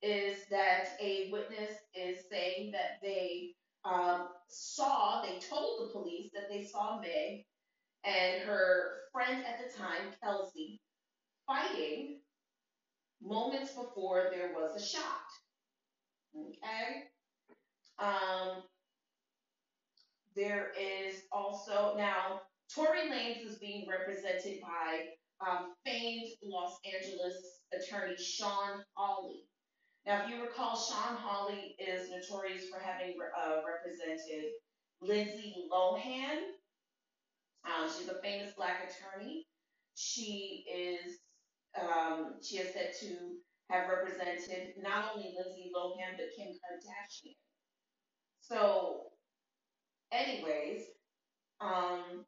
is 0.03 0.39
that 0.51 0.97
a 1.01 1.31
witness 1.31 1.77
is 1.95 2.25
saying 2.31 2.73
that 2.73 2.99
they 3.01 3.55
um, 3.85 4.29
saw, 4.49 5.23
they 5.23 5.39
told 5.39 5.81
the 5.81 5.93
police 5.93 6.31
that 6.35 6.49
they 6.51 6.65
saw 6.65 7.01
Meg 7.01 7.45
and 8.05 8.43
her 8.43 8.93
friend 9.13 9.45
at 9.45 9.59
the 9.59 9.77
time, 9.79 10.13
Kelsey, 10.23 10.81
fighting 11.47 12.21
moments 13.21 13.73
before 13.73 14.29
there 14.31 14.53
was 14.55 14.81
a 14.81 14.85
shot. 14.85 15.03
Okay? 16.37 17.05
Um, 17.99 18.63
there 20.35 20.73
is 20.81 21.23
also, 21.31 21.95
now, 21.97 22.43
Tory 22.75 23.11
Lanez 23.11 23.45
is 23.45 23.59
being 23.59 23.87
represented 23.89 24.61
by 24.63 25.09
um, 25.47 25.75
famed 25.85 26.29
Los 26.43 26.79
Angeles 26.87 27.61
attorney 27.73 28.17
Shawn 28.17 28.83
Holley. 28.95 29.45
Now, 30.07 30.25
if 30.25 30.31
you 30.31 30.43
recall, 30.43 30.77
Shawn 30.77 31.17
Holley 31.17 31.77
is 31.79 32.11
notorious 32.11 32.69
for 32.69 32.81
having 32.81 33.17
uh, 33.21 33.61
represented 33.67 34.51
Lindsay 35.01 35.55
Lohan. 35.71 36.39
Um, 37.65 37.89
she's 37.89 38.09
a 38.09 38.21
famous 38.21 38.53
black 38.57 38.91
attorney. 38.91 39.47
She 39.95 40.65
is 40.69 41.19
um, 41.81 42.35
she 42.43 42.57
is 42.57 42.73
said 42.75 42.93
to 43.01 43.37
have 43.71 43.89
represented 43.89 44.75
not 44.83 45.13
only 45.15 45.35
Lindsay 45.37 45.71
Lohan 45.75 46.17
but 46.17 46.27
Kim 46.37 46.49
Kardashian. 46.49 47.37
So, 48.41 49.05
anyways, 50.11 50.83
um, 51.61 52.25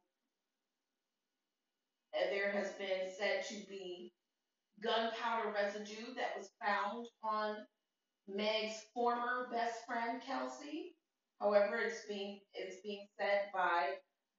there 2.30 2.52
has 2.52 2.70
been 2.72 3.10
said 3.18 3.44
to 3.48 3.54
be 3.68 4.12
gunpowder 4.82 5.52
residue 5.54 6.14
that 6.16 6.36
was 6.36 6.50
found 6.64 7.06
on 7.22 7.56
Meg's 8.28 8.86
former 8.92 9.48
best 9.52 9.86
friend 9.86 10.20
Kelsey. 10.26 10.94
However, 11.40 11.76
it's 11.76 12.06
being 12.08 12.40
it's 12.54 12.80
being 12.82 13.06
said 13.18 13.50
by 13.52 13.94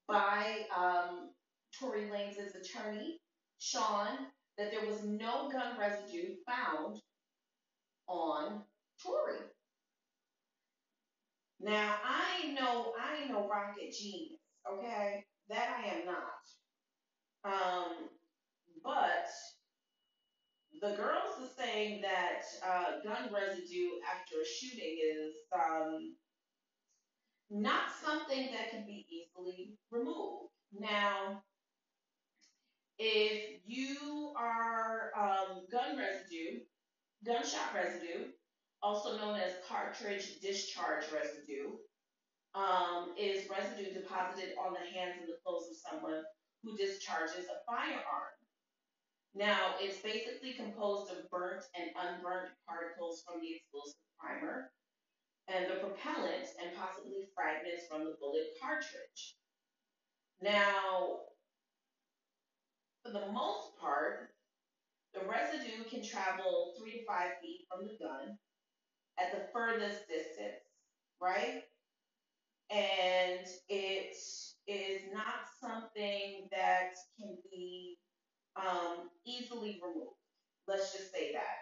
by 0.08 0.66
um, 0.76 1.30
Tory 1.80 2.10
Lanez's 2.10 2.56
attorney 2.56 3.20
Shawn 3.60 4.18
that 4.58 4.72
there 4.72 4.86
was 4.86 5.04
no 5.04 5.50
gun 5.52 5.78
residue 5.80 6.36
found 6.48 6.98
on 8.08 8.64
Tory. 9.04 9.40
Now 11.60 11.96
I 12.04 12.52
know 12.54 12.94
I 13.00 13.24
ain't 13.24 13.32
no 13.32 13.48
rocket 13.48 13.94
genius, 13.94 14.40
okay? 14.72 15.26
that 15.50 15.70
I 15.78 15.88
am 15.90 16.06
not. 16.06 16.44
Um, 17.46 17.92
but 18.84 19.28
the 20.82 20.96
girls 20.96 21.40
are 21.42 21.64
saying 21.64 22.02
that 22.02 22.42
uh, 22.66 23.02
gun 23.04 23.34
residue 23.34 23.90
after 24.12 24.36
a 24.42 24.46
shooting 24.46 24.98
is 25.02 25.34
um, 25.54 26.16
not 27.50 27.84
something 28.04 28.50
that 28.52 28.72
can 28.72 28.86
be 28.86 29.06
easily 29.10 29.78
removed. 29.92 30.52
Now, 30.78 31.42
if 32.98 33.62
you 33.66 34.34
are 34.38 35.12
um, 35.18 35.66
gun 35.72 35.98
residue, 35.98 36.60
gunshot 37.26 37.74
residue, 37.74 38.32
also 38.82 39.18
known 39.18 39.40
as 39.40 39.54
cartridge 39.68 40.40
discharge 40.42 41.04
residue, 41.14 41.76
um, 42.54 43.14
is 43.20 43.50
residue 43.50 43.94
deposited 43.94 44.56
on 44.66 44.74
the 44.74 44.98
hands 44.98 45.16
and 45.20 45.28
the 45.28 45.38
clothes 45.44 45.68
of 45.70 45.78
someone 45.92 46.24
who 46.64 46.78
discharges 46.78 47.46
a 47.46 47.60
firearm. 47.70 48.35
Now, 49.36 49.76
it's 49.82 50.00
basically 50.00 50.54
composed 50.54 51.12
of 51.12 51.30
burnt 51.30 51.66
and 51.76 51.92
unburnt 51.92 52.56
particles 52.66 53.22
from 53.28 53.42
the 53.42 53.52
explosive 53.52 54.00
primer 54.18 54.72
and 55.50 55.70
the 55.70 55.84
propellant 55.84 56.48
and 56.64 56.72
possibly 56.80 57.28
fragments 57.36 57.84
from 57.92 58.06
the 58.06 58.16
bullet 58.20 58.56
cartridge. 58.64 59.36
Now, 60.42 61.20
for 63.04 63.12
the 63.12 63.28
most 63.32 63.78
part, 63.78 64.32
the 65.14 65.28
residue 65.28 65.84
can 65.90 66.02
travel 66.02 66.74
three 66.80 67.00
to 67.00 67.06
five 67.06 67.32
feet 67.42 67.68
from 67.70 67.88
the 67.88 67.98
gun 68.00 68.38
at 69.20 69.32
the 69.32 69.52
furthest 69.52 70.08
distance, 70.08 70.64
right? 71.22 71.64
And 72.72 73.46
it 73.68 74.16
is 74.68 75.02
not 75.14 75.44
something 75.62 76.48
that 76.52 76.96
can 77.20 77.38
be 77.52 77.98
um, 78.56 79.10
easily 79.26 79.82
removed. 79.84 80.18
Let's 80.68 80.94
just 80.94 81.12
say 81.14 81.32
that. 81.34 81.58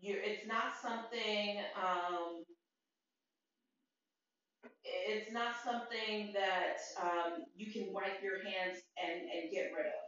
You're, 0.00 0.20
it's 0.22 0.46
not 0.46 0.76
something, 0.80 1.58
um, 1.76 2.44
it's 4.84 5.32
not 5.32 5.56
something 5.64 6.32
that 6.34 6.78
um, 7.00 7.44
you 7.56 7.72
can 7.72 7.92
wipe 7.92 8.22
your 8.22 8.44
hands 8.44 8.80
and, 9.00 9.22
and 9.22 9.50
get 9.50 9.72
rid 9.76 9.86
of. 9.86 10.04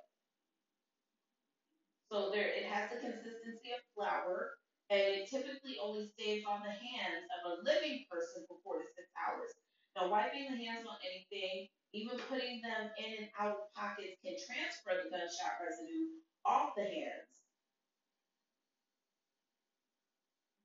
So 2.13 2.31
there, 2.31 2.47
it 2.49 2.67
has 2.71 2.91
the 2.91 3.01
consistency 3.01 3.75
of 3.75 3.83
flour, 3.97 4.57
and 4.91 5.01
it 5.01 5.31
typically 5.31 5.77
only 5.83 6.07
stays 6.15 6.45
on 6.47 6.61
the 6.63 6.71
hands 6.71 7.27
of 7.35 7.41
a 7.59 7.63
living 7.65 8.05
person 8.11 8.45
for 8.47 8.59
four 8.63 8.79
to 8.79 8.87
six 8.95 9.09
hours. 9.19 9.51
Now, 9.97 10.11
wiping 10.11 10.45
the 10.51 10.63
hands 10.63 10.85
on 10.87 10.97
anything, 11.01 11.69
even 11.95 12.19
putting 12.29 12.61
them 12.61 12.91
in 13.01 13.25
and 13.25 13.29
out 13.41 13.57
of 13.57 13.73
pockets, 13.75 14.21
can 14.23 14.37
transfer 14.37 14.93
the 14.93 15.09
gunshot 15.09 15.57
residue 15.57 16.21
off 16.45 16.77
the 16.77 16.85
hands. 16.85 17.33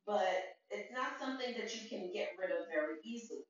But 0.06 0.60
it's 0.70 0.92
not 0.92 1.18
something 1.18 1.54
that 1.58 1.74
you 1.74 1.88
can 1.88 2.12
get 2.14 2.36
rid 2.38 2.52
of 2.52 2.68
very 2.68 3.00
easily. 3.06 3.48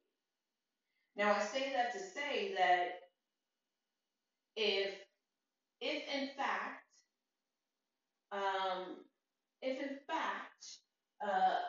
Now, 1.16 1.34
I 1.34 1.40
say 1.40 1.74
that 1.74 1.92
to 1.94 2.00
say 2.00 2.54
that 2.58 3.02
if, 4.56 4.94
if 5.82 6.04
in 6.14 6.30
fact, 6.38 6.86
um, 8.32 8.98
if 9.64 9.82
in 9.82 9.98
fact, 10.08 10.66
uh, 11.26 11.60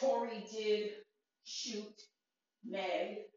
Tory 0.00 0.44
did 0.52 0.90
shoot 1.44 2.02
Meg, 2.68 3.30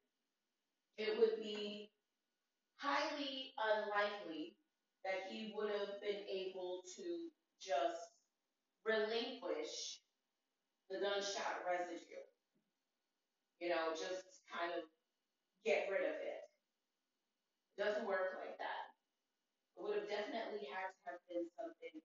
it 0.98 1.20
would 1.20 1.38
be 1.38 1.92
highly 2.78 3.54
unlikely 3.62 4.56
that 5.06 5.30
he 5.30 5.54
would 5.56 5.70
have 5.70 6.02
been 6.02 6.26
able 6.28 6.82
to 6.98 7.30
just 7.62 8.10
relinquish 8.86 10.02
the 10.90 10.98
gunshot 10.98 11.62
residue. 11.62 12.26
You 13.62 13.70
know, 13.70 13.94
just 13.94 14.42
kind 14.50 14.74
of 14.74 14.88
get 15.66 15.88
rid 15.92 16.08
of 16.08 16.18
it. 16.18 16.42
It 17.76 17.84
doesn't 17.84 18.08
work 18.08 18.40
like 18.42 18.58
that. 18.58 18.84
It 19.78 19.84
would 19.84 20.00
have 20.00 20.10
definitely 20.10 20.68
had 20.74 20.90
to 20.90 21.00
have 21.14 21.22
been 21.30 21.46
something 21.56 22.02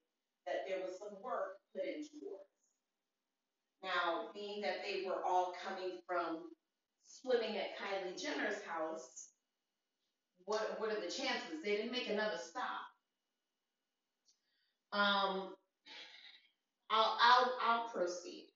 that 0.47 0.68
there 0.68 0.83
was 0.85 0.99
some 0.99 1.16
work 1.22 1.62
put 1.72 1.87
into 1.87 2.20
towards. 2.20 2.53
Now, 3.83 4.31
being 4.35 4.61
that 4.62 4.85
they 4.85 5.07
were 5.07 5.25
all 5.25 5.55
coming 5.64 5.99
from 6.07 6.51
swimming 7.20 7.56
at 7.56 7.78
Kylie 7.78 8.20
Jenner's 8.20 8.62
house, 8.62 9.28
what 10.46 10.76
what 10.78 10.90
are 10.90 11.00
the 11.00 11.10
chances? 11.10 11.62
They 11.64 11.76
didn't 11.76 11.92
make 11.92 12.08
another 12.08 12.38
stop. 12.38 12.84
Um, 14.92 15.54
I'll 16.90 17.18
I'll 17.20 17.52
I'll 17.62 17.88
proceed. 17.88 18.48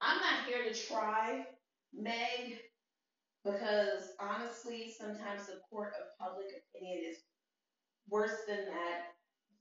I'm 0.00 0.18
not 0.18 0.46
here 0.46 0.64
to 0.64 0.78
try 0.88 1.44
Meg 1.94 2.58
because 3.44 4.12
honestly, 4.20 4.92
sometimes 4.98 5.46
the 5.46 5.60
court 5.68 5.92
of 6.00 6.26
public 6.26 6.46
opinion 6.74 7.02
is 7.10 7.18
worse 8.08 8.38
than 8.46 8.64
that 8.66 9.12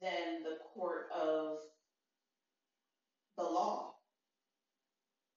than 0.01 0.43
the 0.43 0.57
court 0.73 1.07
of 1.15 1.57
the 3.37 3.43
law. 3.43 3.93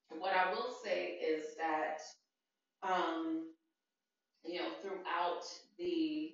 What 0.09 0.33
I 0.35 0.51
will 0.51 0.75
say 0.83 1.17
is 1.23 1.55
that 1.57 1.99
um, 2.83 3.45
you 4.43 4.59
know, 4.59 4.69
throughout 4.81 5.41
the 5.77 6.33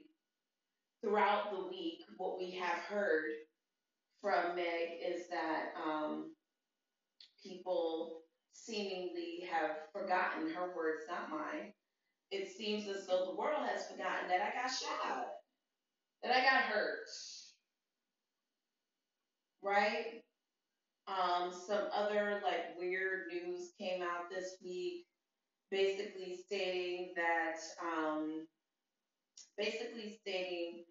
throughout 1.02 1.52
the 1.52 1.68
week, 1.68 2.02
what 2.18 2.38
we 2.38 2.52
have 2.52 2.78
heard 2.78 3.32
from 4.22 4.56
Meg 4.56 5.00
is 5.04 5.28
that 5.30 5.74
um, 5.84 6.32
people 7.44 8.22
seemingly 8.54 9.48
have 9.52 9.78
forgotten 9.94 10.52
her 10.52 10.74
words, 10.76 11.04
not 11.10 11.30
mine. 11.32 11.74
It 12.32 12.50
seems 12.50 12.88
as 12.88 13.08
though 13.08 13.26
the 13.26 13.36
world 13.36 13.66
has 13.68 13.88
forgotten 13.88 14.30
that 14.30 14.42
I 14.42 14.62
got 14.62 14.72
shot, 14.72 15.28
that 16.24 16.32
I 16.36 16.42
got 16.42 16.64
hurt, 16.64 17.08
right? 19.64 20.22
Um, 21.08 21.52
some 21.52 21.88
other 21.94 22.40
like 22.44 22.78
weird 22.78 23.28
news 23.34 23.72
came 23.78 24.02
out 24.02 24.30
this 24.30 24.56
week 24.64 25.06
basically 25.72 26.38
stating 26.46 27.14
that 27.16 27.58
um, 27.82 28.46
basically 29.58 30.18
stating 30.22 30.84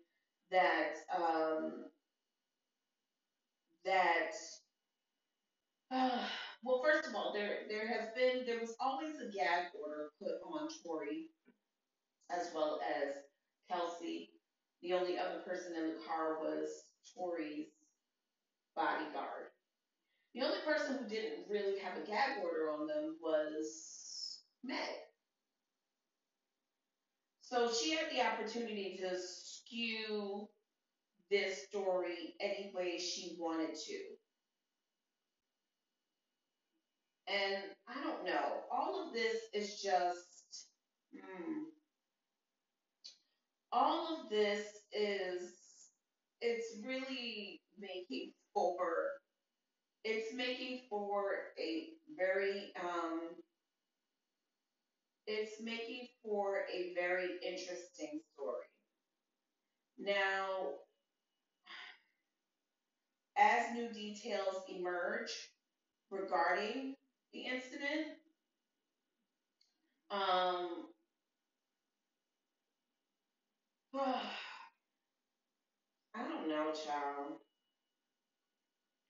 that 0.50 0.94
um, 1.14 1.84
that 3.84 4.32
uh, 5.92 6.24
well, 6.64 6.82
first 6.82 7.08
of 7.08 7.14
all, 7.14 7.32
there 7.32 7.60
there 7.68 7.86
has 7.86 8.08
been 8.16 8.46
there 8.46 8.60
was 8.60 8.74
always 8.80 9.16
a 9.20 9.30
gag 9.30 9.66
order 9.80 10.10
put 10.20 10.40
on 10.46 10.68
Tory 10.82 11.28
as 12.30 12.48
well 12.54 12.80
as 12.82 13.14
Kelsey. 13.70 14.30
The 14.82 14.94
only 14.94 15.18
other 15.18 15.40
person 15.46 15.74
in 15.76 15.88
the 15.88 15.98
car 16.08 16.38
was 16.40 16.68
Tory's 17.14 17.68
bodyguard. 18.74 19.52
The 20.34 20.42
only 20.42 20.58
person 20.64 20.96
who 20.96 21.08
didn't 21.08 21.50
really 21.50 21.78
have 21.80 21.98
a 21.98 22.06
gag 22.06 22.42
order 22.42 22.70
on 22.70 22.86
them 22.86 23.16
was 23.20 23.99
Meg. 24.64 24.78
So 27.42 27.72
she 27.72 27.90
had 27.92 28.06
the 28.12 28.22
opportunity 28.22 28.98
to 29.02 29.18
skew 29.18 30.48
this 31.30 31.64
story 31.66 32.34
any 32.40 32.72
way 32.74 32.98
she 32.98 33.36
wanted 33.38 33.74
to. 33.74 33.98
And 37.28 37.62
I 37.88 38.02
don't 38.02 38.24
know, 38.24 38.62
all 38.72 39.06
of 39.06 39.14
this 39.14 39.36
is 39.54 39.80
just, 39.80 40.68
hmm, 41.14 41.64
all 43.72 44.16
of 44.16 44.30
this 44.30 44.66
is, 44.92 45.52
it's 46.40 46.76
really 46.84 47.60
making 47.78 48.32
for, 48.52 48.80
it's 50.04 50.34
making 50.34 50.80
for 50.88 51.52
a 51.58 51.90
very 52.16 52.72
um, 52.82 53.20
it's 55.30 55.62
making 55.62 56.08
for 56.24 56.62
a 56.72 56.92
very 56.94 57.30
interesting 57.46 58.20
story. 58.34 58.66
Now, 59.98 60.74
as 63.36 63.74
new 63.74 63.92
details 63.92 64.62
emerge 64.68 65.30
regarding 66.10 66.94
the 67.32 67.40
incident, 67.40 68.06
um, 70.10 70.86
I 73.94 74.22
don't 76.28 76.48
know, 76.48 76.72
child. 76.72 77.38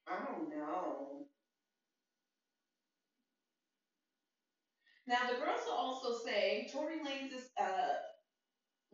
I 0.07 0.19
don't 0.27 0.51
know. 0.51 1.27
Now, 5.11 5.27
the 5.27 5.43
girls 5.43 5.67
are 5.67 5.75
also 5.75 6.15
saying 6.25 6.71
Tory 6.73 7.03
Lanez 7.03 7.35
is, 7.35 7.51
uh, 7.59 7.99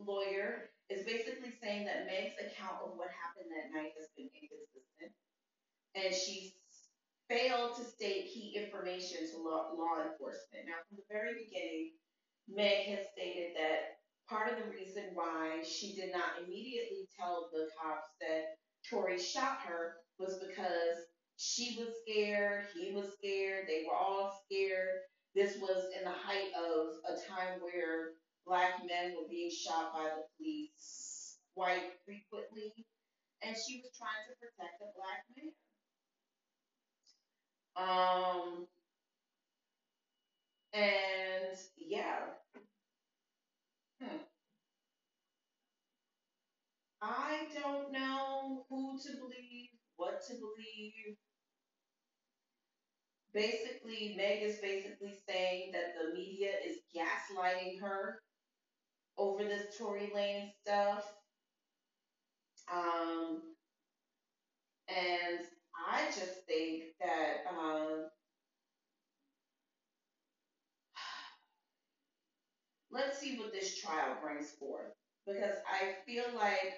lawyer 0.01 0.73
is 0.89 1.05
basically 1.05 1.53
saying 1.61 1.85
that 1.85 2.09
Meg's 2.09 2.33
account 2.41 2.81
of 2.81 2.97
what 2.97 3.13
happened 3.13 3.53
that 3.53 3.69
night 3.69 3.93
has 3.93 4.09
been 4.17 4.25
inconsistent, 4.33 5.13
and 5.93 6.09
she 6.09 6.57
failed 7.29 7.77
to 7.77 7.85
state 7.85 8.33
key 8.33 8.57
information 8.57 9.29
to 9.29 9.37
law, 9.37 9.69
law 9.77 10.01
enforcement. 10.01 10.65
Now, 10.65 10.81
from 10.89 10.97
the 10.97 11.05
very 11.05 11.45
beginning, 11.45 11.93
Meg 12.49 12.97
has 12.97 13.05
stated 13.13 13.53
that 13.53 14.01
part 14.27 14.49
of 14.51 14.57
the 14.57 14.71
reason 14.73 15.13
why 15.13 15.61
she 15.61 15.93
did 15.93 16.09
not 16.11 16.41
immediately 16.41 17.05
tell 17.13 17.49
the 17.53 17.69
cops 17.77 18.09
that 18.25 18.57
Tory 18.89 19.19
shot 19.21 19.59
her 19.67 19.97
was 20.17 20.41
because 20.41 20.97
she 21.37 21.77
was 21.77 21.93
scared, 22.01 22.65
he 22.73 22.91
was 22.91 23.13
scared, 23.13 23.67
they 23.67 23.85
were 23.85 23.95
all 23.95 24.41
scared. 24.49 25.05
This 25.37 25.55
was 25.61 25.83
in 25.95 26.03
the 26.03 26.09
height 26.09 26.49
of 26.57 26.97
a 27.05 27.13
time 27.29 27.61
where 27.61 28.13
black 28.47 28.79
men 28.89 29.13
were 29.13 29.29
being 29.29 29.51
shot 29.51 29.93
by 29.93 30.05
the 30.05 30.23
police 30.35 31.37
quite 31.55 31.93
frequently, 32.03 32.73
and 33.43 33.55
she 33.55 33.83
was 33.83 33.91
trying 33.95 34.25
to 34.25 34.33
protect 34.41 34.81
a 34.81 34.89
black 34.97 35.29
man. 35.37 35.53
Um, 37.77 38.65
and 40.73 41.55
yeah. 41.77 42.33
Hmm. 44.01 44.17
I 46.99 47.45
don't 47.61 47.91
know 47.91 48.65
who 48.71 48.97
to 48.97 49.11
believe, 49.17 49.69
what 49.97 50.19
to 50.29 50.33
believe. 50.33 51.15
Basically, 53.37 54.15
Meg 54.17 54.41
is 54.41 54.57
basically 54.57 55.13
saying 55.29 55.71
that 55.71 55.93
the 55.93 56.11
media 56.11 56.49
is 56.65 56.77
gaslighting 56.95 57.79
her 57.79 58.19
over 59.15 59.43
this 59.43 59.77
Tory 59.77 60.09
Lane 60.11 60.49
stuff. 60.59 61.05
Um, 62.73 63.41
and 64.89 65.39
I 65.87 66.05
just 66.05 66.47
think 66.47 66.85
that 66.99 67.45
um, 67.55 68.05
let's 72.89 73.19
see 73.19 73.37
what 73.37 73.53
this 73.53 73.79
trial 73.79 74.17
brings 74.19 74.49
forth 74.49 74.95
because 75.27 75.57
I 75.71 75.93
feel 76.07 76.25
like 76.35 76.73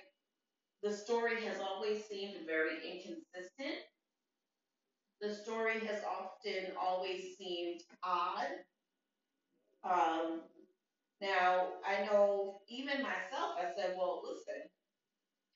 the 0.84 0.92
story 0.92 1.42
has 1.46 1.62
always 1.62 2.04
seemed 2.04 2.36
very 2.46 2.76
inconsistent. 2.84 3.78
The 5.22 5.36
story 5.36 5.80
has 5.86 6.02
often 6.04 6.72
always 6.82 7.38
seemed 7.38 7.82
odd. 8.04 8.48
Um, 9.84 10.42
now, 11.22 11.68
I 11.86 12.06
know 12.06 12.62
even 12.70 13.02
myself, 13.02 13.56
I 13.58 13.74
said, 13.76 13.96
well, 13.98 14.22
listen, 14.24 14.70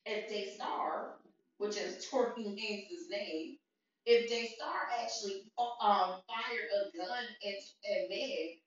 if 0.05 0.29
Daystar, 0.29 1.15
which 1.57 1.77
is 1.77 2.05
Tory 2.11 2.31
Lanez's 2.37 3.09
name, 3.09 3.57
if 4.05 4.29
Daystar 4.29 4.89
actually 5.01 5.43
um, 5.57 6.19
fired 6.27 6.67
a 6.75 6.97
gun 6.97 7.23
at, 7.45 7.91
at 7.91 8.09
Meg, 8.09 8.59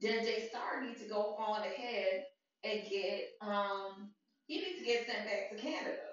then 0.00 0.24
Daystar 0.24 0.82
needs 0.82 1.02
to 1.02 1.08
go 1.08 1.36
on 1.38 1.60
ahead 1.60 2.24
and 2.64 2.82
get 2.88 3.28
um, 3.42 4.10
he 4.46 4.56
needs 4.58 4.78
to 4.78 4.84
get 4.84 5.06
sent 5.06 5.26
back 5.26 5.50
to 5.50 5.56
Canada. 5.56 6.09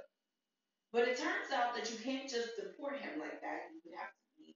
But 0.93 1.07
it 1.07 1.17
turns 1.17 1.51
out 1.53 1.75
that 1.75 1.91
you 1.91 1.97
can't 2.03 2.29
just 2.29 2.55
deport 2.57 2.99
him 2.99 3.19
like 3.19 3.41
that. 3.41 3.69
You 3.71 3.81
would 3.85 3.97
have 3.99 4.09
to 4.09 4.27
be 4.37 4.55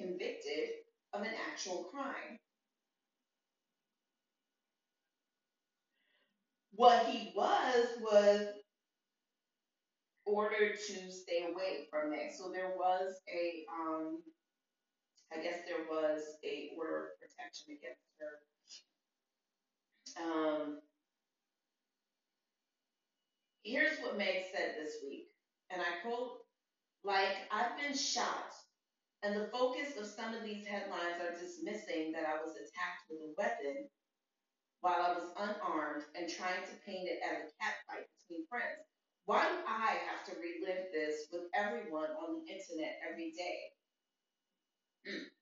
convicted 0.00 0.84
of 1.12 1.22
an 1.22 1.34
actual 1.50 1.84
crime. 1.84 2.38
What 6.74 7.06
he 7.06 7.32
was 7.36 7.86
was 8.00 8.46
ordered 10.26 10.76
to 10.86 11.10
stay 11.12 11.46
away 11.52 11.88
from 11.90 12.10
that. 12.10 12.32
So 12.36 12.50
there 12.52 12.74
was 12.78 13.20
a, 13.28 13.64
um, 13.72 14.22
I 15.32 15.42
guess 15.42 15.60
there 15.66 15.84
was 15.90 16.22
a 16.44 16.70
order 16.78 17.04
of 17.04 17.20
protection 17.20 17.76
against 17.76 18.00
her. 18.20 18.40
Um, 20.22 20.80
here's 23.64 23.98
what 24.00 24.18
Meg 24.18 24.44
said 24.54 24.74
this 24.78 24.96
week, 25.08 25.28
and 25.72 25.80
I 25.80 26.00
quote, 26.02 26.38
like, 27.04 27.48
I've 27.50 27.76
been 27.80 27.96
shot, 27.96 28.52
and 29.22 29.34
the 29.34 29.48
focus 29.48 29.96
of 29.96 30.06
some 30.06 30.34
of 30.34 30.44
these 30.44 30.66
headlines 30.66 31.20
are 31.20 31.32
dismissing 31.32 32.12
that 32.12 32.26
I 32.26 32.42
was 32.42 32.54
attacked 32.54 33.08
with 33.10 33.20
a 33.20 33.34
weapon 33.38 33.88
while 34.80 35.00
I 35.00 35.14
was 35.14 35.30
unarmed 35.38 36.04
and 36.14 36.28
trying 36.28 36.62
to 36.62 36.82
paint 36.84 37.08
it 37.08 37.20
as 37.22 37.38
a 37.38 37.50
catfight 37.62 38.06
between 38.20 38.46
friends. 38.48 38.84
Why 39.26 39.46
do 39.48 39.54
I 39.66 39.98
have 40.10 40.26
to 40.26 40.32
relive 40.40 40.90
this 40.92 41.28
with 41.32 41.42
everyone 41.54 42.10
on 42.18 42.34
the 42.34 42.52
internet 42.52 42.98
every 43.08 43.30
day? 43.30 43.72
Hmm. 45.06 45.41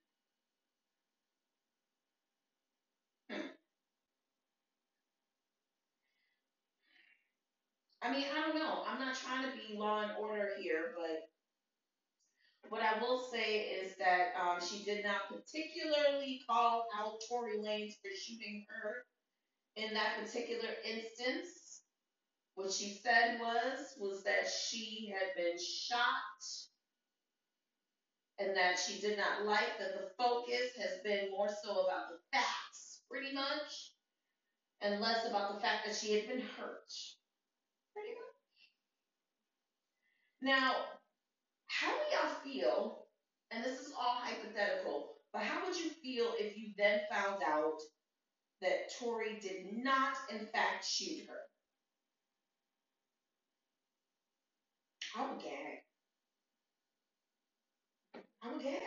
I 8.02 8.10
mean, 8.10 8.26
I 8.34 8.40
don't 8.40 8.56
know. 8.58 8.82
I'm 8.86 9.00
not 9.00 9.16
trying 9.16 9.44
to 9.44 9.56
be 9.56 9.76
law 9.76 10.02
and 10.02 10.12
order 10.20 10.50
here, 10.60 10.94
but 10.96 11.20
what 12.70 12.82
I 12.82 13.00
will 13.00 13.20
say 13.32 13.60
is 13.82 13.96
that 13.98 14.28
um, 14.40 14.58
she 14.60 14.84
did 14.84 15.04
not 15.04 15.22
particularly 15.28 16.42
call 16.48 16.86
out 16.98 17.14
Tory 17.28 17.58
Lanez 17.58 17.94
for 18.02 18.10
shooting 18.16 18.64
her 18.68 19.04
in 19.76 19.94
that 19.94 20.16
particular 20.24 20.70
instance. 20.84 21.82
What 22.54 22.72
she 22.72 22.90
said 23.02 23.40
was 23.40 23.94
was 23.98 24.22
that 24.24 24.48
she 24.48 25.12
had 25.14 25.34
been 25.36 25.58
shot 25.58 26.56
and 28.38 28.56
that 28.56 28.78
she 28.78 29.00
did 29.00 29.18
not 29.18 29.44
like 29.46 29.78
that 29.78 29.94
the 29.94 30.08
focus 30.18 30.72
has 30.78 31.00
been 31.04 31.30
more 31.30 31.48
so 31.64 31.72
about 31.86 32.08
the 32.10 32.18
facts, 32.32 33.00
pretty 33.10 33.32
much, 33.34 33.92
and 34.82 35.00
less 35.00 35.26
about 35.28 35.54
the 35.54 35.60
fact 35.60 35.86
that 35.86 35.96
she 35.96 36.14
had 36.14 36.28
been 36.28 36.42
hurt, 36.58 36.92
pretty 37.94 38.10
much. 38.10 38.36
Now, 40.42 40.74
how 41.66 41.90
do 41.90 42.00
y'all 42.12 42.34
feel? 42.42 43.06
And 43.50 43.64
this 43.64 43.80
is 43.80 43.92
all 43.92 44.16
hypothetical, 44.20 45.16
but 45.32 45.42
how 45.42 45.66
would 45.66 45.76
you 45.76 45.90
feel 46.02 46.32
if 46.38 46.56
you 46.56 46.72
then 46.78 47.00
found 47.10 47.42
out 47.42 47.78
that 48.62 48.92
Tory 48.98 49.38
did 49.40 49.82
not, 49.82 50.14
in 50.30 50.46
fact, 50.46 50.86
shoot 50.86 51.26
her? 51.28 51.36
I 55.16 55.30
would 55.30 55.42
gag. 55.42 55.80
I 58.42 58.52
would 58.52 58.62
gag. 58.62 58.80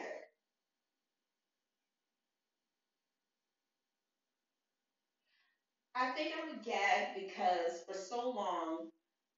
I 5.96 6.12
think 6.12 6.34
I 6.36 6.48
would 6.48 6.64
gag 6.64 7.16
because 7.16 7.84
for 7.88 7.94
so 7.94 8.30
long 8.32 8.90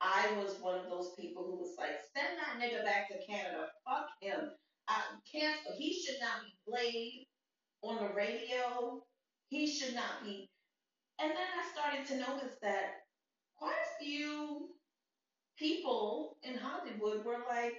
I 0.05 0.37
was 0.37 0.57
one 0.61 0.77
of 0.77 0.85
those 0.89 1.13
people 1.19 1.43
who 1.43 1.57
was 1.57 1.75
like, 1.77 1.97
send 2.15 2.37
that 2.37 2.61
nigga 2.61 2.83
back 2.85 3.09
to 3.09 3.25
Canada. 3.25 3.67
Fuck 3.87 4.07
him. 4.21 4.51
I 4.87 5.01
cancel. 5.31 5.73
He 5.77 5.93
should 5.93 6.21
not 6.21 6.45
be 6.45 6.53
played 6.69 7.25
on 7.81 7.97
the 7.97 8.13
radio. 8.13 9.01
He 9.49 9.65
should 9.65 9.95
not 9.95 10.23
be. 10.23 10.49
And 11.19 11.31
then 11.31 11.37
I 11.37 11.71
started 11.73 12.05
to 12.07 12.31
notice 12.31 12.55
that 12.61 13.01
quite 13.57 13.73
a 13.73 14.03
few 14.03 14.69
people 15.57 16.37
in 16.43 16.57
Hollywood 16.57 17.25
were 17.25 17.43
like, 17.49 17.73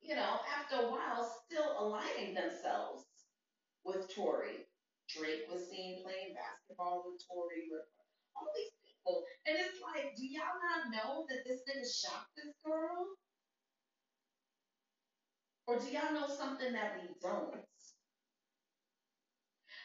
you 0.00 0.14
know, 0.14 0.40
after 0.56 0.86
a 0.86 0.90
while, 0.90 1.30
still 1.44 1.76
aligning 1.78 2.34
themselves 2.34 3.04
with 3.84 4.14
Tory. 4.14 4.64
Drake 5.08 5.44
was 5.50 5.68
seen 5.68 6.02
playing 6.02 6.34
basketball 6.34 7.04
with 7.04 7.20
Tory. 7.28 7.68
All 8.36 8.48
these 8.56 8.72
people. 9.04 9.24
And 9.46 9.56
it's 9.58 9.80
like, 9.82 10.16
do 10.16 10.26
y'all 10.26 10.58
not 10.60 10.92
know 10.92 11.26
that 11.28 11.44
this 11.46 11.60
nigga 11.68 11.84
shot 11.84 12.26
this 12.36 12.54
girl? 12.64 13.06
Or 15.66 15.78
do 15.78 15.86
y'all 15.90 16.12
know 16.12 16.28
something 16.28 16.72
that 16.72 16.96
we 17.00 17.08
don't? 17.22 17.56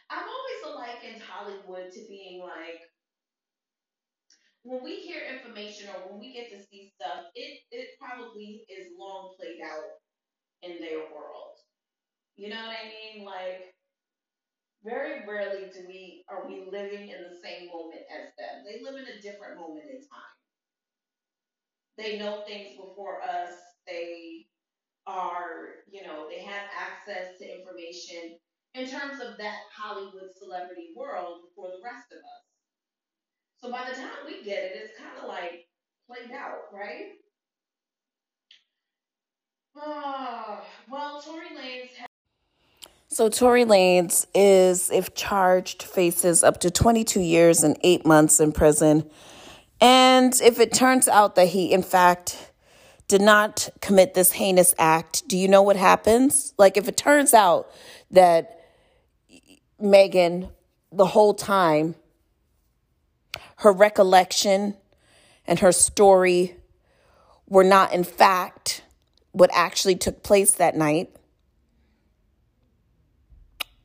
I've 0.09 0.26
always 0.26 0.76
likened 0.76 1.22
Hollywood 1.22 1.91
to 1.91 1.99
being 2.09 2.41
like, 2.41 2.82
when 4.63 4.84
we 4.84 4.97
hear 4.97 5.22
information 5.32 5.88
or 5.89 6.11
when 6.11 6.20
we 6.20 6.34
get 6.34 6.49
to 6.49 6.59
see 6.67 6.91
stuff, 6.95 7.26
it, 7.36 7.59
it 7.72 7.89
probably 7.99 8.65
is 8.67 8.88
long 8.99 9.34
played 9.39 9.61
out 9.63 9.88
in 10.63 10.82
their 10.82 10.99
world. 11.15 11.55
You 12.36 12.49
know 12.49 12.57
what 12.57 12.76
I 12.76 12.89
mean? 12.89 13.26
Like, 13.26 13.74
very 14.84 15.25
rarely 15.27 15.69
do 15.73 15.86
we 15.88 16.23
are 16.30 16.47
we 16.47 16.65
living 16.71 17.09
in 17.09 17.23
the 17.23 17.38
same 17.43 17.67
moment 17.67 18.01
as 18.11 18.32
them. 18.38 18.63
They 18.65 18.82
live 18.84 18.95
in 18.95 19.07
a 19.07 19.21
different 19.21 19.59
moment 19.59 19.86
in 19.91 19.99
time. 19.99 20.38
They 21.97 22.17
know 22.17 22.43
things 22.47 22.77
before 22.77 23.21
us. 23.21 23.53
They 23.88 24.47
are, 25.07 25.84
you 25.91 26.03
know, 26.03 26.27
they 26.30 26.41
have 26.41 26.69
access 26.77 27.38
to 27.39 27.45
information 27.59 28.38
in 28.75 28.88
terms 28.89 29.21
of 29.21 29.38
that 29.38 29.59
Hollywood 29.75 30.32
celebrity 30.38 30.93
world 30.95 31.41
before 31.49 31.69
the 31.71 31.82
rest 31.84 32.11
of 32.11 32.19
us. 32.19 32.43
So 33.61 33.71
by 33.71 33.89
the 33.89 33.95
time 33.95 34.25
we 34.25 34.43
get 34.43 34.63
it, 34.63 34.71
it's 34.75 34.97
kind 34.97 35.17
of 35.21 35.27
like 35.27 35.67
played 36.07 36.32
out, 36.32 36.71
right? 36.73 37.13
Uh, 39.75 40.61
well, 40.89 41.21
Tory 41.21 41.47
Lanez. 41.55 42.09
So 43.12 43.28
Tory 43.28 43.66
Lanez 43.66 44.28
is, 44.36 44.91
if 44.91 45.16
charged, 45.16 45.82
faces 45.82 46.43
up 46.43 46.60
to 46.60 46.70
22 46.70 47.20
years 47.22 47.64
and 47.64 47.76
eight 47.82 48.05
months 48.05 48.39
in 48.39 48.51
prison. 48.51 49.10
And 49.82 50.39
if 50.41 50.60
it 50.60 50.72
turns 50.72 51.07
out 51.07 51.34
that 51.34 51.47
he, 51.47 51.72
in 51.72 51.82
fact, 51.82 52.51
did 53.07 53.22
not 53.22 53.70
commit 53.82 54.14
this 54.14 54.34
heinous 54.34 54.76
act, 54.78 55.28
do 55.28 55.39
you 55.39 55.47
know 55.47 55.64
what 55.64 55.76
happens? 55.76 56.53
Like, 56.60 56.78
if 56.78 56.88
it 56.88 56.97
turns 56.97 57.34
out 57.34 57.72
that 58.12 58.64
Megan, 59.80 60.49
the 60.91 61.07
whole 61.07 61.34
time, 61.34 61.95
her 63.55 63.74
recollection 63.74 64.76
and 65.47 65.57
her 65.57 65.72
story 65.72 66.57
were 67.47 67.64
not, 67.64 67.91
in 67.91 68.03
fact, 68.03 68.84
what 69.32 69.49
actually 69.51 69.95
took 69.95 70.22
place 70.22 70.51
that 70.51 70.76
night, 70.78 71.16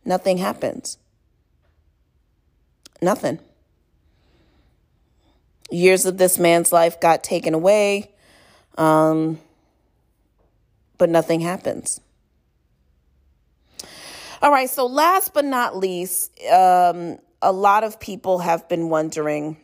nothing 0.05 0.39
happens. 0.39 0.99
Nothing. 3.01 3.39
Years 5.71 6.07
of 6.07 6.19
this 6.19 6.39
man's 6.39 6.73
life 6.73 7.01
got 7.01 7.25
taken 7.25 7.55
away, 7.55 8.13
um, 8.79 9.39
but 10.99 11.09
nothing 11.09 11.41
happens. 11.41 12.01
All 14.41 14.51
right, 14.51 14.69
so 14.69 14.87
last 14.87 15.33
but 15.33 15.45
not 15.45 15.77
least, 15.77 16.31
um, 16.51 17.19
a 17.41 17.53
lot 17.53 17.83
of 17.83 17.99
people 17.99 18.41
have 18.41 18.69
been 18.69 18.91
wondering 18.91 19.57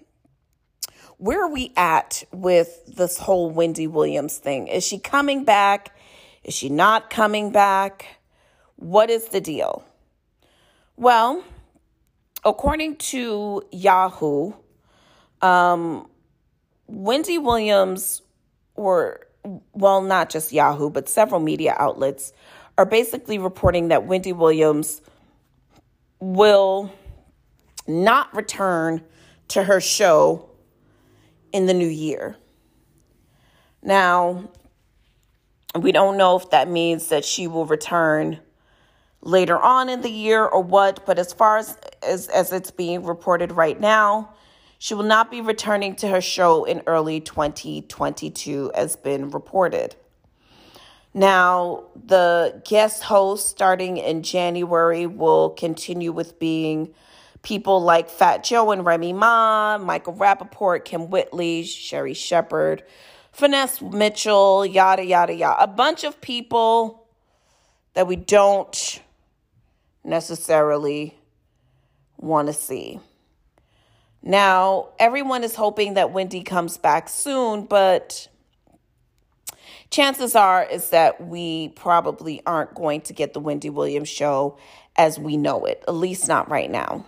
where 1.18 1.45
are 1.45 1.51
we 1.51 1.72
at 1.76 2.24
with 2.32 2.80
this 2.86 3.18
whole 3.18 3.51
Wendy 3.51 3.86
Williams 3.86 4.38
thing? 4.38 4.68
Is 4.68 4.82
she 4.82 4.99
coming 4.99 5.45
back? 5.45 5.95
Is 6.43 6.55
she 6.55 6.70
not 6.70 7.11
coming 7.11 7.53
back? 7.53 8.07
What 8.76 9.11
is 9.11 9.28
the 9.28 9.41
deal? 9.41 9.84
Well, 11.01 11.42
according 12.44 12.96
to 12.96 13.62
Yahoo, 13.72 14.53
um, 15.40 16.07
Wendy 16.88 17.38
Williams, 17.38 18.20
or 18.74 19.26
well, 19.72 20.03
not 20.03 20.28
just 20.28 20.53
Yahoo, 20.53 20.90
but 20.90 21.09
several 21.09 21.40
media 21.40 21.74
outlets 21.78 22.34
are 22.76 22.84
basically 22.84 23.38
reporting 23.38 23.88
that 23.88 24.05
Wendy 24.05 24.34
Williams 24.34 25.01
will 26.18 26.92
not 27.88 28.36
return 28.36 29.03
to 29.48 29.62
her 29.62 29.80
show 29.80 30.51
in 31.51 31.64
the 31.64 31.72
new 31.72 31.88
year. 31.88 32.36
Now, 33.82 34.51
we 35.74 35.92
don't 35.92 36.18
know 36.18 36.36
if 36.36 36.51
that 36.51 36.68
means 36.68 37.09
that 37.09 37.24
she 37.24 37.46
will 37.46 37.64
return 37.64 38.40
later 39.22 39.58
on 39.58 39.88
in 39.88 40.00
the 40.00 40.10
year 40.10 40.44
or 40.44 40.62
what, 40.62 41.04
but 41.04 41.18
as 41.18 41.32
far 41.32 41.58
as, 41.58 41.76
as, 42.02 42.28
as 42.28 42.52
it's 42.52 42.70
being 42.70 43.04
reported 43.04 43.52
right 43.52 43.78
now, 43.78 44.30
she 44.78 44.94
will 44.94 45.04
not 45.04 45.30
be 45.30 45.42
returning 45.42 45.94
to 45.96 46.08
her 46.08 46.22
show 46.22 46.64
in 46.64 46.82
early 46.86 47.20
2022, 47.20 48.72
as 48.74 48.96
been 48.96 49.30
reported. 49.30 49.94
Now, 51.12 51.84
the 52.06 52.62
guest 52.64 53.02
host 53.02 53.48
starting 53.48 53.98
in 53.98 54.22
January 54.22 55.06
will 55.06 55.50
continue 55.50 56.12
with 56.12 56.38
being 56.38 56.94
people 57.42 57.82
like 57.82 58.08
Fat 58.08 58.44
Joe 58.44 58.70
and 58.70 58.84
Remy 58.84 59.12
Ma, 59.12 59.76
Michael 59.78 60.14
Rapaport, 60.14 60.84
Kym 60.84 61.08
Whitley, 61.08 61.64
Sherri 61.64 62.14
Shepherd, 62.14 62.82
Finesse 63.32 63.82
Mitchell, 63.82 64.64
yada, 64.64 65.04
yada, 65.04 65.34
yada. 65.34 65.62
A 65.62 65.66
bunch 65.66 66.04
of 66.04 66.20
people 66.20 67.06
that 67.94 68.06
we 68.06 68.16
don't 68.16 69.00
necessarily 70.05 71.14
want 72.16 72.48
to 72.48 72.53
see. 72.53 73.01
Now, 74.22 74.88
everyone 74.98 75.44
is 75.44 75.55
hoping 75.55 75.94
that 75.94 76.12
Wendy 76.12 76.42
comes 76.42 76.76
back 76.76 77.09
soon, 77.09 77.64
but 77.64 78.28
chances 79.90 80.34
are 80.34 80.62
is 80.62 80.90
that 80.90 81.26
we 81.26 81.68
probably 81.70 82.42
aren't 82.44 82.74
going 82.74 83.01
to 83.03 83.14
get 83.14 83.32
the 83.32 83.40
Wendy 83.40 83.70
Williams 83.70 84.09
show 84.09 84.59
as 84.96 85.18
we 85.18 85.36
know 85.38 85.64
it, 85.64 85.82
at 85.88 85.94
least 85.94 86.28
not 86.28 86.51
right 86.51 86.70
now. 86.70 87.07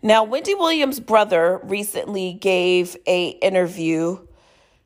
Now, 0.00 0.24
Wendy 0.24 0.54
Williams' 0.54 1.00
brother 1.00 1.60
recently 1.64 2.32
gave 2.34 2.96
a 3.06 3.28
interview 3.28 4.18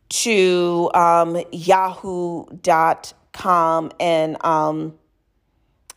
to 0.09 0.91
um, 0.95 1.43
Yahoo.com 1.53 2.63
and 4.01 4.45
um, 4.45 4.99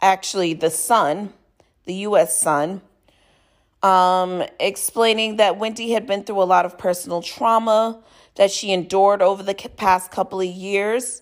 actually 0.02 0.54
the 0.54 0.70
Sun, 0.70 1.34
the 1.86 1.94
U.S. 1.94 2.40
Sun, 2.40 2.82
um, 3.84 4.44
explaining 4.60 5.38
that 5.38 5.58
Wendy 5.58 5.92
had 5.92 6.08
been 6.08 6.24
through 6.24 6.42
a 6.42 6.46
lot 6.46 6.66
of 6.66 6.78
personal 6.78 7.22
trauma 7.22 8.02
that 8.36 8.52
she 8.52 8.72
endured 8.72 9.22
over 9.22 9.44
the 9.44 9.54
past 9.78 10.12
couple 10.12 10.42
of 10.42 10.48
years, 10.48 11.22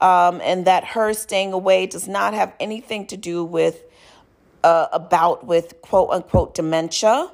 um, 0.00 0.40
and 0.42 0.66
that 0.66 0.84
her 0.84 1.12
staying 1.12 1.52
away 1.52 1.86
does 1.86 2.08
not 2.08 2.34
have 2.34 2.54
anything 2.60 3.06
to 3.06 3.16
do 3.16 3.44
with 3.44 3.82
uh, 4.64 4.86
a 4.92 4.98
bout 4.98 5.46
with 5.46 5.80
quote 5.82 6.10
unquote 6.10 6.54
dementia. 6.54 7.30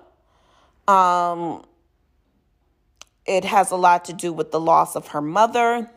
Um, 0.88 1.64
it 3.26 3.44
has 3.44 3.70
a 3.70 3.76
lot 3.76 4.06
to 4.06 4.12
do 4.12 4.32
with 4.32 4.50
the 4.50 4.60
loss 4.60 4.96
of 4.96 5.08
her 5.08 5.22
mother. 5.22 5.90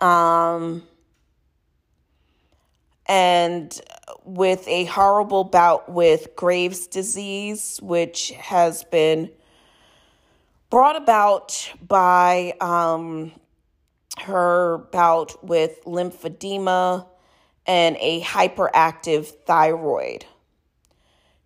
Um, 0.00 0.82
and 3.06 3.80
with 4.24 4.66
a 4.68 4.84
horrible 4.84 5.44
bout 5.44 5.90
with 5.90 6.34
Graves' 6.36 6.86
disease, 6.86 7.78
which 7.82 8.30
has 8.32 8.84
been 8.84 9.30
brought 10.70 10.96
about 10.96 11.72
by 11.86 12.54
um, 12.60 13.32
her 14.18 14.78
bout 14.90 15.44
with 15.44 15.84
lymphedema 15.84 17.06
and 17.66 17.96
a 18.00 18.20
hyperactive 18.22 19.26
thyroid. 19.46 20.24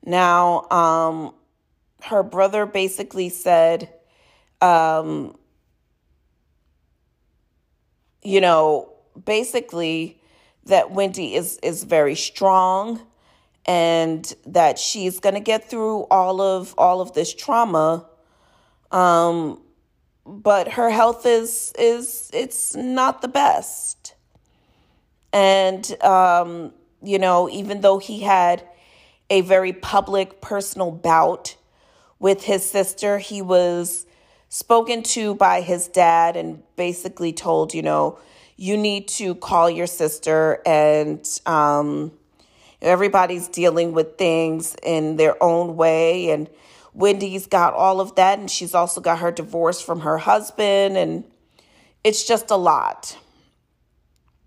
Now, 0.04 0.62
um, 0.70 1.34
her 2.04 2.22
brother 2.22 2.66
basically 2.66 3.28
said, 3.28 3.92
um, 4.60 5.36
you 8.22 8.40
know, 8.40 8.92
basically 9.24 10.17
that 10.68 10.90
Wendy 10.90 11.34
is 11.34 11.58
is 11.62 11.84
very 11.84 12.14
strong 12.14 13.00
and 13.66 14.34
that 14.46 14.78
she's 14.78 15.20
going 15.20 15.34
to 15.34 15.40
get 15.40 15.68
through 15.68 16.04
all 16.04 16.40
of 16.40 16.74
all 16.78 17.00
of 17.00 17.12
this 17.12 17.34
trauma 17.34 18.06
um 18.90 19.60
but 20.24 20.68
her 20.68 20.88
health 20.88 21.26
is 21.26 21.72
is 21.78 22.30
it's 22.32 22.74
not 22.74 23.20
the 23.20 23.28
best 23.28 24.14
and 25.32 26.02
um 26.02 26.72
you 27.02 27.18
know 27.18 27.50
even 27.50 27.82
though 27.82 27.98
he 27.98 28.20
had 28.20 28.66
a 29.30 29.40
very 29.42 29.72
public 29.72 30.40
personal 30.40 30.90
bout 30.90 31.56
with 32.18 32.44
his 32.44 32.68
sister. 32.68 33.18
He 33.18 33.42
was 33.42 34.06
spoken 34.48 35.02
to 35.02 35.34
by 35.34 35.60
his 35.60 35.88
dad 35.88 36.36
and 36.36 36.62
basically 36.76 37.32
told, 37.32 37.74
you 37.74 37.82
know, 37.82 38.18
you 38.58 38.76
need 38.76 39.06
to 39.06 39.36
call 39.36 39.70
your 39.70 39.86
sister 39.86 40.60
and 40.66 41.24
um, 41.46 42.10
everybody's 42.82 43.46
dealing 43.46 43.92
with 43.92 44.18
things 44.18 44.74
in 44.82 45.16
their 45.16 45.40
own 45.40 45.76
way. 45.76 46.30
And 46.30 46.50
Wendy's 46.92 47.46
got 47.46 47.72
all 47.72 48.00
of 48.00 48.16
that. 48.16 48.40
And 48.40 48.50
she's 48.50 48.74
also 48.74 49.00
got 49.00 49.20
her 49.20 49.30
divorce 49.30 49.80
from 49.80 50.00
her 50.00 50.18
husband. 50.18 50.96
And 50.96 51.22
it's 52.02 52.26
just 52.26 52.50
a 52.50 52.56
lot. 52.56 53.16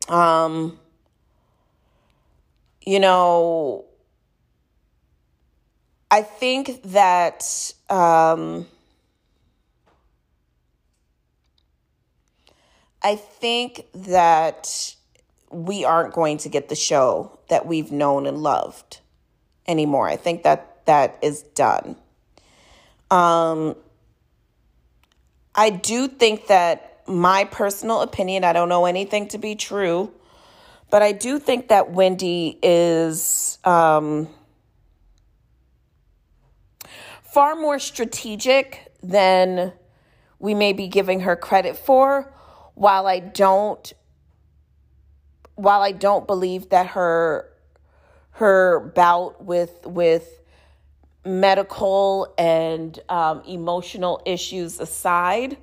Um, 0.09 0.77
you 2.85 2.99
know, 2.99 3.85
I 6.11 6.21
think 6.21 6.83
that 6.83 7.45
um, 7.89 8.67
I 13.03 13.15
think 13.15 13.85
that 13.93 14.95
we 15.49 15.83
aren't 15.83 16.13
going 16.13 16.37
to 16.39 16.49
get 16.49 16.69
the 16.69 16.75
show 16.75 17.39
that 17.49 17.65
we've 17.65 17.91
known 17.91 18.25
and 18.25 18.37
loved 18.37 18.99
anymore. 19.67 20.07
I 20.07 20.15
think 20.15 20.43
that 20.43 20.85
that 20.85 21.17
is 21.21 21.41
done. 21.41 21.95
Um, 23.09 23.75
I 25.53 25.69
do 25.69 26.07
think 26.07 26.47
that 26.47 27.03
my 27.07 27.43
personal 27.45 28.01
opinion, 28.01 28.43
I 28.43 28.53
don't 28.53 28.69
know 28.69 28.85
anything 28.85 29.27
to 29.29 29.37
be 29.37 29.55
true, 29.55 30.11
but 30.89 31.01
I 31.01 31.11
do 31.11 31.39
think 31.39 31.69
that 31.69 31.91
Wendy 31.91 32.57
is. 32.61 33.59
Um, 33.63 34.27
far 37.31 37.55
more 37.55 37.79
strategic 37.79 38.91
than 39.01 39.71
we 40.39 40.53
may 40.53 40.73
be 40.73 40.87
giving 40.89 41.21
her 41.21 41.35
credit 41.35 41.77
for 41.77 42.33
while 42.75 43.07
I 43.07 43.19
don't 43.19 43.93
while 45.55 45.81
I 45.81 45.91
don't 45.91 46.25
believe 46.25 46.69
that 46.69 46.87
her 46.87 47.51
her 48.31 48.79
bout 48.95 49.43
with 49.43 49.85
with 49.85 50.41
medical 51.23 52.33
and 52.37 52.97
um, 53.09 53.43
emotional 53.47 54.21
issues 54.25 54.79
aside, 54.79 55.57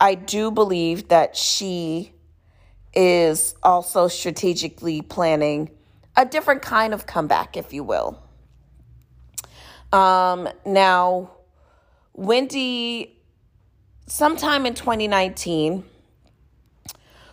I 0.00 0.14
do 0.14 0.50
believe 0.50 1.08
that 1.08 1.36
she 1.36 2.12
is 2.94 3.54
also 3.62 4.08
strategically 4.08 5.02
planning 5.02 5.70
a 6.16 6.26
different 6.26 6.62
kind 6.62 6.92
of 6.92 7.06
comeback, 7.06 7.56
if 7.56 7.72
you 7.72 7.82
will. 7.82 8.22
Um, 9.92 10.48
now, 10.64 11.30
Wendy, 12.14 13.18
sometime 14.06 14.66
in 14.66 14.74
2019, 14.74 15.84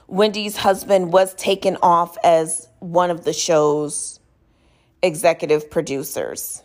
Wendy's 0.09 0.57
husband 0.57 1.13
was 1.13 1.35
taken 1.35 1.77
off 1.83 2.17
as 2.23 2.67
one 2.79 3.11
of 3.11 3.25
the 3.25 3.33
show's 3.33 4.19
executive 5.03 5.69
producers. 5.69 6.63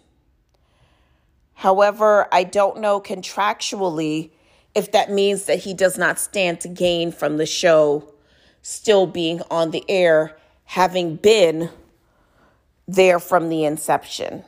However, 1.52 2.26
I 2.32 2.44
don't 2.44 2.80
know 2.80 3.00
contractually 3.00 4.30
if 4.74 4.92
that 4.92 5.10
means 5.10 5.44
that 5.44 5.60
he 5.60 5.74
does 5.74 5.98
not 5.98 6.18
stand 6.18 6.60
to 6.60 6.68
gain 6.68 7.12
from 7.12 7.36
the 7.36 7.46
show 7.46 8.12
still 8.62 9.06
being 9.06 9.42
on 9.50 9.72
the 9.72 9.84
air, 9.90 10.36
having 10.64 11.16
been 11.16 11.68
there 12.88 13.20
from 13.20 13.50
the 13.50 13.64
inception. 13.64 14.42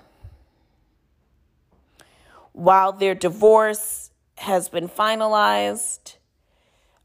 While 2.53 2.93
their 2.93 3.15
divorce 3.15 4.11
has 4.39 4.71
been 4.71 4.89
finalized, 4.89 6.16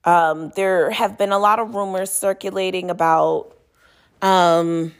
um, 0.04 0.52
there 0.56 0.92
have 0.92 1.18
been 1.18 1.32
a 1.32 1.40
lot 1.40 1.60
of 1.60 1.76
rumors 1.76 2.12
circulating 2.12 2.90
about 2.90 3.56
um, 4.22 4.94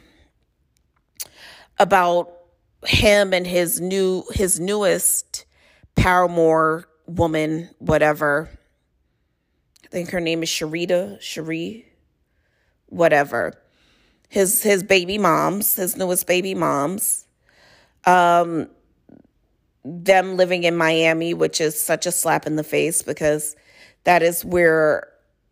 about 1.78 2.32
him 2.84 3.32
and 3.32 3.46
his 3.46 3.80
new 3.80 4.24
his 4.32 4.58
newest 4.60 5.44
paramour 5.96 6.88
woman, 7.06 7.68
whatever. 7.78 8.48
I 9.84 9.88
think 9.88 10.10
her 10.10 10.20
name 10.20 10.42
is 10.42 10.48
Sharita, 10.48 11.20
Cherie, 11.20 11.86
whatever. 12.86 13.54
His 14.28 14.62
his 14.62 14.82
baby 14.82 15.18
moms, 15.18 15.76
his 15.76 15.96
newest 15.96 16.26
baby 16.26 16.54
moms. 16.54 17.26
Um 18.04 18.68
them 19.84 20.36
living 20.36 20.62
in 20.62 20.76
Miami, 20.76 21.34
which 21.34 21.60
is 21.60 21.80
such 21.80 22.06
a 22.06 22.12
slap 22.12 22.46
in 22.46 22.54
the 22.56 22.64
face 22.64 23.02
because 23.02 23.56
that 24.04 24.22
is 24.22 24.44
where 24.44 25.08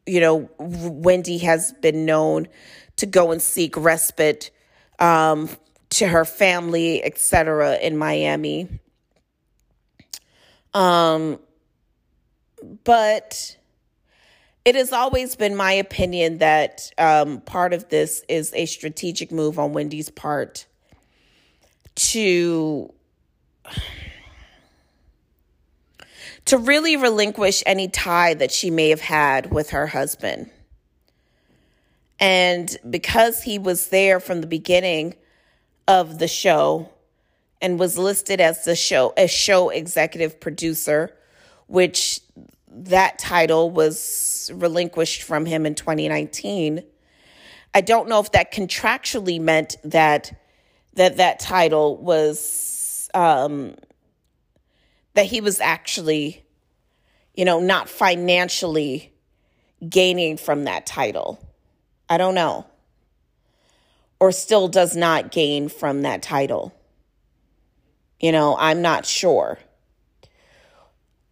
you 0.07 0.21
know 0.21 0.51
Wendy 0.59 1.39
has 1.39 1.73
been 1.81 2.05
known 2.05 2.49
to 2.97 3.07
go 3.07 3.33
and 3.33 3.41
seek 3.41 3.77
respite 3.77 4.51
um, 4.99 5.49
to 5.91 6.07
her 6.07 6.25
family, 6.25 7.03
etc. 7.03 7.77
in 7.79 7.97
Miami. 7.97 8.69
Um, 10.73 11.39
but 12.85 13.57
it 14.65 14.75
has 14.75 14.93
always 14.93 15.37
been 15.37 15.57
my 15.57 15.73
opinion 15.73 16.39
that 16.39 16.93
um, 16.99 17.41
part 17.41 17.73
of 17.73 17.89
this 17.89 18.23
is 18.29 18.53
a 18.55 18.67
strategic 18.67 19.33
move 19.33 19.59
on 19.59 19.73
Wendy's 19.73 20.11
part 20.11 20.67
to 21.97 22.93
to 26.51 26.59
really 26.59 26.97
relinquish 26.97 27.63
any 27.65 27.87
tie 27.87 28.35
that 28.35 28.51
she 28.51 28.73
may 28.73 28.89
have 28.89 29.01
had 29.01 29.53
with 29.53 29.71
her 29.71 29.87
husband. 29.87 30.51
And 32.19 32.77
because 32.91 33.45
he 33.45 33.57
was 33.57 33.91
there 33.91 34.19
from 34.19 34.41
the 34.41 34.49
beginning 34.49 35.15
of 35.87 36.19
the 36.19 36.27
show 36.27 36.91
and 37.63 37.79
was 37.79 37.97
listed 37.97 38.41
as 38.41 38.65
the 38.65 38.75
show 38.75 39.15
a 39.17 39.29
show 39.29 39.69
executive 39.69 40.41
producer, 40.41 41.17
which 41.69 42.21
that 42.67 43.21
title 43.21 43.71
was 43.71 44.51
relinquished 44.53 45.23
from 45.23 45.47
him 45.47 45.65
in 45.65 45.77
2019. 45.77 46.83
I 47.75 47.81
don't 47.81 48.09
know 48.09 48.19
if 48.19 48.33
that 48.33 48.53
contractually 48.53 49.41
meant 49.41 49.77
that 49.85 50.37
that 50.95 51.19
that 51.19 51.39
title 51.39 51.97
was 51.97 53.09
um, 53.15 53.77
that 55.15 55.27
he 55.27 55.41
was 55.41 55.61
actually, 55.61 56.45
you 57.35 57.45
know, 57.45 57.61
not 57.61 57.89
financially 57.89 59.13
gaining 59.89 60.37
from 60.37 60.65
that 60.65 60.87
title. 60.87 61.39
I 62.09 62.19
don't 62.19 62.35
know. 62.35 62.67
Or 64.19 64.33
still 64.33 64.69
does 64.69 64.95
not 64.95 65.31
gain 65.31 65.69
from 65.69 66.03
that 66.03 66.23
title. 66.23 66.75
You 68.21 68.33
know, 68.33 68.57
I'm 68.59 68.83
not 68.83 69.07
sure. 69.07 69.59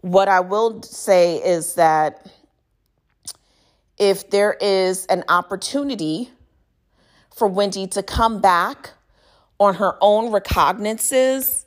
What 0.01 0.29
I 0.29 0.41
will 0.41 0.83
say 0.83 1.37
is 1.37 1.75
that 1.75 2.31
if 3.99 4.31
there 4.31 4.57
is 4.61 5.05
an 5.07 5.25
opportunity 5.29 6.31
for 7.35 7.47
Wendy 7.47 7.87
to 7.89 8.03
come 8.03 8.41
back 8.41 8.91
on 9.61 9.75
her 9.75 9.99
own 10.01 10.31
recognizances, 10.33 11.67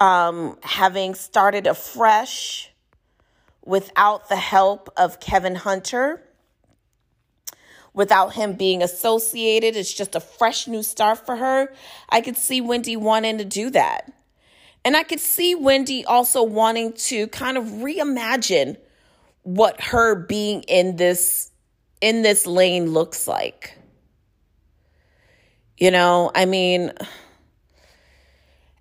um, 0.00 0.58
having 0.62 1.14
started 1.14 1.66
afresh 1.66 2.70
without 3.64 4.28
the 4.28 4.36
help 4.36 4.90
of 4.96 5.20
Kevin 5.20 5.54
Hunter, 5.54 6.22
without 7.92 8.34
him 8.34 8.54
being 8.54 8.82
associated, 8.82 9.76
it's 9.76 9.92
just 9.92 10.14
a 10.14 10.20
fresh 10.20 10.66
new 10.66 10.82
start 10.82 11.24
for 11.24 11.36
her. 11.36 11.72
I 12.08 12.20
could 12.20 12.36
see 12.36 12.60
Wendy 12.60 12.96
wanting 12.96 13.38
to 13.38 13.44
do 13.44 13.70
that. 13.70 14.12
And 14.84 14.96
I 14.96 15.02
could 15.02 15.20
see 15.20 15.54
Wendy 15.54 16.04
also 16.04 16.42
wanting 16.42 16.92
to 16.92 17.26
kind 17.28 17.56
of 17.56 17.64
reimagine 17.64 18.76
what 19.42 19.80
her 19.80 20.14
being 20.14 20.62
in 20.64 20.96
this 20.96 21.50
in 22.00 22.20
this 22.20 22.46
lane 22.46 22.90
looks 22.90 23.26
like. 23.26 23.78
You 25.78 25.90
know, 25.90 26.30
I 26.34 26.44
mean, 26.44 26.92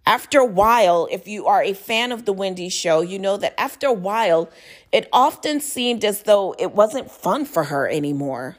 after 0.06 0.39
a 0.39 0.45
while, 0.45 1.08
if 1.12 1.28
you 1.28 1.47
are 1.47 1.64
a 1.64 1.74
fan 1.74 2.12
of 2.12 2.26
the 2.26 2.34
Wendy 2.34 2.70
show, 2.70 3.01
you 3.01 3.18
know 3.18 3.38
that 3.38 3.60
after 3.60 3.88
a 3.88 3.93
while, 3.93 4.49
it 4.91 5.08
often 5.14 5.62
seemed 5.62 6.04
as 6.04 6.24
though 6.24 6.54
it 6.60 6.74
wasn't 6.74 7.10
fun 7.10 7.45
for 7.45 7.66
her 7.66 7.88
anymore. 7.88 8.58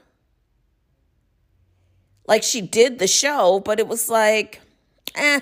Like 2.26 2.42
she 2.42 2.62
did 2.62 2.99
the 2.99 3.07
show, 3.07 3.61
but 3.61 3.78
it 3.78 3.86
was 3.86 4.09
like, 4.09 4.62
eh, 5.14 5.40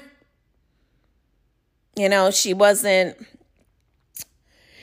you 1.94 2.08
know, 2.08 2.32
she 2.32 2.52
wasn't 2.54 3.16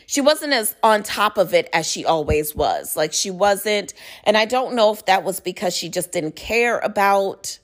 she 0.06 0.22
wasn't 0.22 0.54
as 0.54 0.76
on 0.82 1.04
top 1.04 1.38
of 1.38 1.54
it 1.54 1.70
as 1.74 1.86
she 1.86 2.06
always 2.06 2.56
was. 2.56 2.96
Like 2.96 3.12
she 3.12 3.30
wasn't 3.30 3.94
and 4.24 4.38
I 4.38 4.46
don't 4.46 4.74
know 4.74 4.94
if 4.94 5.06
that 5.06 5.26
was 5.26 5.42
because 5.42 5.76
she 5.76 5.90
just 5.90 6.14
didn't 6.14 6.38
care 6.38 6.80
about 6.80 7.60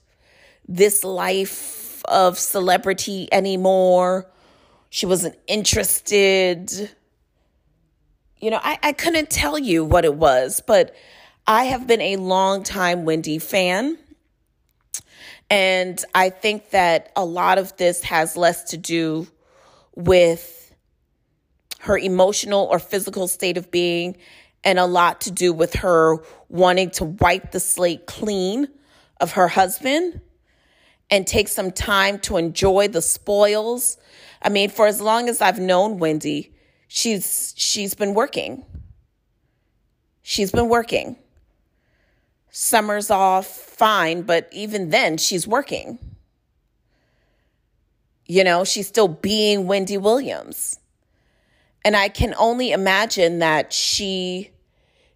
this 0.68 1.02
life 1.02 1.85
of 2.08 2.38
celebrity 2.38 3.28
anymore. 3.32 4.26
She 4.90 5.06
wasn't 5.06 5.36
interested. 5.46 6.90
You 8.38 8.50
know, 8.50 8.60
I, 8.62 8.78
I 8.82 8.92
couldn't 8.92 9.30
tell 9.30 9.58
you 9.58 9.84
what 9.84 10.04
it 10.04 10.14
was, 10.14 10.62
but 10.66 10.94
I 11.46 11.64
have 11.64 11.86
been 11.86 12.00
a 12.00 12.16
long 12.16 12.62
time 12.62 13.04
Wendy 13.04 13.38
fan. 13.38 13.98
And 15.48 16.02
I 16.14 16.30
think 16.30 16.70
that 16.70 17.12
a 17.14 17.24
lot 17.24 17.58
of 17.58 17.76
this 17.76 18.02
has 18.02 18.36
less 18.36 18.64
to 18.70 18.76
do 18.76 19.28
with 19.94 20.74
her 21.80 21.96
emotional 21.96 22.64
or 22.64 22.78
physical 22.78 23.28
state 23.28 23.56
of 23.56 23.70
being 23.70 24.16
and 24.64 24.78
a 24.78 24.86
lot 24.86 25.20
to 25.22 25.30
do 25.30 25.52
with 25.52 25.74
her 25.74 26.18
wanting 26.48 26.90
to 26.90 27.04
wipe 27.04 27.52
the 27.52 27.60
slate 27.60 28.06
clean 28.06 28.66
of 29.20 29.32
her 29.32 29.46
husband 29.46 30.20
and 31.10 31.26
take 31.26 31.48
some 31.48 31.70
time 31.70 32.18
to 32.20 32.36
enjoy 32.36 32.88
the 32.88 33.02
spoils. 33.02 33.96
I 34.42 34.48
mean, 34.48 34.70
for 34.70 34.86
as 34.86 35.00
long 35.00 35.28
as 35.28 35.40
I've 35.40 35.58
known 35.58 35.98
Wendy, 35.98 36.52
she's 36.88 37.54
she's 37.56 37.94
been 37.94 38.14
working. 38.14 38.64
She's 40.22 40.50
been 40.50 40.68
working. 40.68 41.16
Summer's 42.50 43.10
off, 43.10 43.46
fine, 43.46 44.22
but 44.22 44.48
even 44.50 44.90
then 44.90 45.18
she's 45.18 45.46
working. 45.46 45.98
You 48.26 48.42
know, 48.42 48.64
she's 48.64 48.88
still 48.88 49.08
being 49.08 49.66
Wendy 49.66 49.98
Williams. 49.98 50.80
And 51.84 51.94
I 51.94 52.08
can 52.08 52.34
only 52.38 52.72
imagine 52.72 53.38
that 53.38 53.72
she 53.72 54.50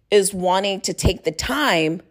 is 0.09 0.33
wanting 0.33 0.79
to 0.81 0.93
take 0.93 1.23
the 1.23 1.31
time 1.31 2.01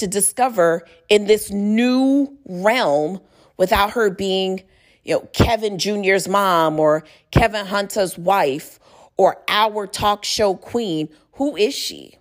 to 0.00 0.06
discover 0.06 0.86
in 1.08 1.26
this 1.26 1.50
new 1.50 2.36
realm 2.44 3.20
without 3.56 3.92
her 3.92 4.10
being, 4.10 4.62
you 5.04 5.14
know, 5.14 5.20
Kevin 5.32 5.78
Jr.'s 5.78 6.28
mom 6.28 6.80
or 6.80 7.04
Kevin 7.30 7.66
Hunter's 7.66 8.18
wife 8.18 8.78
or 9.16 9.42
our 9.48 9.86
talk 9.86 10.24
show 10.24 10.54
queen. 10.54 11.08
Who 11.34 11.56
is 11.56 11.74
she? 11.74 12.16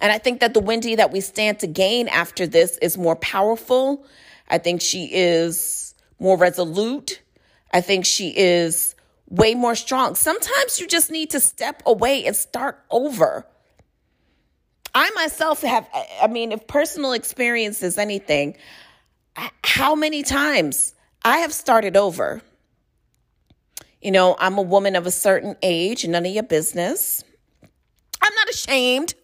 And 0.00 0.12
I 0.12 0.18
think 0.18 0.40
that 0.40 0.54
the 0.54 0.60
Wendy 0.60 0.94
that 0.96 1.12
we 1.12 1.20
stand 1.20 1.60
to 1.60 1.66
gain 1.66 2.08
after 2.08 2.46
this 2.46 2.78
is 2.78 2.96
more 2.96 3.16
powerful. 3.16 4.04
I 4.48 4.58
think 4.58 4.80
she 4.80 5.08
is 5.12 5.94
more 6.18 6.36
resolute. 6.36 7.20
I 7.72 7.80
think 7.80 8.06
she 8.06 8.36
is 8.36 8.94
way 9.28 9.54
more 9.54 9.74
strong. 9.74 10.14
Sometimes 10.14 10.80
you 10.80 10.86
just 10.86 11.10
need 11.10 11.30
to 11.30 11.40
step 11.40 11.82
away 11.84 12.24
and 12.24 12.34
start 12.34 12.82
over. 12.90 13.46
I 14.98 15.10
myself 15.10 15.62
have, 15.62 15.88
I 16.20 16.26
mean, 16.26 16.50
if 16.50 16.66
personal 16.66 17.12
experience 17.12 17.84
is 17.84 17.98
anything, 17.98 18.56
how 19.62 19.94
many 19.94 20.24
times 20.24 20.92
I 21.24 21.38
have 21.38 21.52
started 21.52 21.96
over? 21.96 22.42
You 24.02 24.10
know, 24.10 24.34
I'm 24.40 24.58
a 24.58 24.62
woman 24.62 24.96
of 24.96 25.06
a 25.06 25.12
certain 25.12 25.54
age, 25.62 26.04
none 26.04 26.26
of 26.26 26.32
your 26.32 26.42
business. 26.42 27.22
I'm 28.20 28.34
not 28.34 28.48
ashamed. 28.48 29.14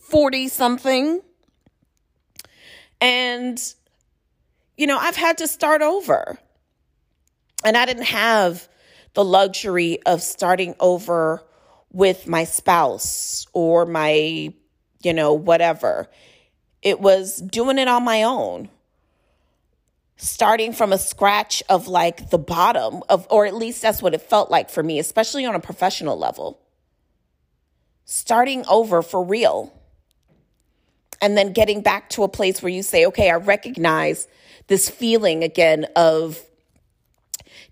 40 0.00 0.48
something. 0.48 1.20
And, 2.98 3.74
you 4.78 4.86
know, 4.86 4.96
I've 4.96 5.16
had 5.16 5.36
to 5.38 5.48
start 5.48 5.82
over. 5.82 6.38
And 7.62 7.76
I 7.76 7.84
didn't 7.84 8.04
have 8.04 8.66
the 9.12 9.24
luxury 9.24 10.02
of 10.06 10.22
starting 10.22 10.74
over 10.80 11.42
with 11.92 12.26
my 12.26 12.44
spouse 12.44 13.46
or 13.52 13.84
my, 13.84 14.54
you 15.02 15.12
know, 15.12 15.32
whatever. 15.34 16.08
It 16.82 17.00
was 17.00 17.36
doing 17.36 17.78
it 17.78 17.88
on 17.88 18.04
my 18.04 18.22
own. 18.22 18.68
Starting 20.16 20.72
from 20.72 20.92
a 20.92 20.98
scratch 20.98 21.62
of 21.68 21.88
like 21.88 22.30
the 22.30 22.38
bottom 22.38 23.02
of, 23.08 23.26
or 23.30 23.46
at 23.46 23.54
least 23.54 23.82
that's 23.82 24.02
what 24.02 24.14
it 24.14 24.22
felt 24.22 24.50
like 24.50 24.70
for 24.70 24.82
me, 24.82 24.98
especially 24.98 25.44
on 25.44 25.54
a 25.54 25.60
professional 25.60 26.16
level. 26.16 26.60
Starting 28.04 28.64
over 28.68 29.02
for 29.02 29.24
real. 29.24 29.72
And 31.20 31.36
then 31.36 31.52
getting 31.52 31.82
back 31.82 32.10
to 32.10 32.24
a 32.24 32.28
place 32.28 32.62
where 32.62 32.70
you 32.70 32.82
say, 32.82 33.06
okay, 33.06 33.30
I 33.30 33.36
recognize 33.36 34.26
this 34.66 34.88
feeling 34.88 35.42
again 35.42 35.86
of 35.96 36.40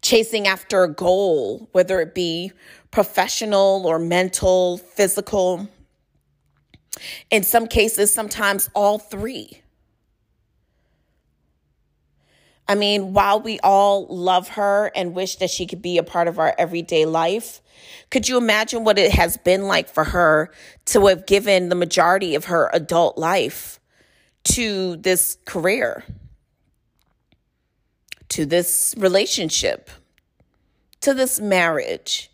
chasing 0.03 0.47
after 0.47 0.83
a 0.83 0.93
goal, 0.93 1.69
whether 1.73 2.01
it 2.01 2.15
be 2.15 2.53
professional 2.91 3.87
or 3.87 3.99
mental, 3.99 4.79
physical. 4.79 5.69
In 7.31 7.43
some 7.43 7.67
cases, 7.67 8.13
sometimes 8.13 8.69
all 8.75 8.99
three. 8.99 9.63
I 12.69 12.75
mean, 12.77 13.13
while 13.13 13.41
we 13.41 13.59
all 13.61 14.07
love 14.07 14.51
her 14.51 14.93
and 14.95 15.15
wish 15.15 15.37
that 15.37 15.51
she 15.51 15.67
could 15.67 15.83
be 15.83 15.99
a 15.99 16.05
part 16.05 16.29
of 16.29 16.39
our 16.39 16.55
everyday 16.57 17.05
life, 17.05 17.61
could 18.11 18.29
you 18.29 18.39
imagine 18.39 18.85
what 18.85 18.99
it 18.99 19.13
has 19.13 19.37
been 19.37 19.65
like 19.65 19.89
for 19.89 20.05
her 20.05 20.53
to 20.87 21.07
have 21.07 21.27
given 21.27 21.69
the 21.69 21.75
majority 21.75 22.35
of 22.35 22.45
her 22.45 22.71
adult 22.73 23.19
life 23.19 23.81
to 24.45 24.97
this 24.97 25.37
career? 25.47 26.05
to 28.31 28.47
this 28.47 28.95
relationship, 28.97 29.91
to 31.01 31.13
this 31.13 31.39
marriage, 31.41 32.31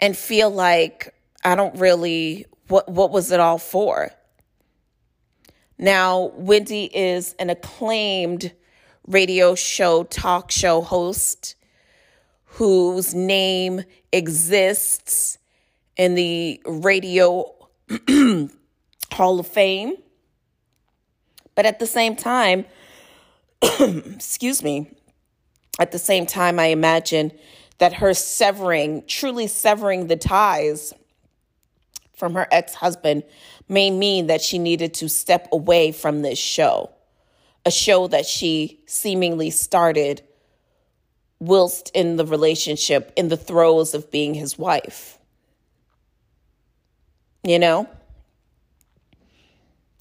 and 0.00 0.16
feel 0.16 0.50
like 0.50 1.14
I 1.44 1.54
don't 1.54 1.78
really, 1.78 2.46
what, 2.68 2.88
what 2.88 3.10
was 3.10 3.30
it 3.30 3.40
all 3.40 3.58
for? 3.58 4.10
Now, 5.78 6.32
Wendy 6.36 6.84
is 6.84 7.34
an 7.38 7.50
acclaimed 7.50 8.52
radio 9.06 9.54
show, 9.54 10.04
talk 10.04 10.50
show 10.50 10.80
host 10.80 11.56
whose 12.44 13.14
name 13.14 13.82
exists 14.12 15.38
in 15.96 16.14
the 16.14 16.60
Radio 16.66 17.52
Hall 19.12 19.40
of 19.40 19.46
Fame. 19.46 19.94
But 21.54 21.66
at 21.66 21.78
the 21.78 21.86
same 21.86 22.16
time, 22.16 22.66
excuse 23.62 24.62
me, 24.62 24.90
at 25.78 25.92
the 25.92 25.98
same 25.98 26.26
time, 26.26 26.58
I 26.58 26.66
imagine 26.66 27.32
that 27.78 27.94
her 27.94 28.14
severing, 28.14 29.04
truly 29.06 29.46
severing 29.46 30.06
the 30.06 30.16
ties 30.16 30.92
from 32.22 32.34
her 32.34 32.46
ex 32.52 32.72
husband 32.72 33.24
may 33.68 33.90
mean 33.90 34.28
that 34.28 34.40
she 34.40 34.56
needed 34.56 34.94
to 34.94 35.08
step 35.08 35.48
away 35.50 35.90
from 35.90 36.22
this 36.22 36.38
show, 36.38 36.88
a 37.66 37.70
show 37.72 38.06
that 38.06 38.24
she 38.24 38.80
seemingly 38.86 39.50
started 39.50 40.22
whilst 41.40 41.90
in 41.96 42.14
the 42.14 42.24
relationship, 42.24 43.12
in 43.16 43.26
the 43.26 43.36
throes 43.36 43.92
of 43.92 44.08
being 44.12 44.34
his 44.34 44.56
wife. 44.56 45.18
You 47.42 47.58
know? 47.58 47.88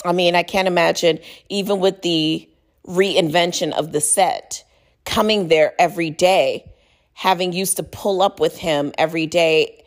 I 0.06 0.12
mean, 0.12 0.36
I 0.36 0.44
can't 0.44 0.68
imagine, 0.68 1.18
even 1.50 1.80
with 1.80 2.04
the 2.04 2.48
reinvention 2.86 3.72
of 3.72 3.94
the 3.94 4.02
set, 4.02 4.64
coming 5.06 5.48
there 5.48 5.74
every 5.80 6.12
day, 6.12 6.72
having 7.14 7.52
used 7.52 7.78
to 7.78 7.84
pull 7.84 8.22
up 8.22 8.40
with 8.40 8.60
him 8.60 8.92
every 9.00 9.26
day 9.26 9.84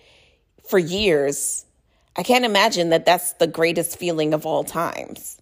for 0.69 0.81
years. 0.81 1.65
I 2.16 2.23
can't 2.23 2.45
imagine 2.45 2.91
that 2.91 3.05
that's 3.05 3.32
the 3.35 3.47
greatest 3.47 3.99
feeling 3.99 4.35
of 4.35 4.47
all 4.47 4.65
times. 4.65 5.41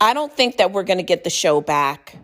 I 0.00 0.14
don't 0.14 0.32
think 0.32 0.58
that 0.58 0.72
we're 0.72 0.84
going 0.84 0.98
to 0.98 1.04
get 1.04 1.24
the 1.24 1.30
show 1.30 1.60
back 1.60 2.16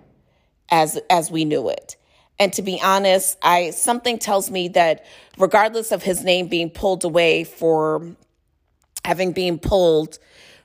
as 0.70 0.98
as 1.10 1.30
we 1.30 1.44
knew 1.44 1.68
it. 1.68 1.96
And 2.38 2.52
to 2.54 2.62
be 2.62 2.80
honest, 2.82 3.38
I 3.42 3.70
something 3.70 4.18
tells 4.18 4.50
me 4.50 4.68
that 4.68 5.04
regardless 5.38 5.92
of 5.92 6.02
his 6.02 6.24
name 6.24 6.48
being 6.48 6.70
pulled 6.70 7.04
away 7.04 7.44
for 7.44 8.16
having 9.04 9.32
been 9.32 9.58
pulled 9.58 10.18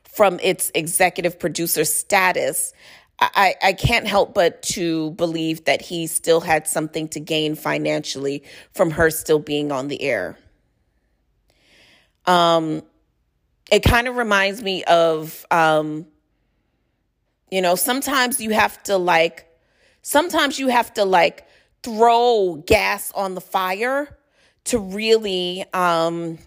from 0.03 0.39
its 0.41 0.71
executive 0.73 1.39
producer 1.39 1.85
status, 1.85 2.73
I, 3.21 3.55
I 3.61 3.73
can't 3.73 4.07
help 4.07 4.33
but 4.33 4.61
to 4.63 5.11
believe 5.11 5.65
that 5.65 5.81
he 5.81 6.07
still 6.07 6.41
had 6.41 6.67
something 6.67 7.07
to 7.09 7.19
gain 7.19 7.55
financially 7.55 8.43
from 8.73 8.91
her 8.91 9.09
still 9.09 9.39
being 9.39 9.71
on 9.71 9.89
the 9.89 10.01
air. 10.01 10.37
Um, 12.29 12.83
it 13.71 13.79
kind 13.79 14.07
of 14.07 14.15
reminds 14.15 14.61
me 14.61 14.83
of, 14.83 15.47
um, 15.49 16.05
you 17.49 17.59
know, 17.59 17.73
sometimes 17.73 18.39
you 18.39 18.51
have 18.51 18.81
to 18.83 18.97
like, 18.97 19.47
sometimes 20.03 20.59
you 20.59 20.67
have 20.67 20.93
to 20.93 21.05
like 21.05 21.47
throw 21.81 22.63
gas 22.67 23.11
on 23.13 23.33
the 23.33 23.41
fire 23.41 24.15
to 24.65 24.77
really, 24.77 25.65
um, 25.73 26.37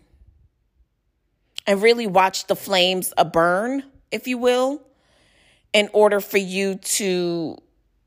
and 1.66 1.82
really 1.82 2.06
watch 2.06 2.46
the 2.46 2.54
flames 2.54 3.12
a 3.18 3.24
burn, 3.24 3.82
if 4.12 4.28
you 4.28 4.38
will, 4.38 4.80
in 5.72 5.88
order 5.92 6.20
for 6.20 6.38
you 6.38 6.76
to 6.76 7.56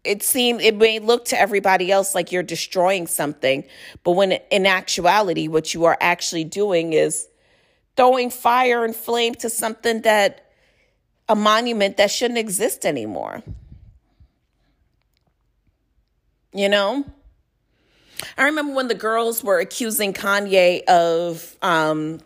it 0.06 0.22
seemed 0.22 0.62
it 0.62 0.76
may 0.78 1.00
look 1.00 1.26
to 1.26 1.40
everybody 1.40 1.92
else 1.92 2.14
like 2.16 2.32
you're 2.32 2.44
destroying 2.44 3.08
something, 3.08 3.66
but 4.04 4.12
when 4.12 4.34
in 4.52 4.66
actuality 4.66 5.50
what 5.50 5.74
you 5.74 5.86
are 5.86 5.98
actually 6.00 6.44
doing 6.44 6.94
is 6.94 7.28
throwing 7.96 8.30
fire 8.30 8.84
and 8.84 8.96
flame 8.96 9.36
to 9.36 9.50
something 9.50 10.02
that 10.02 10.52
a 11.28 11.36
monument 11.36 11.98
that 11.98 12.12
shouldn't 12.12 12.38
exist 12.38 12.86
anymore. 12.86 13.42
You 16.54 16.70
know? 16.70 17.06
I 18.38 18.44
remember 18.44 18.74
when 18.74 18.88
the 18.88 18.96
girls 18.96 19.44
were 19.44 19.60
accusing 19.60 20.14
Kanye 20.14 20.84
of 20.86 21.58
um, 21.62 22.20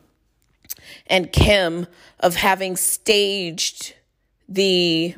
and 1.08 1.32
Kim 1.32 1.88
of 2.20 2.36
having 2.36 2.76
staged 2.76 3.96
the 4.48 5.16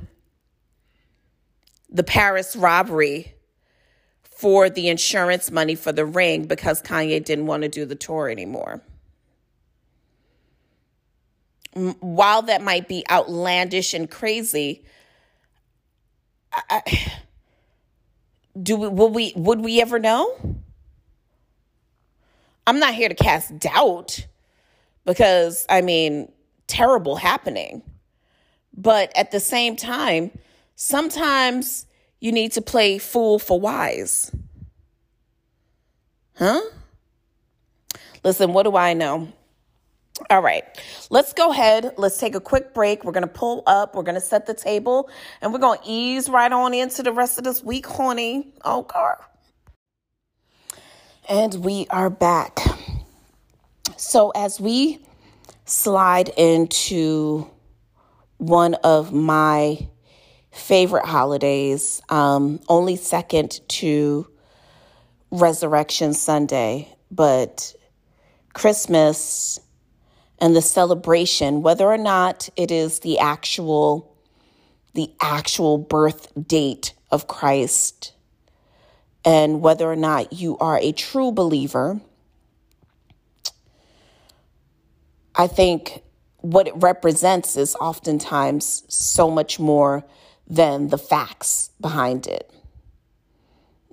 the 1.90 2.04
Paris 2.04 2.56
robbery 2.56 3.34
for 4.24 4.70
the 4.70 4.88
insurance 4.88 5.52
money 5.52 5.76
for 5.76 5.92
the 5.92 6.06
ring 6.06 6.46
because 6.46 6.82
Kanye 6.82 7.24
didn't 7.24 7.48
want 7.48 7.64
to 7.64 7.70
do 7.70 7.86
the 7.86 7.96
tour 7.96 8.30
anymore. 8.30 8.82
While 11.74 12.44
that 12.44 12.62
might 12.62 12.88
be 12.88 13.06
outlandish 13.10 13.94
and 13.94 14.10
crazy, 14.10 14.84
I, 16.54 16.82
do 18.62 18.76
we, 18.76 18.88
will 18.88 19.10
we 19.10 19.34
would 19.36 19.62
we 19.62 19.82
ever 19.82 20.00
know? 20.00 20.58
I'm 22.68 22.80
not 22.80 22.94
here 22.94 23.10
to 23.10 23.16
cast 23.16 23.58
doubt 23.58 24.28
because 25.06 25.66
I 25.70 25.82
mean, 25.82 26.32
terrible 26.68 27.16
happening. 27.16 27.84
But 28.76 29.12
at 29.16 29.32
the 29.32 29.40
same 29.40 29.76
time, 29.76 30.32
sometimes 30.76 31.86
you 32.20 32.32
need 32.32 32.54
to 32.54 32.62
play 32.62 32.98
fool 32.98 33.40
for 33.40 33.60
wise. 33.60 34.32
Huh? 36.36 36.62
Listen, 38.24 38.54
what 38.54 38.64
do 38.64 38.76
I 38.76 38.94
know? 38.94 39.32
All 40.30 40.42
right, 40.42 40.64
let's 41.10 41.34
go 41.34 41.52
ahead. 41.52 41.94
Let's 41.98 42.18
take 42.18 42.36
a 42.36 42.40
quick 42.40 42.74
break. 42.74 43.04
We're 43.04 43.12
going 43.12 43.28
to 43.28 43.34
pull 43.34 43.64
up, 43.66 43.96
we're 43.96 44.04
going 44.04 44.16
to 44.16 44.22
set 44.22 44.46
the 44.46 44.54
table, 44.54 45.10
and 45.42 45.52
we're 45.52 45.60
going 45.60 45.80
to 45.80 45.86
ease 45.86 46.30
right 46.30 46.52
on 46.52 46.74
into 46.74 47.04
the 47.04 47.12
rest 47.12 47.38
of 47.38 47.44
this 47.44 47.64
week, 47.64 47.86
honey. 47.86 48.54
Oh, 48.64 48.84
God. 48.84 49.18
And 51.30 51.56
we 51.56 51.88
are 51.90 52.10
back. 52.10 52.60
So, 53.98 54.32
as 54.32 54.60
we 54.60 55.06
slide 55.66 56.30
into 56.30 57.50
one 58.38 58.74
of 58.76 59.14
my 59.14 59.88
favorite 60.52 61.06
holidays, 61.06 62.02
um, 62.10 62.60
only 62.68 62.96
second 62.96 63.62
to 63.70 64.28
Resurrection 65.32 66.14
Sunday, 66.14 66.94
but 67.10 67.74
Christmas 68.54 69.60
and 70.42 70.56
the 70.56 70.62
celebration, 70.62 71.62
whether 71.62 71.86
or 71.86 72.00
not 72.00 72.50
it 72.58 72.72
is 72.72 73.00
the 73.00 73.20
actual 73.20 74.08
the 74.94 75.14
actual 75.22 75.78
birth 75.78 76.28
date 76.48 76.94
of 77.12 77.28
Christ 77.28 78.12
and 79.24 79.62
whether 79.62 79.90
or 79.90 79.96
not 79.96 80.34
you 80.34 80.58
are 80.58 80.78
a 80.80 80.92
true 80.92 81.32
believer, 81.32 82.02
I 85.34 85.48
think 85.48 86.04
what 86.38 86.68
it 86.68 86.74
represents 86.76 87.56
is 87.56 87.76
oftentimes 87.76 88.84
so 88.90 89.30
much 89.30 89.60
more 89.60 90.04
than 90.46 90.90
the 90.90 90.98
facts 90.98 91.70
behind 91.80 92.28
it. 92.28 92.52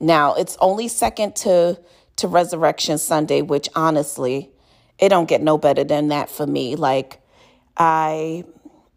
Now, 0.00 0.34
it's 0.34 0.56
only 0.60 0.88
second 0.88 1.36
to 1.36 1.78
to 2.16 2.26
Resurrection 2.26 2.98
Sunday, 2.98 3.42
which 3.42 3.68
honestly, 3.76 4.50
it 4.98 5.08
don't 5.08 5.28
get 5.28 5.42
no 5.42 5.58
better 5.58 5.84
than 5.84 6.08
that 6.08 6.30
for 6.30 6.46
me. 6.46 6.76
Like 6.76 7.20
I 7.76 8.44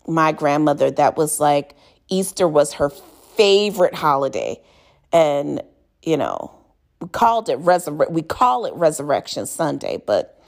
my 0.08 0.32
grandmother 0.32 0.92
that 0.92 1.16
was 1.18 1.40
like 1.40 1.76
Easter 2.10 2.48
was 2.48 2.74
her 2.74 2.90
favorite 2.90 3.94
holiday 3.94 4.62
and 5.14 5.62
you 6.04 6.18
know, 6.18 6.52
we 7.00 7.08
called 7.10 7.50
it 7.50 7.60
resurre- 7.60 8.12
we 8.12 8.22
call 8.22 8.66
it 8.66 8.74
Resurrection 8.74 9.46
Sunday, 9.46 10.02
but 10.06 10.42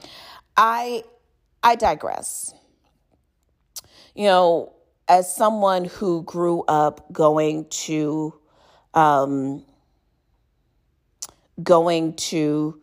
I 0.57 1.03
I 1.63 1.75
digress. 1.75 2.53
You 4.15 4.25
know, 4.25 4.73
as 5.07 5.33
someone 5.33 5.85
who 5.85 6.23
grew 6.23 6.63
up 6.67 7.11
going 7.11 7.65
to 7.69 8.33
um, 8.93 9.63
going 11.61 12.13
to 12.15 12.81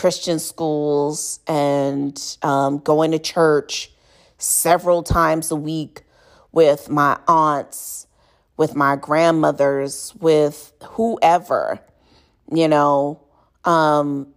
Christian 0.00 0.38
schools 0.38 1.40
and 1.46 2.18
um, 2.40 2.78
going 2.78 3.10
to 3.10 3.18
church 3.18 3.92
several 4.38 5.02
times 5.02 5.50
a 5.50 5.56
week 5.56 6.04
with 6.52 6.88
my 6.88 7.18
aunts, 7.28 8.06
with 8.56 8.74
my 8.74 8.96
grandmothers, 8.96 10.14
with 10.18 10.72
whoever, 10.82 11.80
you 12.50 12.66
know. 12.66 13.20
Um, 13.66 14.28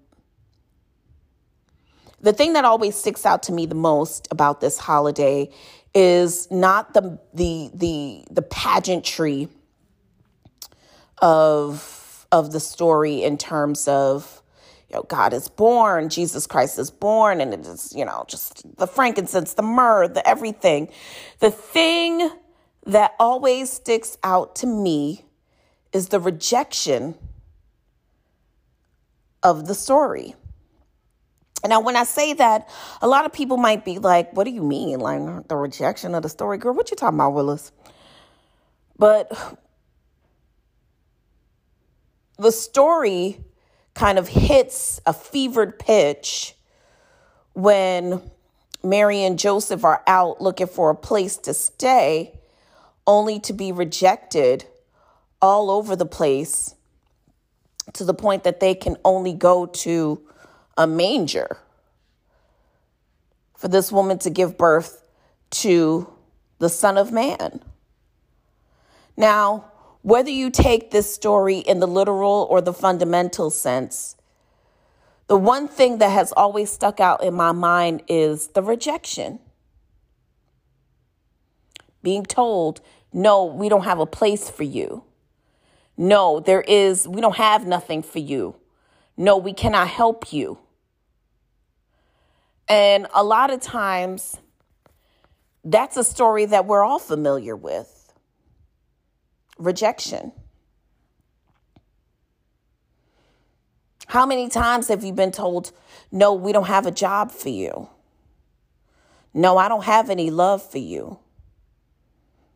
the 2.19 2.34
thing 2.34 2.52
that 2.53 2.65
always 2.65 2.98
sticks 2.98 3.26
out 3.26 3.44
to 3.44 3.53
me 3.53 3.65
the 3.65 3.73
most 3.73 4.27
about 4.31 4.60
this 4.60 4.77
holiday 4.77 5.49
is 5.95 6.52
not 6.52 6.94
the 6.94 7.18
the 7.34 7.72
the 7.73 8.26
the 8.30 8.41
pageantry 8.41 9.48
of 11.19 12.27
of 12.34 12.52
the 12.52 12.60
story 12.60 13.23
in 13.23 13.38
terms 13.38 13.88
of 13.88 14.42
you 14.93 14.99
know 14.99 15.03
God 15.03 15.33
is 15.33 15.49
born, 15.49 16.09
Jesus 16.09 16.45
Christ 16.45 16.77
is 16.77 16.91
born 16.91 17.41
and 17.41 17.53
it 17.53 17.61
is, 17.61 17.93
you 17.95 18.05
know, 18.05 18.25
just 18.27 18.77
the 18.77 18.85
frankincense, 18.85 19.55
the 19.55 19.63
myrrh, 19.63 20.07
the 20.07 20.27
everything. 20.27 20.89
The 21.39 21.49
thing 21.49 22.29
that 22.85 23.15
always 23.19 23.71
sticks 23.71 24.17
out 24.23 24.55
to 24.57 24.67
me 24.67 25.25
is 25.91 26.09
the 26.09 26.19
rejection 26.19 27.15
of 29.41 29.65
the 29.67 29.73
story. 29.73 30.35
Now, 31.65 31.79
when 31.79 31.95
I 31.95 32.03
say 32.03 32.33
that, 32.33 32.69
a 33.01 33.07
lot 33.07 33.25
of 33.25 33.33
people 33.33 33.57
might 33.57 33.85
be 33.85 33.97
like, 33.97 34.33
what 34.33 34.43
do 34.43 34.51
you 34.51 34.63
mean? 34.63 34.99
Like 34.99 35.47
the 35.47 35.55
rejection 35.55 36.13
of 36.13 36.21
the 36.21 36.29
story? 36.29 36.57
Girl, 36.59 36.73
what 36.73 36.91
you 36.91 36.97
talking 36.97 37.17
about, 37.17 37.33
Willis? 37.33 37.71
But 38.99 39.31
the 42.37 42.51
story 42.51 43.39
kind 43.93 44.17
of 44.17 44.27
hits 44.27 44.99
a 45.05 45.13
fevered 45.13 45.77
pitch 45.79 46.55
when 47.53 48.21
Mary 48.83 49.23
and 49.23 49.39
Joseph 49.39 49.85
are 49.85 50.03
out 50.07 50.41
looking 50.41 50.67
for 50.67 50.89
a 50.89 50.95
place 50.95 51.37
to 51.37 51.53
stay, 51.53 52.39
only 53.05 53.39
to 53.41 53.53
be 53.53 53.71
rejected 53.71 54.65
all 55.41 55.69
over 55.69 55.95
the 55.95 56.05
place 56.05 56.75
to 57.93 58.03
the 58.03 58.13
point 58.13 58.43
that 58.43 58.59
they 58.59 58.73
can 58.73 58.97
only 59.03 59.33
go 59.33 59.65
to 59.65 60.21
a 60.77 60.87
manger 60.87 61.57
for 63.55 63.67
this 63.67 63.91
woman 63.91 64.17
to 64.19 64.29
give 64.29 64.57
birth 64.57 65.03
to 65.49 66.11
the 66.59 66.69
Son 66.69 66.97
of 66.97 67.11
Man. 67.11 67.61
Now, 69.15 69.71
whether 70.03 70.30
you 70.30 70.49
take 70.49 70.91
this 70.91 71.11
story 71.11 71.57
in 71.59 71.80
the 71.80 71.88
literal 71.88 72.45
or 72.49 72.61
the 72.61 72.73
fundamental 72.73 73.49
sense, 73.49 74.17
the 75.27 75.38
one 75.38 75.67
thing 75.67 75.97
that 75.99 76.09
has 76.09 76.34
always 76.34 76.69
stuck 76.69 76.99
out 76.99 77.23
in 77.23 77.34
my 77.34 77.53
mind 77.53 78.03
is 78.09 78.49
the 78.49 78.61
rejection. 78.61 79.39
Being 82.03 82.25
told, 82.25 82.81
no, 83.13 83.45
we 83.45 83.69
don't 83.69 83.85
have 83.85 83.99
a 83.99 84.05
place 84.05 84.49
for 84.49 84.63
you. 84.63 85.05
No, 85.95 86.41
there 86.41 86.61
is, 86.61 87.07
we 87.07 87.21
don't 87.21 87.38
have 87.38 87.65
nothing 87.65 88.03
for 88.03 88.19
you. 88.19 88.57
No, 89.15 89.38
we 89.38 89.53
cannot 89.53 89.88
help 89.88 90.34
you. 90.34 90.57
And 92.67 93.07
a 93.13 93.23
lot 93.23 93.51
of 93.51 93.61
times, 93.61 94.38
that's 95.63 95.95
a 95.95 96.03
story 96.03 96.45
that 96.47 96.65
we're 96.65 96.84
all 96.84 96.99
familiar 96.99 97.55
with 97.55 97.92
rejection. 99.57 100.31
How 104.07 104.25
many 104.25 104.49
times 104.49 104.89
have 104.89 105.03
you 105.03 105.13
been 105.13 105.31
told, 105.31 105.71
no, 106.11 106.34
we 106.34 106.51
don't 106.51 106.67
have 106.67 106.85
a 106.85 106.91
job 106.91 107.31
for 107.31 107.49
you? 107.49 107.89
No, 109.34 109.57
I 109.57 109.67
don't 109.67 109.85
have 109.85 110.09
any 110.09 110.30
love 110.30 110.61
for 110.61 110.77
you. 110.77 111.19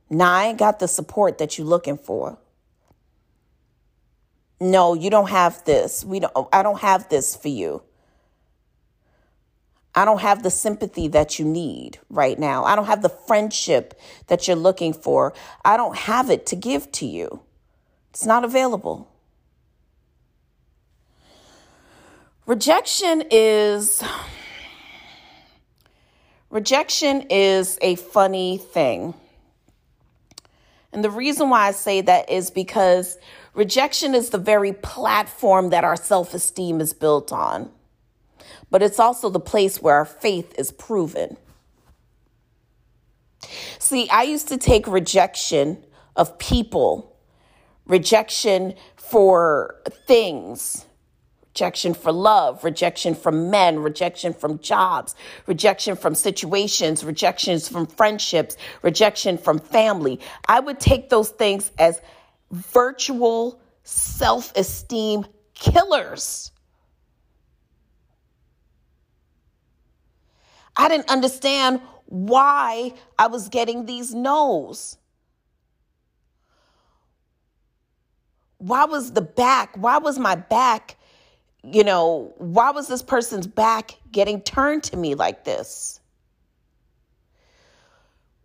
No, 0.10 0.26
I 0.26 0.46
ain't 0.46 0.60
got 0.60 0.80
the 0.80 0.88
support 0.88 1.38
that 1.40 1.58
you're 1.58 1.68
looking 1.68 1.98
for. 1.98 2.38
No, 4.60 4.94
you 4.94 5.10
don't 5.10 5.30
have 5.30 5.64
this. 5.66 6.04
We 6.04 6.20
don't 6.20 6.48
I 6.52 6.64
don't 6.64 6.80
have 6.80 7.10
this 7.10 7.36
for 7.36 7.50
you. 7.50 7.84
I 9.98 10.06
don't 10.06 10.22
have 10.22 10.44
the 10.44 10.52
sympathy 10.52 11.08
that 11.08 11.40
you 11.40 11.46
need 11.46 11.98
right 12.08 12.38
now. 12.38 12.66
I 12.66 12.76
don't 12.76 12.86
have 12.86 13.02
the 13.02 13.10
friendship 13.10 14.00
that 14.28 14.48
you're 14.48 14.56
looking 14.56 14.94
for. 14.94 15.34
I 15.66 15.76
don't 15.76 15.98
have 15.98 16.30
it 16.30 16.46
to 16.48 16.56
give 16.56 16.92
to 16.92 17.08
you. 17.08 17.42
It's 18.12 18.24
not 18.24 18.44
available. 18.44 19.12
Rejection 22.46 23.24
is 23.32 24.04
rejection 26.52 27.26
is 27.32 27.80
a 27.82 27.96
funny 27.96 28.60
thing. 28.60 29.16
And 30.94 31.04
the 31.04 31.10
reason 31.10 31.50
why 31.50 31.70
I 31.70 31.72
say 31.72 32.02
that 32.02 32.30
is 32.30 32.52
because 32.52 33.18
rejection 33.56 34.14
is 34.14 34.30
the 34.30 34.38
very 34.38 34.74
platform 34.74 35.72
that 35.72 35.84
our 35.84 35.96
self 35.96 36.36
esteem 36.36 36.82
is 36.82 36.94
built 36.94 37.34
on, 37.34 37.72
but 38.70 38.84
it's 38.84 39.00
also 39.00 39.30
the 39.30 39.40
place 39.40 39.82
where 39.82 39.96
our 39.96 40.06
faith 40.06 40.54
is 40.58 40.72
proven. 40.72 41.38
See, 43.80 44.10
I 44.10 44.24
used 44.24 44.48
to 44.50 44.58
take 44.58 44.88
rejection 44.88 45.84
of 46.16 46.38
people, 46.40 47.16
rejection 47.86 48.74
for 48.96 49.76
things, 50.08 50.86
rejection 51.58 51.94
for 51.94 52.12
love, 52.12 52.64
rejection 52.64 53.16
from 53.16 53.50
men, 53.50 53.80
rejection 53.80 54.34
from 54.34 54.60
jobs, 54.60 55.16
rejection 55.46 55.96
from 55.96 56.14
situations, 56.14 57.04
rejections 57.04 57.70
from 57.70 57.88
friendships, 57.88 58.58
rejection 58.82 59.38
from 59.38 59.60
family. 59.60 60.20
I 60.48 60.60
would 60.60 60.80
take 60.80 61.10
those 61.10 61.30
things 61.30 61.72
as 61.80 62.02
virtual 62.52 63.60
self 63.84 64.56
esteem 64.56 65.26
killers. 65.54 66.52
I 70.78 70.90
didn't 70.90 71.10
understand 71.10 71.82
why 72.06 72.94
I 73.18 73.28
was 73.28 73.50
getting 73.50 73.86
these 73.86 74.14
no's. 74.14 74.98
Why 78.60 78.86
was 78.86 79.12
the 79.12 79.22
back, 79.22 79.76
why 79.76 79.98
was 79.98 80.18
my 80.18 80.36
back 80.36 80.98
you 81.64 81.84
know, 81.84 82.34
why 82.38 82.72
was 82.72 82.88
this 82.88 83.02
person's 83.02 83.48
back 83.48 83.98
getting 84.12 84.42
turned 84.42 84.84
to 84.84 84.98
me 84.98 85.16
like 85.16 85.44
this? 85.44 86.00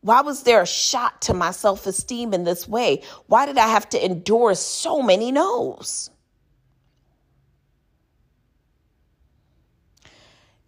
Why 0.00 0.22
was 0.22 0.42
there 0.42 0.62
a 0.62 0.66
shot 0.66 1.22
to 1.22 1.34
my 1.34 1.52
self 1.52 1.86
esteem 1.86 2.34
in 2.34 2.42
this 2.44 2.66
way? 2.66 3.02
Why 3.28 3.46
did 3.46 3.58
I 3.58 3.68
have 3.68 3.88
to 3.90 4.04
endure 4.04 4.54
so 4.54 5.00
many 5.00 5.30
no's? 5.30 6.10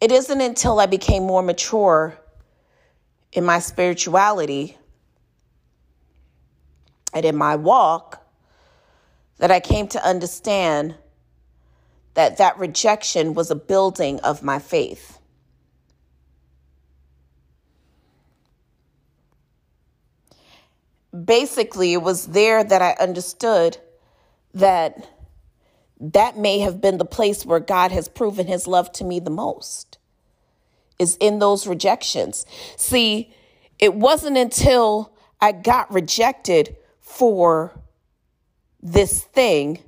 It 0.04 0.12
isn't 0.12 0.42
until 0.42 0.80
I 0.80 0.84
became 0.84 1.22
more 1.22 1.40
mature 1.40 2.18
in 3.32 3.42
my 3.42 3.58
spirituality 3.58 4.76
and 7.14 7.24
in 7.24 7.34
my 7.34 7.56
walk 7.56 8.22
that 9.38 9.50
I 9.50 9.60
came 9.60 9.88
to 9.88 10.06
understand 10.06 10.96
that 12.12 12.36
that 12.36 12.58
rejection 12.58 13.32
was 13.32 13.50
a 13.50 13.54
building 13.54 14.20
of 14.20 14.42
my 14.42 14.58
faith. 14.58 15.18
basically, 21.24 21.94
it 21.94 22.02
was 22.02 22.26
there 22.26 22.62
that 22.62 22.82
I 22.82 22.92
understood 23.00 23.78
that 24.52 25.08
that 26.00 26.36
may 26.36 26.58
have 26.60 26.80
been 26.80 26.98
the 26.98 27.04
place 27.04 27.46
where 27.46 27.60
God 27.60 27.92
has 27.92 28.08
proven 28.08 28.46
his 28.46 28.66
love 28.66 28.92
to 28.92 29.04
me 29.04 29.20
the 29.20 29.30
most, 29.30 29.98
is 30.98 31.16
in 31.16 31.38
those 31.38 31.66
rejections. 31.66 32.46
See, 32.76 33.32
it 33.78 33.94
wasn't 33.94 34.36
until 34.36 35.14
I 35.40 35.52
got 35.52 35.92
rejected 35.92 36.76
for 37.00 37.78
this 38.82 39.22
thing 39.22 39.80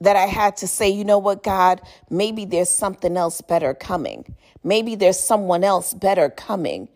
that 0.00 0.16
I 0.16 0.26
had 0.26 0.56
to 0.58 0.66
say, 0.66 0.88
you 0.88 1.04
know 1.04 1.18
what, 1.18 1.42
God, 1.42 1.82
maybe 2.08 2.44
there's 2.44 2.70
something 2.70 3.16
else 3.16 3.40
better 3.42 3.74
coming. 3.74 4.34
Maybe 4.64 4.94
there's 4.94 5.20
someone 5.20 5.62
else 5.62 5.92
better 5.92 6.30
coming. 6.30 6.88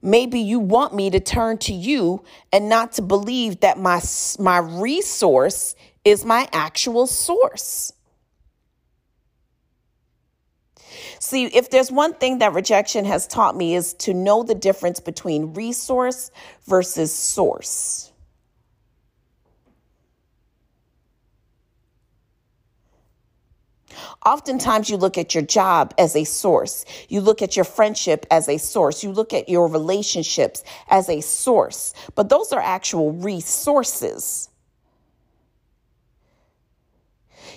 Maybe 0.00 0.40
you 0.40 0.58
want 0.58 0.94
me 0.94 1.10
to 1.10 1.20
turn 1.20 1.58
to 1.58 1.72
you 1.72 2.24
and 2.52 2.68
not 2.68 2.92
to 2.92 3.02
believe 3.02 3.60
that 3.60 3.78
my, 3.78 4.02
my 4.40 4.58
resource 4.58 5.76
is 6.04 6.24
my 6.24 6.48
actual 6.52 7.06
source. 7.06 7.92
See, 11.18 11.46
if 11.46 11.70
there's 11.70 11.90
one 11.90 12.14
thing 12.14 12.38
that 12.38 12.52
rejection 12.52 13.04
has 13.04 13.26
taught 13.26 13.56
me 13.56 13.74
is 13.74 13.94
to 13.94 14.12
know 14.12 14.42
the 14.42 14.54
difference 14.54 15.00
between 15.00 15.54
resource 15.54 16.30
versus 16.66 17.12
source. 17.12 18.12
Oftentimes, 24.24 24.88
you 24.88 24.96
look 24.96 25.18
at 25.18 25.34
your 25.34 25.42
job 25.42 25.94
as 25.98 26.14
a 26.14 26.24
source. 26.24 26.84
You 27.08 27.20
look 27.20 27.42
at 27.42 27.56
your 27.56 27.64
friendship 27.64 28.26
as 28.30 28.48
a 28.48 28.58
source. 28.58 29.02
You 29.02 29.12
look 29.12 29.32
at 29.32 29.48
your 29.48 29.68
relationships 29.68 30.62
as 30.88 31.08
a 31.08 31.20
source. 31.20 31.92
But 32.14 32.28
those 32.28 32.52
are 32.52 32.60
actual 32.60 33.12
resources. 33.12 34.48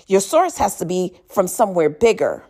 Your 0.08 0.22
source 0.22 0.58
has 0.58 0.78
to 0.78 0.86
be 0.86 1.20
from 1.28 1.48
somewhere 1.48 1.90
bigger. 1.90 2.44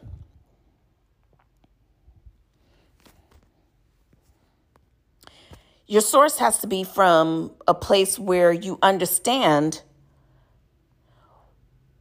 Your 5.87 6.01
source 6.01 6.39
has 6.39 6.57
to 6.59 6.67
be 6.67 6.83
from 6.83 7.51
a 7.67 7.73
place 7.73 8.17
where 8.17 8.51
you 8.51 8.79
understand 8.81 9.83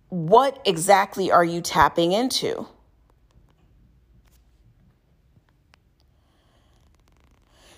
what 0.09 0.61
exactly 0.65 1.31
are 1.31 1.45
you 1.45 1.61
tapping 1.61 2.13
into? 2.13 2.67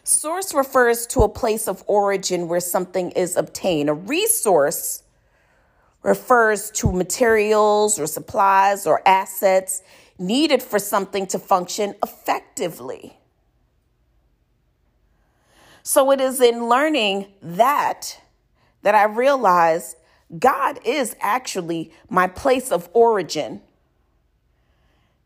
Source 0.05 0.55
refers 0.55 1.07
to 1.09 1.23
a 1.23 1.28
place 1.28 1.66
of 1.66 1.82
origin 1.89 2.47
where 2.47 2.61
something 2.61 3.11
is 3.12 3.36
obtained. 3.36 3.89
A 3.89 3.94
resource 3.94 5.03
refers 6.02 6.70
to 6.70 6.93
materials 6.93 7.98
or 7.98 8.06
supplies 8.06 8.86
or 8.86 9.02
assets 9.06 9.82
needed 10.18 10.62
for 10.62 10.78
something 10.78 11.27
to 11.27 11.39
function 11.39 11.94
effectively. 12.02 13.18
So 15.82 16.10
it 16.10 16.20
is 16.20 16.40
in 16.40 16.68
learning 16.68 17.27
that 17.43 18.20
that 18.82 18.94
I 18.94 19.05
realized 19.05 19.97
God 20.39 20.81
is 20.85 21.16
actually 21.20 21.93
my 22.09 22.27
place 22.27 22.73
of 22.73 22.89
origin. 22.93 23.60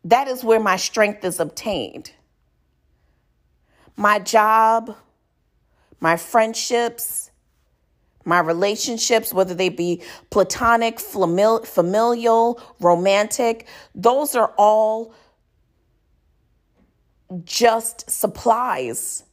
That 0.03 0.27
is 0.27 0.43
where 0.43 0.59
my 0.59 0.77
strength 0.77 1.23
is 1.23 1.39
obtained. 1.39 2.11
My 3.95 4.19
job, 4.19 4.95
my 5.99 6.17
friendships, 6.17 7.30
my 8.25 8.39
relationships, 8.39 9.33
whether 9.33 9.53
they 9.53 9.69
be 9.69 10.01
platonic, 10.29 10.99
familial, 10.99 12.61
romantic, 12.79 13.67
those 13.95 14.35
are 14.35 14.53
all 14.57 15.13
just 17.43 18.09
supplies 18.09 19.23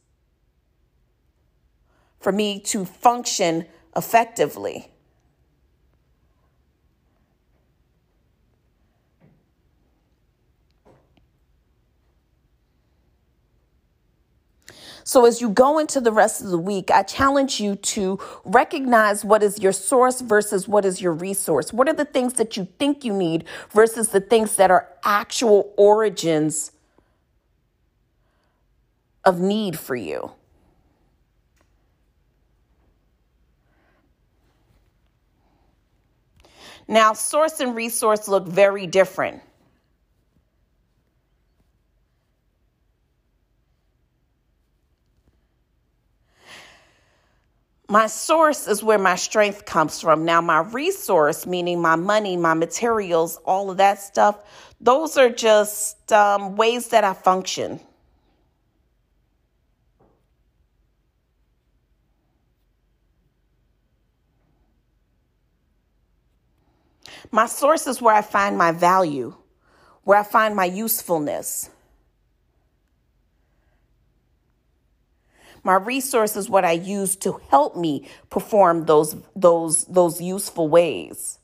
for 2.19 2.31
me 2.31 2.59
to 2.59 2.85
function 2.85 3.65
effectively. 3.95 4.91
So, 15.09 15.25
as 15.25 15.41
you 15.41 15.49
go 15.49 15.79
into 15.79 15.99
the 15.99 16.11
rest 16.11 16.39
of 16.39 16.49
the 16.49 16.59
week, 16.59 16.91
I 16.91 17.01
challenge 17.01 17.59
you 17.59 17.75
to 17.77 18.19
recognize 18.45 19.25
what 19.25 19.41
is 19.41 19.57
your 19.57 19.71
source 19.71 20.21
versus 20.21 20.67
what 20.67 20.85
is 20.85 21.01
your 21.01 21.13
resource. 21.13 21.73
What 21.73 21.89
are 21.89 21.93
the 21.93 22.05
things 22.05 22.33
that 22.33 22.55
you 22.55 22.67
think 22.77 23.03
you 23.03 23.11
need 23.11 23.45
versus 23.71 24.09
the 24.09 24.21
things 24.21 24.55
that 24.57 24.69
are 24.69 24.87
actual 25.03 25.73
origins 25.77 26.73
of 29.25 29.39
need 29.39 29.79
for 29.79 29.95
you? 29.95 30.31
Now, 36.87 37.13
source 37.13 37.59
and 37.59 37.75
resource 37.75 38.27
look 38.27 38.45
very 38.45 38.85
different. 38.85 39.41
My 47.89 48.05
source 48.05 48.67
is 48.67 48.83
where 48.83 48.99
my 48.99 49.15
strength 49.15 49.65
comes 49.65 49.99
from. 49.99 50.23
Now, 50.23 50.41
my 50.41 50.59
resource, 50.59 51.47
meaning 51.47 51.81
my 51.81 51.95
money, 51.95 52.37
my 52.37 52.53
materials, 52.53 53.37
all 53.45 53.71
of 53.71 53.77
that 53.77 53.99
stuff, 53.99 54.37
those 54.79 55.17
are 55.17 55.29
just 55.29 56.11
um, 56.13 56.55
ways 56.55 56.89
that 56.89 57.03
I 57.03 57.13
function. 57.13 57.79
My 67.31 67.47
source 67.47 67.87
is 67.87 68.01
where 68.01 68.13
I 68.13 68.21
find 68.21 68.55
my 68.55 68.71
value, 68.71 69.35
where 70.03 70.19
I 70.19 70.23
find 70.23 70.55
my 70.55 70.65
usefulness. 70.65 71.71
My 75.69 75.75
resource 75.75 76.35
is 76.35 76.49
what 76.49 76.65
I 76.65 76.71
use 76.71 77.15
to 77.17 77.39
help 77.51 77.75
me 77.75 78.09
perform 78.31 78.85
those 78.85 79.15
those 79.35 79.85
those 79.85 80.19
useful 80.19 80.67
ways. 80.67 81.37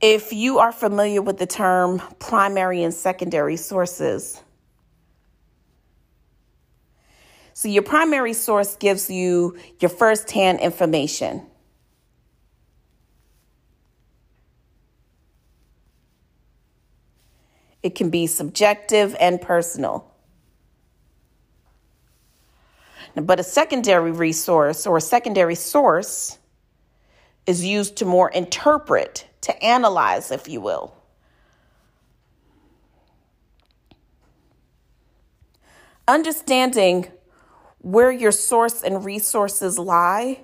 If 0.00 0.32
you 0.32 0.60
are 0.60 0.70
familiar 0.70 1.22
with 1.22 1.38
the 1.38 1.46
term 1.48 2.00
primary 2.20 2.84
and 2.84 2.94
secondary 2.94 3.56
sources, 3.56 4.40
So 7.56 7.68
your 7.68 7.84
primary 7.84 8.34
source 8.34 8.76
gives 8.76 9.08
you 9.08 9.56
your 9.80 9.88
firsthand 9.88 10.60
information. 10.60 11.46
It 17.82 17.94
can 17.94 18.10
be 18.10 18.26
subjective 18.26 19.16
and 19.18 19.40
personal. 19.40 20.12
But 23.14 23.40
a 23.40 23.42
secondary 23.42 24.12
resource 24.12 24.86
or 24.86 24.98
a 24.98 25.00
secondary 25.00 25.54
source 25.54 26.36
is 27.46 27.64
used 27.64 27.96
to 27.96 28.04
more 28.04 28.28
interpret, 28.28 29.26
to 29.40 29.64
analyze, 29.64 30.30
if 30.30 30.46
you 30.46 30.60
will. 30.60 30.94
Understanding 36.06 37.10
where 37.86 38.10
your 38.10 38.32
source 38.32 38.82
and 38.82 39.04
resources 39.04 39.78
lie 39.78 40.40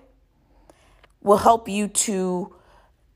will 1.21 1.39
help 1.39 1.69
you 1.69 1.89
to 1.89 2.55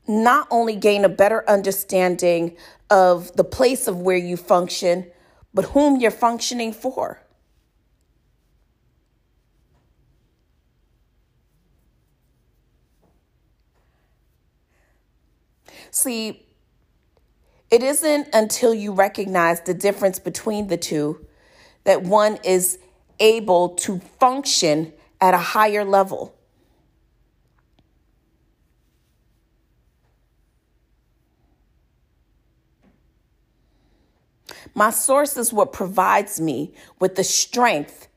not 0.05 0.45
only 0.51 0.75
gain 0.75 1.05
a 1.05 1.09
better 1.09 1.49
understanding 1.49 2.53
of 2.89 3.33
the 3.37 3.43
place 3.45 3.87
of 3.87 4.01
where 4.01 4.17
you 4.17 4.35
function, 4.35 5.09
but 5.53 5.63
whom 5.67 5.95
you're 5.95 6.11
functioning 6.11 6.73
for. 6.73 7.21
See, 15.89 16.45
it 17.71 17.81
isn't 17.81 18.27
until 18.33 18.73
you 18.73 18.91
recognize 18.91 19.61
the 19.61 19.73
difference 19.73 20.19
between 20.19 20.67
the 20.67 20.75
two 20.75 21.25
that 21.85 22.03
one 22.03 22.39
is 22.43 22.77
able 23.19 23.69
to 23.69 23.99
function 24.19 24.93
at 25.19 25.33
a 25.33 25.37
higher 25.37 25.83
level. 25.83 26.35
My 34.73 34.91
source 34.91 35.37
is 35.37 35.51
what 35.51 35.73
provides 35.73 36.39
me 36.39 36.73
with 36.99 37.15
the 37.15 37.23
strength 37.23 38.07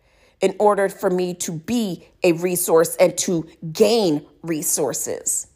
in 0.41 0.55
order 0.59 0.89
for 0.89 1.11
me 1.11 1.35
to 1.35 1.53
be 1.53 2.07
a 2.23 2.33
resource 2.33 2.97
and 2.97 3.17
to 3.19 3.49
gain 3.73 4.27
resources. 4.43 5.47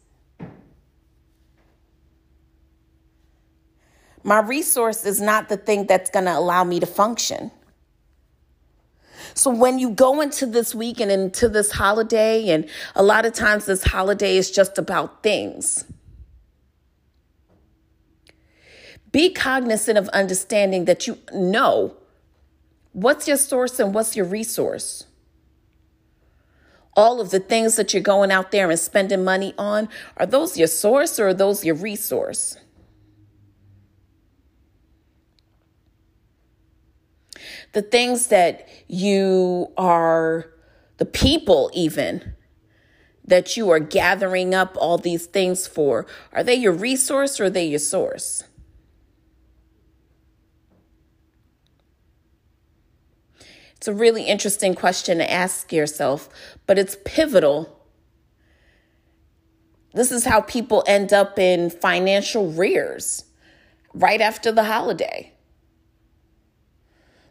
My 4.23 4.39
resource 4.39 5.05
is 5.05 5.21
not 5.21 5.49
the 5.49 5.57
thing 5.57 5.85
that's 5.85 6.09
going 6.09 6.25
to 6.25 6.35
allow 6.35 6.63
me 6.63 6.79
to 6.79 6.87
function. 6.87 7.51
So 9.35 9.51
when 9.51 9.79
you 9.79 9.89
go 9.89 10.21
into 10.21 10.45
this 10.45 10.73
week 10.73 11.01
and 11.01 11.11
into 11.11 11.49
this 11.49 11.73
holiday, 11.73 12.49
and 12.49 12.67
a 12.95 13.03
lot 13.03 13.25
of 13.25 13.33
times 13.33 13.65
this 13.65 13.83
holiday 13.83 14.37
is 14.37 14.49
just 14.49 14.77
about 14.77 15.21
things. 15.21 15.83
Be 19.11 19.29
cognizant 19.29 19.97
of 19.97 20.07
understanding 20.09 20.85
that 20.85 21.05
you 21.05 21.17
know 21.33 21.97
what's 22.93 23.27
your 23.27 23.37
source 23.37 23.77
and 23.77 23.93
what's 23.93 24.15
your 24.15 24.25
resource. 24.25 25.05
All 26.95 27.19
of 27.19 27.29
the 27.31 27.41
things 27.41 27.75
that 27.75 27.93
you're 27.93 28.01
going 28.01 28.31
out 28.31 28.51
there 28.51 28.69
and 28.69 28.79
spending 28.79 29.25
money 29.25 29.53
on, 29.57 29.89
are 30.15 30.25
those 30.25 30.57
your 30.57 30.69
source 30.69 31.19
or 31.19 31.27
are 31.27 31.33
those 31.33 31.65
your 31.65 31.75
resource? 31.75 32.57
The 37.73 37.81
things 37.81 38.27
that 38.27 38.67
you 38.87 39.71
are, 39.77 40.51
the 40.97 41.05
people 41.05 41.71
even 41.73 42.33
that 43.27 43.57
you 43.57 43.69
are 43.71 43.79
gathering 43.79 44.53
up 44.53 44.77
all 44.79 44.97
these 44.97 45.25
things 45.25 45.67
for, 45.67 46.05
are 46.31 46.43
they 46.43 46.55
your 46.55 46.71
resource 46.71 47.39
or 47.39 47.45
are 47.45 47.49
they 47.49 47.65
your 47.65 47.79
source? 47.79 48.43
It's 53.75 53.87
a 53.87 53.93
really 53.93 54.23
interesting 54.23 54.73
question 54.73 55.19
to 55.19 55.31
ask 55.31 55.71
yourself, 55.71 56.27
but 56.65 56.79
it's 56.79 56.97
pivotal. 57.05 57.79
This 59.93 60.11
is 60.11 60.25
how 60.25 60.41
people 60.41 60.83
end 60.87 61.13
up 61.13 61.37
in 61.37 61.69
financial 61.69 62.51
rears 62.51 63.25
right 63.93 64.21
after 64.21 64.51
the 64.51 64.63
holiday. 64.63 65.34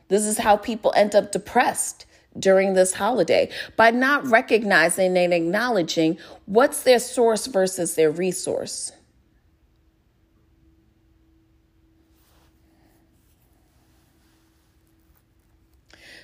This 0.08 0.24
is 0.24 0.38
how 0.38 0.56
people 0.56 0.92
end 0.96 1.14
up 1.14 1.32
depressed 1.32 2.06
during 2.38 2.74
this 2.74 2.94
holiday 2.94 3.50
by 3.76 3.90
not 3.90 4.26
recognizing 4.26 5.16
and 5.16 5.32
acknowledging 5.32 6.18
what's 6.46 6.82
their 6.82 6.98
source 6.98 7.46
versus 7.46 7.94
their 7.94 8.10
resource. 8.10 8.92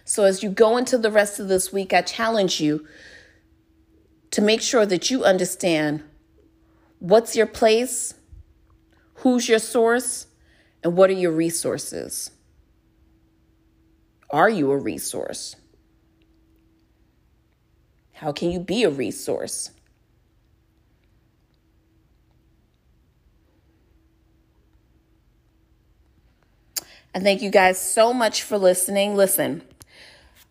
So, 0.04 0.24
as 0.24 0.42
you 0.42 0.50
go 0.50 0.76
into 0.76 0.98
the 0.98 1.10
rest 1.10 1.38
of 1.38 1.46
this 1.46 1.72
week, 1.72 1.92
I 1.92 2.02
challenge 2.02 2.60
you 2.60 2.84
to 4.32 4.42
make 4.42 4.60
sure 4.60 4.84
that 4.84 5.08
you 5.08 5.24
understand 5.24 6.02
what's 6.98 7.36
your 7.36 7.46
place, 7.46 8.14
who's 9.14 9.48
your 9.48 9.60
source, 9.60 10.26
and 10.82 10.96
what 10.96 11.10
are 11.10 11.14
your 11.14 11.30
resources. 11.30 12.32
Are 14.30 14.48
you 14.48 14.70
a 14.70 14.76
resource? 14.76 15.56
How 18.12 18.32
can 18.32 18.50
you 18.50 18.60
be 18.60 18.84
a 18.84 18.90
resource? 18.90 19.70
And 27.12 27.24
thank 27.24 27.42
you 27.42 27.50
guys 27.50 27.80
so 27.80 28.12
much 28.12 28.42
for 28.42 28.56
listening. 28.56 29.16
Listen, 29.16 29.62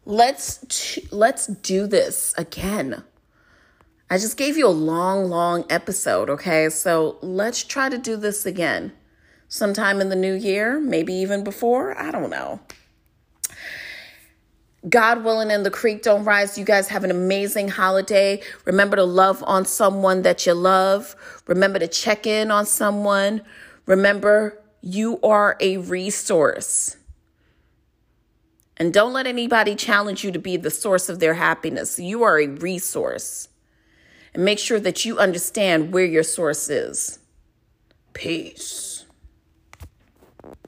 let's 0.05 0.99
let's 1.11 1.47
do 1.47 1.87
this 1.87 2.33
again. 2.37 3.03
I 4.09 4.17
just 4.17 4.35
gave 4.35 4.57
you 4.57 4.67
a 4.67 4.69
long, 4.69 5.29
long 5.29 5.65
episode, 5.69 6.29
okay? 6.31 6.69
So 6.69 7.17
let's 7.21 7.63
try 7.63 7.89
to 7.89 7.97
do 7.97 8.17
this 8.17 8.45
again 8.45 8.91
sometime 9.47 10.01
in 10.01 10.09
the 10.09 10.15
new 10.15 10.33
year, 10.33 10.79
maybe 10.79 11.13
even 11.13 11.43
before. 11.43 11.97
I 11.97 12.11
don't 12.11 12.31
know. 12.31 12.59
God 14.87 15.25
willing 15.25 15.51
and 15.51 15.65
the 15.65 15.71
creek 15.71 16.03
don't 16.03 16.23
rise. 16.23 16.57
You 16.57 16.63
guys 16.63 16.87
have 16.87 17.03
an 17.03 17.11
amazing 17.11 17.67
holiday. 17.67 18.41
Remember 18.65 18.95
to 18.95 19.03
love 19.03 19.43
on 19.45 19.65
someone 19.65 20.21
that 20.21 20.45
you 20.45 20.53
love. 20.53 21.15
Remember 21.47 21.79
to 21.79 21.87
check 21.87 22.25
in 22.25 22.49
on 22.49 22.65
someone. 22.65 23.41
Remember, 23.85 24.57
you 24.81 25.19
are 25.21 25.57
a 25.59 25.77
resource. 25.77 26.95
And 28.77 28.93
don't 28.93 29.11
let 29.11 29.27
anybody 29.27 29.75
challenge 29.75 30.23
you 30.23 30.31
to 30.31 30.39
be 30.39 30.55
the 30.55 30.71
source 30.71 31.09
of 31.09 31.19
their 31.19 31.33
happiness. 31.33 31.99
You 31.99 32.23
are 32.23 32.39
a 32.39 32.47
resource. 32.47 33.49
And 34.33 34.45
make 34.45 34.59
sure 34.59 34.79
that 34.79 35.03
you 35.03 35.17
understand 35.17 35.91
where 35.91 36.05
your 36.05 36.23
source 36.23 36.69
is. 36.69 37.19
Peace. 38.13 38.88